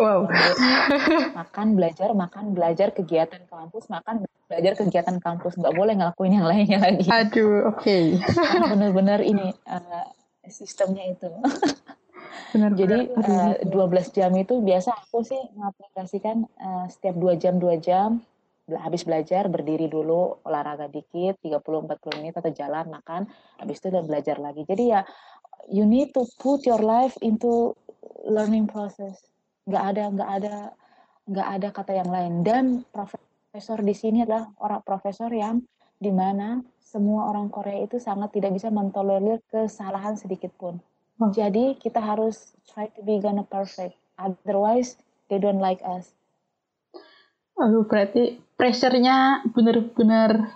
Wow. 0.00 0.24
Makan, 1.36 1.76
belajar, 1.76 2.08
makan, 2.16 2.56
belajar, 2.56 2.96
kegiatan 2.96 3.44
kampus, 3.44 3.92
makan, 3.92 4.24
belajar, 4.48 4.72
kegiatan 4.80 5.20
kampus. 5.20 5.60
Nggak 5.60 5.76
boleh 5.76 5.92
ngelakuin 6.00 6.40
yang 6.40 6.48
lainnya 6.48 6.80
lagi. 6.80 7.04
Aduh, 7.12 7.68
oke. 7.68 7.84
Okay. 7.84 8.16
Bener-bener 8.72 9.20
ini 9.20 9.52
uh, 9.68 10.08
sistemnya 10.48 11.12
itu. 11.12 11.28
Benar, 12.56 12.72
Jadi 12.72 13.12
uh, 13.12 13.52
eh, 13.60 13.68
12 13.68 14.16
jam 14.16 14.32
itu 14.32 14.64
biasa 14.64 14.96
aku 14.96 15.20
sih 15.20 15.40
mengaplikasikan 15.52 16.48
uh, 16.56 16.88
setiap 16.88 17.16
2 17.20 17.36
jam 17.36 17.60
2 17.60 17.76
jam 17.84 18.24
habis 18.70 19.02
belajar 19.02 19.50
berdiri 19.50 19.90
dulu 19.90 20.38
olahraga 20.46 20.86
dikit 20.86 21.42
30-40 21.42 22.18
menit 22.22 22.34
atau 22.38 22.50
jalan 22.54 22.86
makan 22.94 23.26
habis 23.58 23.82
itu 23.82 23.90
udah 23.90 24.04
belajar 24.06 24.36
lagi. 24.38 24.62
Jadi 24.62 24.84
ya 24.94 25.02
you 25.70 25.82
need 25.82 26.14
to 26.14 26.22
put 26.38 26.62
your 26.62 26.78
life 26.78 27.18
into 27.20 27.74
learning 28.26 28.70
process. 28.70 29.18
Nggak 29.66 29.84
ada 29.94 30.04
nggak 30.14 30.30
ada 30.42 30.54
nggak 31.26 31.48
ada 31.58 31.68
kata 31.74 31.92
yang 31.98 32.10
lain. 32.10 32.32
Dan 32.46 32.64
profesor 32.90 33.82
di 33.82 33.94
sini 33.94 34.22
adalah 34.22 34.46
orang 34.62 34.82
profesor 34.86 35.30
yang 35.30 35.62
di 36.02 36.10
mana 36.10 36.62
semua 36.82 37.30
orang 37.30 37.46
Korea 37.50 37.86
itu 37.86 38.02
sangat 38.02 38.34
tidak 38.34 38.58
bisa 38.58 38.70
mentolerir 38.70 39.38
kesalahan 39.50 40.18
sedikit 40.18 40.50
pun. 40.58 40.82
Oh. 41.20 41.30
jadi 41.30 41.78
kita 41.78 42.02
harus 42.02 42.56
try 42.66 42.90
to 42.98 43.00
be 43.06 43.22
gonna 43.22 43.46
perfect. 43.46 43.94
Otherwise 44.18 44.98
they 45.30 45.38
don't 45.38 45.62
like 45.62 45.78
us. 45.86 46.10
Aduh, 47.60 47.86
berarti 47.86 48.42
pressure-nya 48.62 49.42
bener-bener 49.50 50.54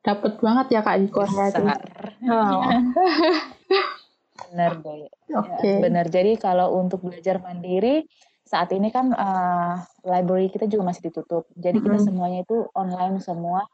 dapet 0.00 0.40
banget 0.40 0.66
ya 0.72 0.80
Kak 0.80 0.96
di 1.04 1.08
Korea. 1.12 1.52
Besar. 1.52 1.84
Oh. 2.24 2.64
benar 4.48 4.80
deh. 4.80 5.12
Okay. 5.28 5.60
Ya, 5.60 5.76
benar. 5.84 6.08
Jadi 6.08 6.40
kalau 6.40 6.80
untuk 6.80 7.04
belajar 7.04 7.44
mandiri 7.44 8.08
saat 8.48 8.72
ini 8.72 8.88
kan 8.88 9.12
uh, 9.12 9.84
library 10.00 10.48
kita 10.48 10.64
juga 10.64 10.96
masih 10.96 11.12
ditutup. 11.12 11.44
Jadi 11.52 11.76
mm 11.76 11.84
-hmm. 11.84 11.92
kita 11.92 12.08
semuanya 12.08 12.40
itu 12.40 12.64
online 12.72 13.20
semua. 13.20 13.68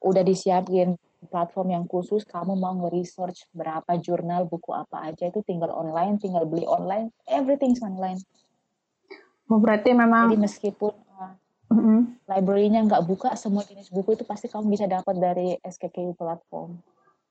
Udah 0.00 0.24
disiapin 0.24 0.96
platform 1.28 1.68
yang 1.76 1.84
khusus 1.84 2.24
kamu 2.24 2.56
mau 2.56 2.80
nge-research 2.80 3.52
berapa 3.52 3.92
jurnal, 4.00 4.48
buku 4.48 4.72
apa 4.72 5.12
aja 5.12 5.28
itu 5.28 5.44
tinggal 5.44 5.68
online, 5.76 6.16
tinggal 6.16 6.48
beli 6.48 6.64
online, 6.64 7.12
everything's 7.28 7.84
online. 7.84 8.24
Oh, 9.52 9.60
berarti 9.60 9.92
memang 9.92 10.32
Jadi 10.32 10.40
meskipun 10.48 11.07
uh, 11.68 11.74
mm 11.74 11.80
-hmm. 11.80 12.00
library-nya 12.26 12.80
nggak 12.88 13.04
buka, 13.04 13.36
semua 13.36 13.64
jenis 13.64 13.92
buku 13.92 14.16
itu 14.16 14.24
pasti 14.24 14.48
kamu 14.48 14.72
bisa 14.72 14.88
dapat 14.88 15.14
dari 15.16 15.56
SKKU 15.60 16.16
platform. 16.16 16.80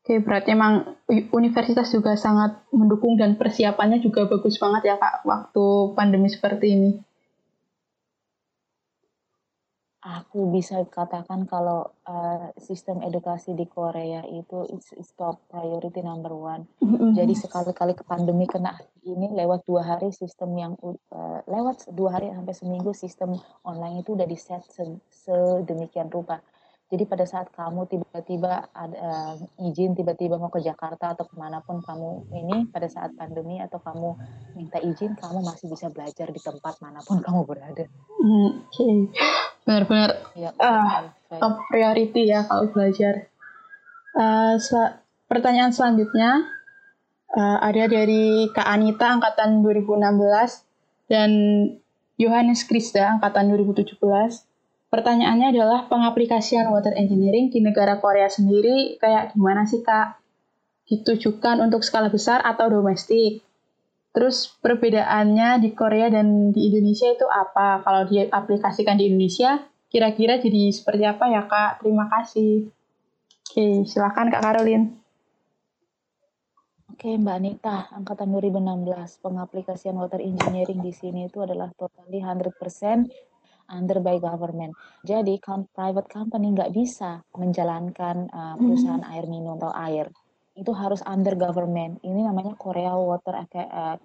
Oke, 0.07 0.23
berarti 0.23 0.55
emang 0.55 0.95
universitas 1.35 1.91
juga 1.91 2.15
sangat 2.15 2.63
mendukung 2.71 3.19
dan 3.19 3.35
persiapannya 3.35 3.99
juga 3.99 4.23
bagus 4.23 4.55
banget 4.55 4.87
ya 4.87 4.95
Kak 4.95 5.27
waktu 5.27 5.63
pandemi 5.99 6.31
seperti 6.31 6.65
ini. 6.79 6.91
Aku 10.07 10.47
bisa 10.55 10.87
katakan 10.87 11.43
kalau 11.51 11.91
uh, 12.07 12.47
sistem 12.55 13.03
edukasi 13.03 13.51
di 13.51 13.67
Korea 13.67 14.23
itu 14.23 14.63
it's, 14.71 14.95
it's 14.95 15.11
top 15.19 15.43
priority 15.51 15.99
number 15.99 16.31
one. 16.31 16.63
Mm-hmm. 16.79 17.11
Jadi 17.11 17.33
sekali-kali 17.35 17.91
ke 17.91 18.07
pandemi 18.07 18.47
kena 18.47 18.79
ini 19.03 19.27
lewat 19.35 19.67
dua 19.67 19.83
hari 19.83 20.15
sistem 20.15 20.55
yang 20.55 20.73
uh, 20.79 21.43
lewat 21.43 21.91
dua 21.91 22.15
hari 22.15 22.31
sampai 22.31 22.55
seminggu 22.55 22.95
sistem 22.95 23.35
online 23.67 23.99
itu 23.99 24.15
udah 24.15 24.23
di 24.23 24.39
set 24.39 24.63
sedemikian 25.11 26.07
rupa 26.07 26.39
Jadi 26.87 27.03
pada 27.03 27.27
saat 27.27 27.51
kamu 27.51 27.83
tiba-tiba 27.91 28.71
ada 28.71 28.95
uh, 28.95 29.35
izin 29.59 29.91
tiba-tiba 29.91 30.39
mau 30.39 30.47
ke 30.47 30.63
Jakarta 30.63 31.11
atau 31.11 31.27
ke 31.27 31.35
mana 31.35 31.59
pun 31.59 31.83
kamu 31.83 32.31
ini 32.31 32.71
pada 32.71 32.87
saat 32.87 33.11
pandemi 33.11 33.59
atau 33.59 33.83
kamu 33.83 34.15
minta 34.55 34.79
izin, 34.79 35.19
kamu 35.19 35.43
masih 35.43 35.67
bisa 35.67 35.91
belajar 35.91 36.31
di 36.31 36.39
tempat 36.39 36.79
mana 36.79 37.03
pun 37.03 37.19
kamu 37.27 37.43
berada. 37.43 37.91
Hmm, 38.23 38.63
oke, 38.63 38.71
okay. 38.71 38.95
benar-benar 39.67 40.11
ya, 40.39 40.55
uh, 40.55 41.11
top 41.27 41.59
priority 41.67 42.31
ya 42.31 42.47
kalau 42.47 42.71
belajar. 42.71 43.27
Uh, 44.15 44.55
sel 44.55 45.03
pertanyaan 45.27 45.75
selanjutnya 45.75 46.47
uh, 47.35 47.59
ada 47.67 47.83
dari 47.91 48.47
Kak 48.55 48.63
Anita 48.63 49.11
angkatan 49.11 49.59
2016 49.59 51.11
dan 51.11 51.31
Yohanes 52.15 52.63
Krista 52.63 53.19
angkatan 53.19 53.51
2017. 53.51 54.46
Pertanyaannya 54.87 55.51
adalah 55.51 55.79
pengaplikasian 55.91 56.71
water 56.71 56.95
engineering 56.95 57.51
di 57.51 57.59
negara 57.59 57.99
Korea 57.99 58.31
sendiri 58.31 58.95
kayak 58.95 59.35
gimana 59.35 59.67
sih 59.67 59.83
Kak? 59.83 60.15
Ditujukan 60.87 61.59
untuk 61.59 61.83
skala 61.83 62.07
besar 62.07 62.39
atau 62.39 62.71
domestik? 62.71 63.43
Terus 64.15 64.47
perbedaannya 64.63 65.59
di 65.59 65.75
Korea 65.75 66.07
dan 66.07 66.55
di 66.55 66.71
Indonesia 66.71 67.11
itu 67.11 67.27
apa? 67.27 67.83
Kalau 67.83 68.07
diaplikasikan 68.07 68.95
di 68.95 69.11
Indonesia, 69.11 69.59
kira-kira 69.91 70.39
jadi 70.39 70.71
seperti 70.71 71.03
apa 71.03 71.35
ya 71.35 71.43
Kak? 71.43 71.83
Terima 71.83 72.07
kasih. 72.07 72.71
Oke, 73.43 73.83
silakan 73.83 74.31
Kak 74.31 74.39
Caroline. 74.39 75.03
Oke, 76.97 77.13
Mbak 77.13 77.35
Anita, 77.37 77.91
angkatan 77.93 78.33
2016, 78.33 79.21
pengaplikasian 79.21 79.99
water 80.01 80.17
engineering 80.17 80.81
di 80.81 80.89
sini 80.89 81.29
itu 81.29 81.43
adalah 81.43 81.69
totally 81.77 82.23
100% 82.23 82.57
under 83.71 83.99
by 83.99 84.17
government. 84.19 84.75
Jadi 85.03 85.39
private 85.71 86.07
company 86.07 86.55
nggak 86.55 86.71
bisa 86.73 87.23
menjalankan 87.35 88.27
uh, 88.31 88.55
perusahaan 88.59 89.03
hmm. 89.03 89.13
air 89.13 89.25
minum 89.27 89.59
atau 89.59 89.71
air. 89.75 90.07
Itu 90.57 90.73
harus 90.73 91.03
under 91.05 91.37
government. 91.37 92.01
Ini 92.01 92.25
namanya 92.25 92.57
Korea 92.57 92.95
Water 92.97 93.33
uh, 93.37 93.95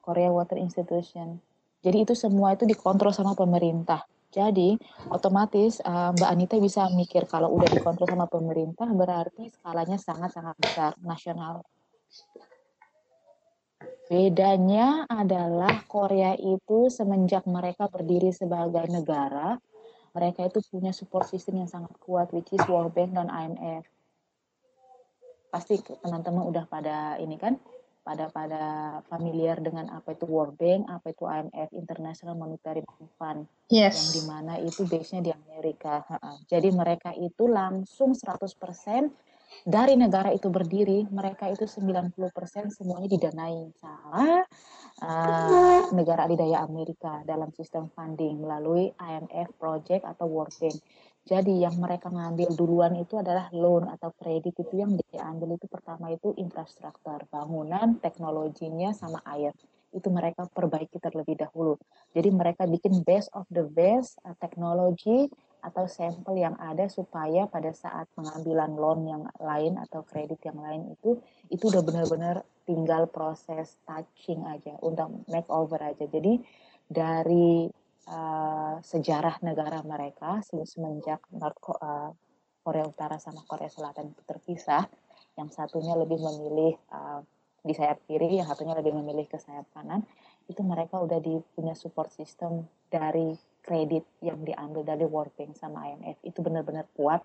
Korea 0.00 0.30
Water 0.32 0.58
Institution. 0.58 1.38
Jadi 1.80 2.04
itu 2.04 2.12
semua 2.12 2.52
itu 2.52 2.68
dikontrol 2.68 3.12
sama 3.14 3.32
pemerintah. 3.32 4.04
Jadi 4.30 4.78
otomatis 5.10 5.82
uh, 5.82 6.14
Mbak 6.14 6.30
Anita 6.30 6.54
bisa 6.62 6.86
mikir 6.94 7.26
kalau 7.26 7.50
udah 7.50 7.66
dikontrol 7.66 8.06
sama 8.06 8.30
pemerintah 8.30 8.86
berarti 8.94 9.50
skalanya 9.50 9.98
sangat-sangat 9.98 10.54
besar 10.54 10.90
nasional. 11.02 11.66
Bedanya 14.10 15.06
adalah 15.06 15.86
Korea 15.86 16.34
itu 16.34 16.90
semenjak 16.90 17.46
mereka 17.46 17.86
berdiri 17.86 18.34
sebagai 18.34 18.90
negara, 18.90 19.54
mereka 20.10 20.50
itu 20.50 20.58
punya 20.66 20.90
support 20.90 21.30
system 21.30 21.62
yang 21.62 21.70
sangat 21.70 21.94
kuat, 22.02 22.34
which 22.34 22.50
is 22.50 22.58
World 22.66 22.90
Bank 22.90 23.14
dan 23.14 23.30
IMF. 23.30 23.86
Pasti 25.54 25.78
teman-teman 25.78 26.42
udah 26.42 26.66
pada 26.66 27.22
ini 27.22 27.38
kan, 27.38 27.54
pada 28.02 28.26
pada 28.34 28.98
familiar 29.06 29.62
dengan 29.62 29.86
apa 29.94 30.18
itu 30.18 30.26
World 30.26 30.58
Bank, 30.58 30.90
apa 30.90 31.14
itu 31.14 31.30
IMF, 31.30 31.70
International 31.70 32.34
Monetary 32.34 32.82
Fund, 33.14 33.46
yes. 33.70 33.94
yang 33.94 34.10
di 34.10 34.22
mana 34.26 34.52
itu 34.58 34.90
base-nya 34.90 35.22
di 35.22 35.30
Amerika. 35.30 36.02
Jadi 36.50 36.74
mereka 36.74 37.14
itu 37.14 37.46
langsung 37.46 38.18
100% 38.18 38.50
dari 39.66 39.94
negara 39.98 40.32
itu 40.32 40.48
berdiri, 40.48 41.04
mereka 41.12 41.50
itu 41.52 41.68
90% 41.68 42.16
semuanya 42.72 43.08
didanai 43.10 43.70
sama 43.76 44.44
uh, 45.04 45.82
negara 45.92 46.24
adidaya 46.24 46.64
Amerika 46.64 47.20
dalam 47.28 47.52
sistem 47.52 47.92
funding 47.92 48.40
melalui 48.40 48.92
IMF 48.96 49.52
project 49.60 50.08
atau 50.08 50.26
World 50.28 50.54
Bank. 50.56 50.78
Jadi 51.28 51.62
yang 51.62 51.76
mereka 51.76 52.08
ngambil 52.08 52.56
duluan 52.56 52.96
itu 52.96 53.20
adalah 53.20 53.52
loan 53.52 53.92
atau 53.92 54.10
kredit 54.16 54.56
itu 54.56 54.80
yang 54.80 54.96
diambil 54.96 55.60
itu 55.60 55.68
pertama 55.68 56.08
itu 56.08 56.32
infrastruktur, 56.40 57.28
bangunan, 57.28 58.00
teknologinya 58.00 58.96
sama 58.96 59.20
air. 59.28 59.52
Itu 59.92 60.08
mereka 60.08 60.48
perbaiki 60.48 60.96
terlebih 60.96 61.36
dahulu. 61.36 61.76
Jadi 62.16 62.28
mereka 62.32 62.64
bikin 62.64 63.04
best 63.04 63.28
of 63.36 63.44
the 63.52 63.62
best 63.68 64.16
uh, 64.24 64.32
teknologi 64.40 65.28
atau 65.60 65.84
sampel 65.86 66.40
yang 66.40 66.56
ada 66.58 66.88
supaya 66.88 67.46
pada 67.46 67.70
saat 67.72 68.08
pengambilan 68.16 68.74
loan 68.74 69.00
yang 69.06 69.22
lain 69.38 69.76
atau 69.76 70.04
kredit 70.04 70.40
yang 70.44 70.58
lain 70.58 70.92
itu 70.96 71.20
itu 71.52 71.64
udah 71.68 71.84
benar-benar 71.84 72.42
tinggal 72.64 73.06
proses 73.10 73.78
touching 73.84 74.44
aja 74.46 74.76
untuk 74.80 75.24
make 75.28 75.48
over 75.48 75.80
aja. 75.80 76.06
Jadi 76.06 76.40
dari 76.90 77.70
uh, 78.10 78.74
sejarah 78.82 79.38
negara 79.46 79.82
mereka 79.86 80.42
semenjak 80.44 81.22
North 81.34 81.58
uh, 81.78 82.10
Korea 82.60 82.86
Utara 82.86 83.16
sama 83.16 83.42
Korea 83.48 83.72
Selatan 83.72 84.12
itu 84.12 84.22
terpisah, 84.26 84.84
yang 85.40 85.48
satunya 85.48 85.96
lebih 85.96 86.20
memilih 86.20 86.76
uh, 86.92 87.24
di 87.60 87.72
sayap 87.72 88.04
kiri, 88.08 88.40
yang 88.40 88.48
satunya 88.48 88.76
lebih 88.76 88.92
memilih 88.92 89.28
ke 89.28 89.40
sayap 89.40 89.68
kanan, 89.72 90.04
itu 90.48 90.60
mereka 90.64 91.00
udah 91.00 91.20
punya 91.56 91.72
support 91.76 92.12
system 92.12 92.68
dari 92.92 93.32
kredit 93.60 94.04
yang 94.24 94.40
diambil 94.42 94.82
dari 94.82 95.04
World 95.06 95.32
Bank 95.36 95.56
sama 95.56 95.88
IMF 95.88 96.18
itu 96.24 96.38
benar-benar 96.40 96.88
kuat. 96.96 97.24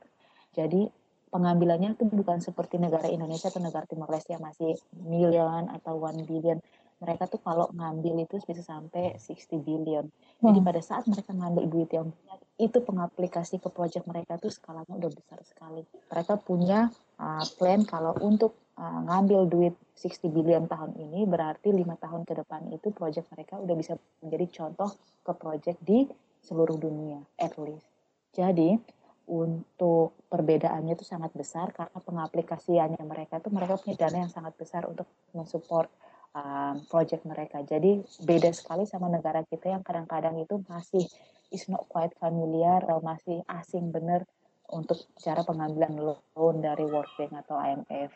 Jadi 0.56 0.88
pengambilannya 1.34 2.00
itu 2.00 2.08
bukan 2.08 2.40
seperti 2.40 2.80
negara 2.80 3.12
Indonesia 3.12 3.52
atau 3.52 3.60
negara 3.60 3.84
Timor 3.84 4.08
Leste 4.08 4.38
yang 4.38 4.44
masih 4.46 4.78
million 5.04 5.68
atau 5.68 6.00
one 6.00 6.24
billion. 6.24 6.62
Mereka 7.04 7.28
tuh 7.28 7.44
kalau 7.44 7.68
ngambil 7.76 8.24
itu 8.24 8.40
bisa 8.40 8.64
sampai 8.64 9.20
60 9.20 9.60
billion. 9.68 10.08
Hmm. 10.08 10.44
Jadi 10.48 10.60
pada 10.64 10.80
saat 10.80 11.04
mereka 11.12 11.36
ngambil 11.36 11.64
duit 11.68 11.92
yang 11.92 12.08
banyak, 12.08 12.40
itu 12.56 12.80
pengaplikasi 12.80 13.60
ke 13.60 13.68
proyek 13.68 14.08
mereka 14.08 14.40
tuh 14.40 14.48
skalanya 14.48 14.96
udah 14.96 15.12
besar 15.12 15.40
sekali. 15.44 15.84
Mereka 16.08 16.40
punya 16.40 16.88
uh, 17.20 17.46
plan 17.60 17.84
kalau 17.84 18.16
untuk 18.24 18.56
uh, 18.80 19.00
ngambil 19.04 19.42
duit 19.52 19.76
60 19.96 20.32
billion 20.32 20.64
tahun 20.68 20.96
ini 20.96 21.28
berarti 21.28 21.72
lima 21.72 22.00
tahun 22.00 22.24
ke 22.24 22.44
depan 22.44 22.72
itu 22.72 22.92
proyek 22.96 23.28
mereka 23.32 23.60
udah 23.60 23.76
bisa 23.76 23.94
menjadi 24.24 24.46
contoh 24.64 24.92
ke 25.24 25.32
proyek 25.36 25.76
di 25.84 26.08
seluruh 26.46 26.78
dunia, 26.78 27.20
at 27.42 27.58
least. 27.58 27.90
Jadi, 28.36 28.78
untuk 29.26 30.14
perbedaannya 30.30 30.94
itu 30.94 31.02
sangat 31.02 31.34
besar 31.34 31.74
karena 31.74 31.98
pengaplikasiannya 31.98 33.02
mereka 33.02 33.42
itu 33.42 33.50
mereka 33.50 33.82
punya 33.82 33.98
dana 33.98 34.22
yang 34.22 34.32
sangat 34.32 34.54
besar 34.54 34.86
untuk 34.86 35.10
mensupport 35.34 35.90
um, 36.38 36.86
project 36.86 37.26
mereka. 37.26 37.66
Jadi 37.66 38.06
beda 38.22 38.54
sekali 38.54 38.86
sama 38.86 39.10
negara 39.10 39.42
kita 39.42 39.74
yang 39.74 39.82
kadang-kadang 39.82 40.38
itu 40.38 40.62
masih 40.70 41.10
is 41.52 41.68
not 41.70 41.86
quite 41.90 42.14
familiar 42.18 42.82
atau 42.86 43.02
masih 43.04 43.42
asing 43.50 43.90
bener 43.92 44.26
untuk 44.72 44.98
cara 45.22 45.46
pengambilan 45.46 45.94
loan 46.34 46.56
dari 46.64 46.86
World 46.90 47.12
Bank 47.18 47.34
atau 47.46 47.60
IMF. 47.62 48.12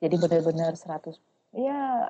Jadi 0.00 0.14
benar-benar 0.16 0.72
100 0.72 1.12
ya 1.56 2.08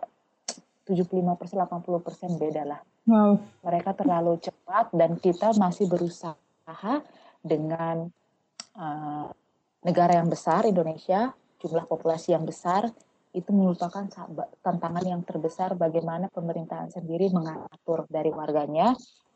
75 0.87 1.11
persen 1.39 1.59
80 1.59 2.07
persen 2.07 2.31
beda 2.39 2.62
lah 2.62 2.81
Wow. 3.09 3.41
Mereka 3.64 3.97
terlalu 3.97 4.37
cepat 4.38 4.92
dan 4.92 5.17
kita 5.17 5.57
masih 5.57 5.88
berusaha 5.88 6.95
dengan 7.41 8.13
uh, 8.76 9.26
negara 9.83 10.21
yang 10.21 10.29
besar 10.29 10.68
Indonesia, 10.68 11.33
jumlah 11.59 11.88
populasi 11.88 12.37
yang 12.37 12.45
besar 12.45 12.92
itu 13.30 13.55
merupakan 13.55 14.11
tantangan 14.59 15.05
yang 15.07 15.22
terbesar 15.22 15.79
bagaimana 15.79 16.26
pemerintahan 16.34 16.91
sendiri 16.91 17.30
mengatur 17.30 18.03
dari 18.11 18.34
warganya 18.34 18.91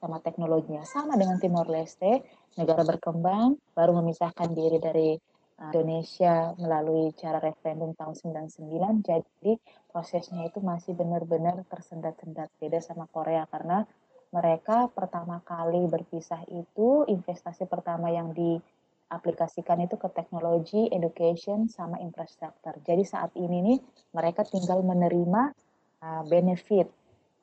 sama 0.05 0.21
teknologinya. 0.21 0.85
Sama 0.85 1.17
dengan 1.17 1.41
Timor 1.41 1.65
Leste 1.73 2.21
negara 2.61 2.85
berkembang 2.85 3.57
baru 3.73 3.97
memisahkan 4.05 4.53
diri 4.53 4.77
dari 4.77 5.17
Indonesia 5.55 6.53
melalui 6.61 7.17
cara 7.17 7.41
referendum 7.41 7.97
tahun 7.97 8.13
99 8.45 9.01
jadi 9.01 9.53
prosesnya 9.89 10.45
itu 10.45 10.61
masih 10.61 10.93
benar-benar 10.93 11.65
tersendat-sendat. 11.73 12.53
Beda 12.61 12.85
sama 12.85 13.09
Korea 13.09 13.49
karena 13.49 13.89
mereka 14.35 14.91
pertama 14.91 15.41
kali 15.47 15.87
berpisah 15.87 16.43
itu 16.51 17.07
investasi 17.07 17.71
pertama 17.71 18.11
yang 18.11 18.35
diaplikasikan 18.35 19.87
itu 19.87 19.95
ke 19.95 20.11
teknologi, 20.11 20.91
education, 20.91 21.71
sama 21.71 22.03
infrastruktur. 22.03 22.75
Jadi 22.83 23.07
saat 23.07 23.31
ini 23.39 23.63
nih 23.63 23.79
mereka 24.11 24.43
tinggal 24.43 24.83
menerima 24.83 25.55
uh, 26.03 26.23
benefit 26.27 26.91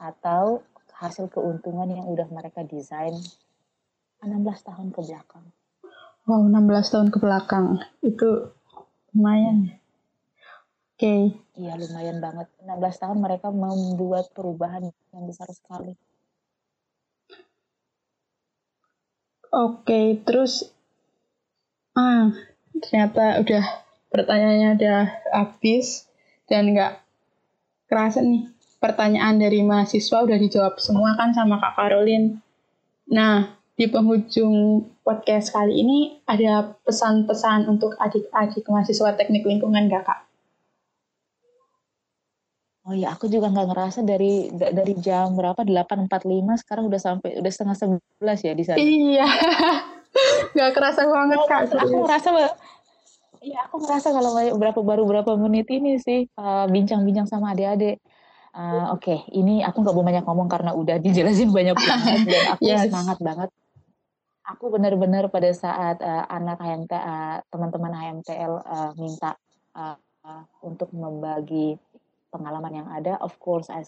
atau 0.03 0.59
hasil 1.01 1.33
keuntungan 1.33 1.89
yang 1.89 2.05
udah 2.05 2.29
mereka 2.29 2.61
desain 2.61 3.17
16 4.21 4.69
tahun 4.69 4.93
ke 4.93 5.01
belakang. 5.01 5.45
Wow, 6.29 6.45
16 6.45 6.93
tahun 6.93 7.07
ke 7.09 7.17
belakang. 7.17 7.81
Itu 8.05 8.53
lumayan. 9.17 9.81
Oke. 10.93 11.01
Okay. 11.01 11.21
Iya, 11.57 11.73
lumayan 11.81 12.21
banget. 12.21 12.45
16 12.61 13.01
tahun 13.01 13.17
mereka 13.17 13.49
membuat 13.49 14.29
perubahan 14.37 14.93
yang 15.09 15.25
besar 15.25 15.49
sekali. 15.49 15.97
Oke, 19.51 19.83
okay, 19.83 20.05
terus 20.21 20.69
ah 21.91 22.31
ternyata 22.71 23.43
udah 23.43 23.65
pertanyaannya 24.07 24.69
udah 24.79 25.01
habis 25.35 26.07
dan 26.47 26.71
nggak 26.71 27.03
kerasa 27.91 28.23
nih 28.23 28.47
pertanyaan 28.81 29.37
dari 29.37 29.61
mahasiswa 29.61 30.25
udah 30.25 30.37
dijawab 30.41 30.81
semua 30.81 31.13
kan 31.13 31.29
sama 31.37 31.61
Kak 31.61 31.77
Caroline. 31.77 32.41
Nah, 33.13 33.61
di 33.77 33.85
penghujung 33.85 34.89
podcast 35.05 35.53
kali 35.53 35.85
ini 35.85 36.17
ada 36.25 36.73
pesan-pesan 36.81 37.69
untuk 37.69 37.93
adik-adik 38.01 38.65
mahasiswa 38.65 39.13
teknik 39.13 39.45
lingkungan 39.45 39.85
gak 39.85 40.05
kak? 40.09 40.19
Oh 42.81 42.97
iya, 42.97 43.13
aku 43.13 43.29
juga 43.29 43.53
nggak 43.53 43.67
ngerasa 43.69 44.01
dari 44.01 44.49
dari 44.49 44.97
jam 44.97 45.37
berapa 45.37 45.61
8.45 45.61 46.65
sekarang 46.65 46.89
udah 46.89 47.01
sampai 47.01 47.37
udah 47.37 47.51
setengah 47.53 47.77
sebelas 47.77 48.39
ya 48.41 48.53
di 48.57 48.63
sana. 48.65 48.81
Iya, 48.81 49.27
nggak 50.57 50.71
kerasa 50.73 51.05
banget 51.05 51.37
oh, 51.37 51.45
kak. 51.45 51.61
Aku 51.77 51.97
ngerasa 52.01 52.29
Iya, 53.41 53.57
aku 53.65 53.81
ngerasa 53.81 54.13
kalau 54.13 54.37
berapa 54.37 54.79
baru 54.85 55.03
berapa 55.09 55.33
menit 55.33 55.65
ini 55.73 55.97
sih 55.97 56.29
bincang 56.29 56.69
bincang-bincang 56.69 57.25
sama 57.29 57.57
adik-adik. 57.57 57.97
Uh, 58.51 58.91
Oke, 58.91 59.15
okay, 59.15 59.19
ini 59.31 59.63
aku 59.63 59.79
nggak 59.79 59.95
mau 59.95 60.03
banyak 60.03 60.25
ngomong 60.27 60.51
karena 60.51 60.75
udah 60.75 60.99
dijelasin 60.99 61.51
banyak 61.57 61.71
banget 61.71 62.19
dan 62.27 62.43
aku 62.51 62.61
yes. 62.67 62.91
semangat 62.91 63.17
banget. 63.23 63.49
Aku 64.43 64.67
benar-benar 64.67 65.31
pada 65.31 65.47
saat 65.55 66.03
uh, 66.03 66.27
anak 66.27 66.59
HMT, 66.59 66.91
uh, 66.91 67.39
teman-teman 67.47 67.95
HMTL 67.95 68.53
uh, 68.59 68.91
minta 68.99 69.39
uh, 69.71 69.95
uh, 70.27 70.43
untuk 70.59 70.91
membagi 70.91 71.79
pengalaman 72.27 72.83
yang 72.83 72.87
ada, 72.91 73.15
of 73.23 73.31
course 73.39 73.71
I, 73.71 73.87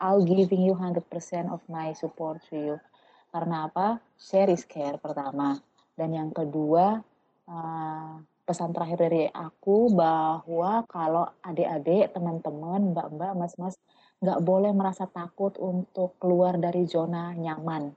I'll 0.00 0.24
giving 0.24 0.64
you 0.64 0.72
100% 0.72 1.04
of 1.52 1.60
my 1.68 1.92
support 1.92 2.40
to 2.48 2.56
you. 2.56 2.76
Karena 3.36 3.68
apa? 3.68 4.00
Share 4.16 4.48
is 4.48 4.64
care 4.64 4.96
pertama. 4.96 5.60
Dan 5.92 6.16
yang 6.16 6.32
kedua, 6.32 7.04
uh, 7.44 8.12
pesan 8.50 8.74
terakhir 8.74 8.98
dari 9.06 9.30
aku 9.30 9.94
bahwa 9.94 10.82
kalau 10.90 11.30
adik-adik, 11.46 12.10
teman-teman, 12.10 12.90
mbak-mbak, 12.90 13.38
mas-mas 13.38 13.78
nggak 14.18 14.42
boleh 14.42 14.74
merasa 14.74 15.06
takut 15.06 15.54
untuk 15.62 16.18
keluar 16.18 16.58
dari 16.58 16.82
zona 16.90 17.30
nyaman 17.38 17.94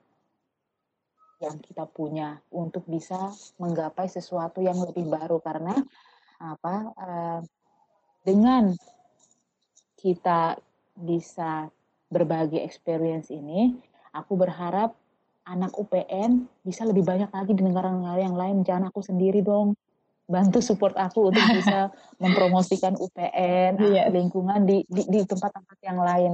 yang 1.42 1.58
kita 1.58 1.90
punya 1.90 2.38
untuk 2.54 2.86
bisa 2.86 3.34
menggapai 3.58 4.06
sesuatu 4.06 4.62
yang 4.62 4.78
lebih 4.78 5.10
baru. 5.10 5.42
Karena 5.42 5.74
apa 6.38 6.76
uh, 7.02 7.40
dengan 8.22 8.78
kita 9.98 10.54
bisa 10.94 11.66
berbagi 12.14 12.62
experience 12.62 13.34
ini 13.34 13.74
aku 14.14 14.38
berharap 14.38 14.94
anak 15.50 15.74
UPN 15.74 16.46
bisa 16.62 16.86
lebih 16.86 17.02
banyak 17.02 17.34
lagi 17.34 17.58
di 17.58 17.66
negara-negara 17.66 18.22
yang 18.22 18.38
lain. 18.38 18.62
Jangan 18.62 18.94
aku 18.94 19.02
sendiri 19.02 19.42
dong 19.42 19.74
bantu 20.24 20.64
support 20.64 20.96
aku 20.96 21.30
untuk 21.30 21.44
bisa 21.52 21.92
mempromosikan 22.24 22.96
UPN 22.96 23.80
yeah. 23.80 24.08
lingkungan 24.08 24.64
di 24.64 24.84
di 24.90 25.20
tempat-tempat 25.24 25.78
yang 25.84 26.00
lain. 26.00 26.34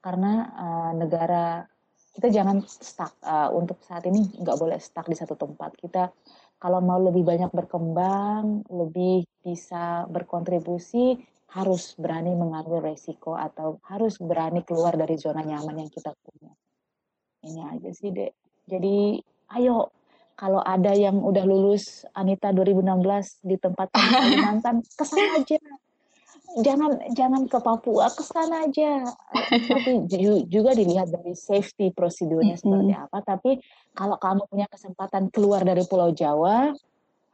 Karena 0.00 0.32
uh, 0.56 0.92
negara 0.96 1.64
kita 2.10 2.28
jangan 2.28 2.60
stuck 2.66 3.16
uh, 3.22 3.48
untuk 3.54 3.80
saat 3.86 4.04
ini 4.08 4.28
nggak 4.40 4.58
boleh 4.58 4.78
stuck 4.80 5.08
di 5.08 5.16
satu 5.16 5.36
tempat. 5.38 5.76
Kita 5.78 6.10
kalau 6.60 6.84
mau 6.84 7.00
lebih 7.00 7.24
banyak 7.24 7.48
berkembang 7.52 8.68
lebih 8.68 9.24
bisa 9.40 10.04
berkontribusi 10.10 11.16
harus 11.50 11.98
berani 11.98 12.36
mengambil 12.36 12.84
resiko 12.92 13.34
atau 13.34 13.82
harus 13.90 14.20
berani 14.22 14.62
keluar 14.62 14.94
dari 14.94 15.18
zona 15.18 15.42
nyaman 15.42 15.82
yang 15.82 15.90
kita 15.90 16.14
punya. 16.14 16.52
Ini 17.42 17.60
aja 17.74 17.90
sih 17.90 18.12
dek. 18.14 18.32
Jadi 18.68 19.18
ayo 19.58 19.90
kalau 20.40 20.64
ada 20.64 20.96
yang 20.96 21.20
udah 21.20 21.44
lulus 21.44 22.08
Anita 22.16 22.48
2016 22.48 23.44
di 23.44 23.60
tempat 23.60 23.92
Kalimantan, 23.92 24.80
ke 24.98 25.04
sana 25.04 25.36
aja. 25.36 25.60
Jangan 26.64 27.12
jangan 27.12 27.44
ke 27.44 27.60
Papua, 27.60 28.08
ke 28.08 28.24
sana 28.24 28.64
aja. 28.64 29.04
Tapi 29.52 30.08
juga 30.48 30.72
dilihat 30.72 31.12
dari 31.12 31.36
safety 31.36 31.92
prosedurnya 31.92 32.56
mm 32.56 32.64
-hmm. 32.64 32.72
seperti 32.72 32.92
apa. 32.96 33.18
Tapi 33.20 33.50
kalau 33.92 34.16
kamu 34.16 34.48
punya 34.48 34.66
kesempatan 34.72 35.28
keluar 35.28 35.60
dari 35.60 35.84
Pulau 35.84 36.08
Jawa, 36.10 36.72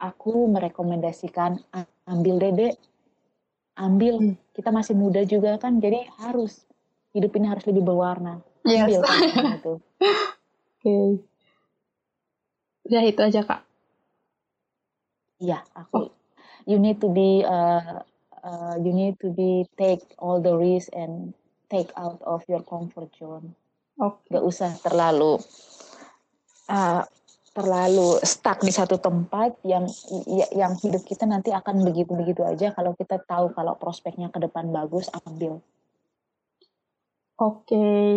aku 0.03 0.51
merekomendasikan 0.51 1.63
ambil 2.11 2.35
dede, 2.43 2.75
ambil. 3.79 4.19
Mm. 4.19 4.35
Kita 4.51 4.69
masih 4.75 4.99
muda 4.99 5.23
juga 5.23 5.55
kan, 5.55 5.79
jadi 5.79 6.03
harus 6.19 6.67
hidup 7.15 7.31
ini 7.39 7.47
harus 7.47 7.63
lebih 7.63 7.87
berwarna. 7.87 8.43
Ambil 8.67 8.99
yes. 9.07 9.57
itu. 9.63 9.73
Oke. 9.79 10.83
Okay. 10.83 11.26
Udah 12.87 13.03
itu 13.03 13.19
aja 13.19 13.43
kak. 13.43 13.61
Iya, 15.43 15.61
aku. 15.75 16.07
Oh. 16.07 16.09
You 16.67 16.79
need 16.79 16.99
to 16.99 17.07
be 17.11 17.43
uh, 17.47 18.03
uh, 18.43 18.75
you 18.79 18.91
need 18.91 19.19
to 19.23 19.31
be 19.31 19.67
take 19.79 20.03
all 20.19 20.39
the 20.43 20.55
risk 20.55 20.91
and 20.91 21.31
take 21.71 21.91
out 21.95 22.19
of 22.23 22.43
your 22.47 22.63
comfort 22.63 23.11
zone. 23.15 23.55
Okay. 23.99 24.39
Gak 24.39 24.43
usah 24.43 24.71
terlalu 24.83 25.39
uh, 26.71 27.03
terlalu 27.55 28.21
stuck 28.21 28.61
di 28.61 28.69
satu 28.69 29.01
tempat 29.01 29.57
yang 29.65 29.89
ya, 30.29 30.45
yang 30.53 30.77
hidup 30.77 31.01
kita 31.07 31.25
nanti 31.25 31.49
akan 31.49 31.81
begitu-begitu 31.81 32.45
aja 32.45 32.69
kalau 32.75 32.93
kita 32.93 33.17
tahu 33.25 33.49
kalau 33.55 33.73
prospeknya 33.79 34.29
ke 34.29 34.37
depan 34.37 34.69
bagus 34.69 35.09
ambil. 35.25 35.59
Oke. 37.37 37.67
Okay. 37.69 38.13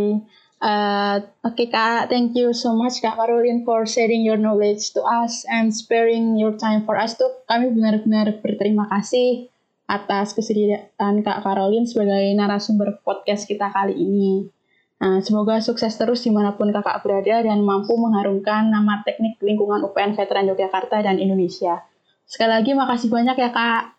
Uh, 0.61 1.25
Oke 1.41 1.65
okay, 1.65 1.69
Kak, 1.73 2.13
thank 2.13 2.37
you 2.37 2.53
so 2.53 2.77
much 2.77 3.01
Kak 3.01 3.17
Caroline 3.17 3.65
for 3.65 3.89
sharing 3.89 4.21
your 4.21 4.37
knowledge 4.37 4.93
to 4.93 5.01
us 5.01 5.49
and 5.49 5.73
sparing 5.73 6.37
your 6.37 6.53
time 6.53 6.85
for 6.85 7.01
us 7.01 7.17
tuh. 7.17 7.33
Kami 7.49 7.73
benar-benar 7.73 8.45
berterima 8.45 8.85
kasih 8.93 9.49
atas 9.89 10.37
kesediaan 10.37 11.25
Kak 11.25 11.41
Caroline 11.41 11.89
sebagai 11.89 12.37
narasumber 12.37 13.01
podcast 13.01 13.49
kita 13.49 13.73
kali 13.73 13.97
ini. 13.97 14.53
Nah, 15.01 15.25
semoga 15.25 15.65
sukses 15.65 15.97
terus 15.97 16.29
di 16.29 16.31
mana 16.31 16.53
pun 16.53 16.69
kakak 16.77 17.01
berada 17.01 17.41
dan 17.41 17.65
mampu 17.65 17.97
mengharumkan 17.97 18.69
nama 18.69 19.01
teknik 19.01 19.41
lingkungan 19.41 19.81
UPN 19.81 20.13
Veteran 20.13 20.45
Yogyakarta 20.45 21.01
dan 21.01 21.17
Indonesia. 21.17 21.89
Sekali 22.29 22.53
lagi 22.53 22.77
makasih 22.77 23.09
banyak 23.09 23.33
ya 23.41 23.49
Kak. 23.49 23.97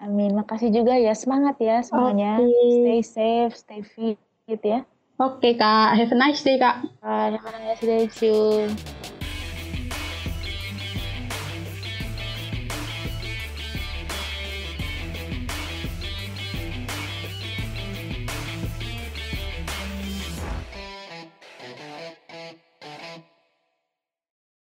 Amin, 0.00 0.32
makasih 0.32 0.72
juga 0.72 0.96
ya. 0.96 1.12
Semangat 1.12 1.60
ya 1.60 1.84
semuanya. 1.84 2.40
Okay. 2.40 2.80
Stay 2.80 3.00
safe, 3.04 3.52
stay 3.60 3.82
fit 3.84 4.16
gitu 4.50 4.66
ya. 4.66 4.80
Oke 5.20 5.54
Kak, 5.54 6.00
have 6.00 6.12
a 6.12 6.16
nice 6.16 6.40
day 6.42 6.56
Kak. 6.56 6.80
Uh, 7.04 7.36
have 7.36 7.44
a 7.44 7.60
nice 7.60 7.84
day 7.84 8.08
too. 8.08 8.72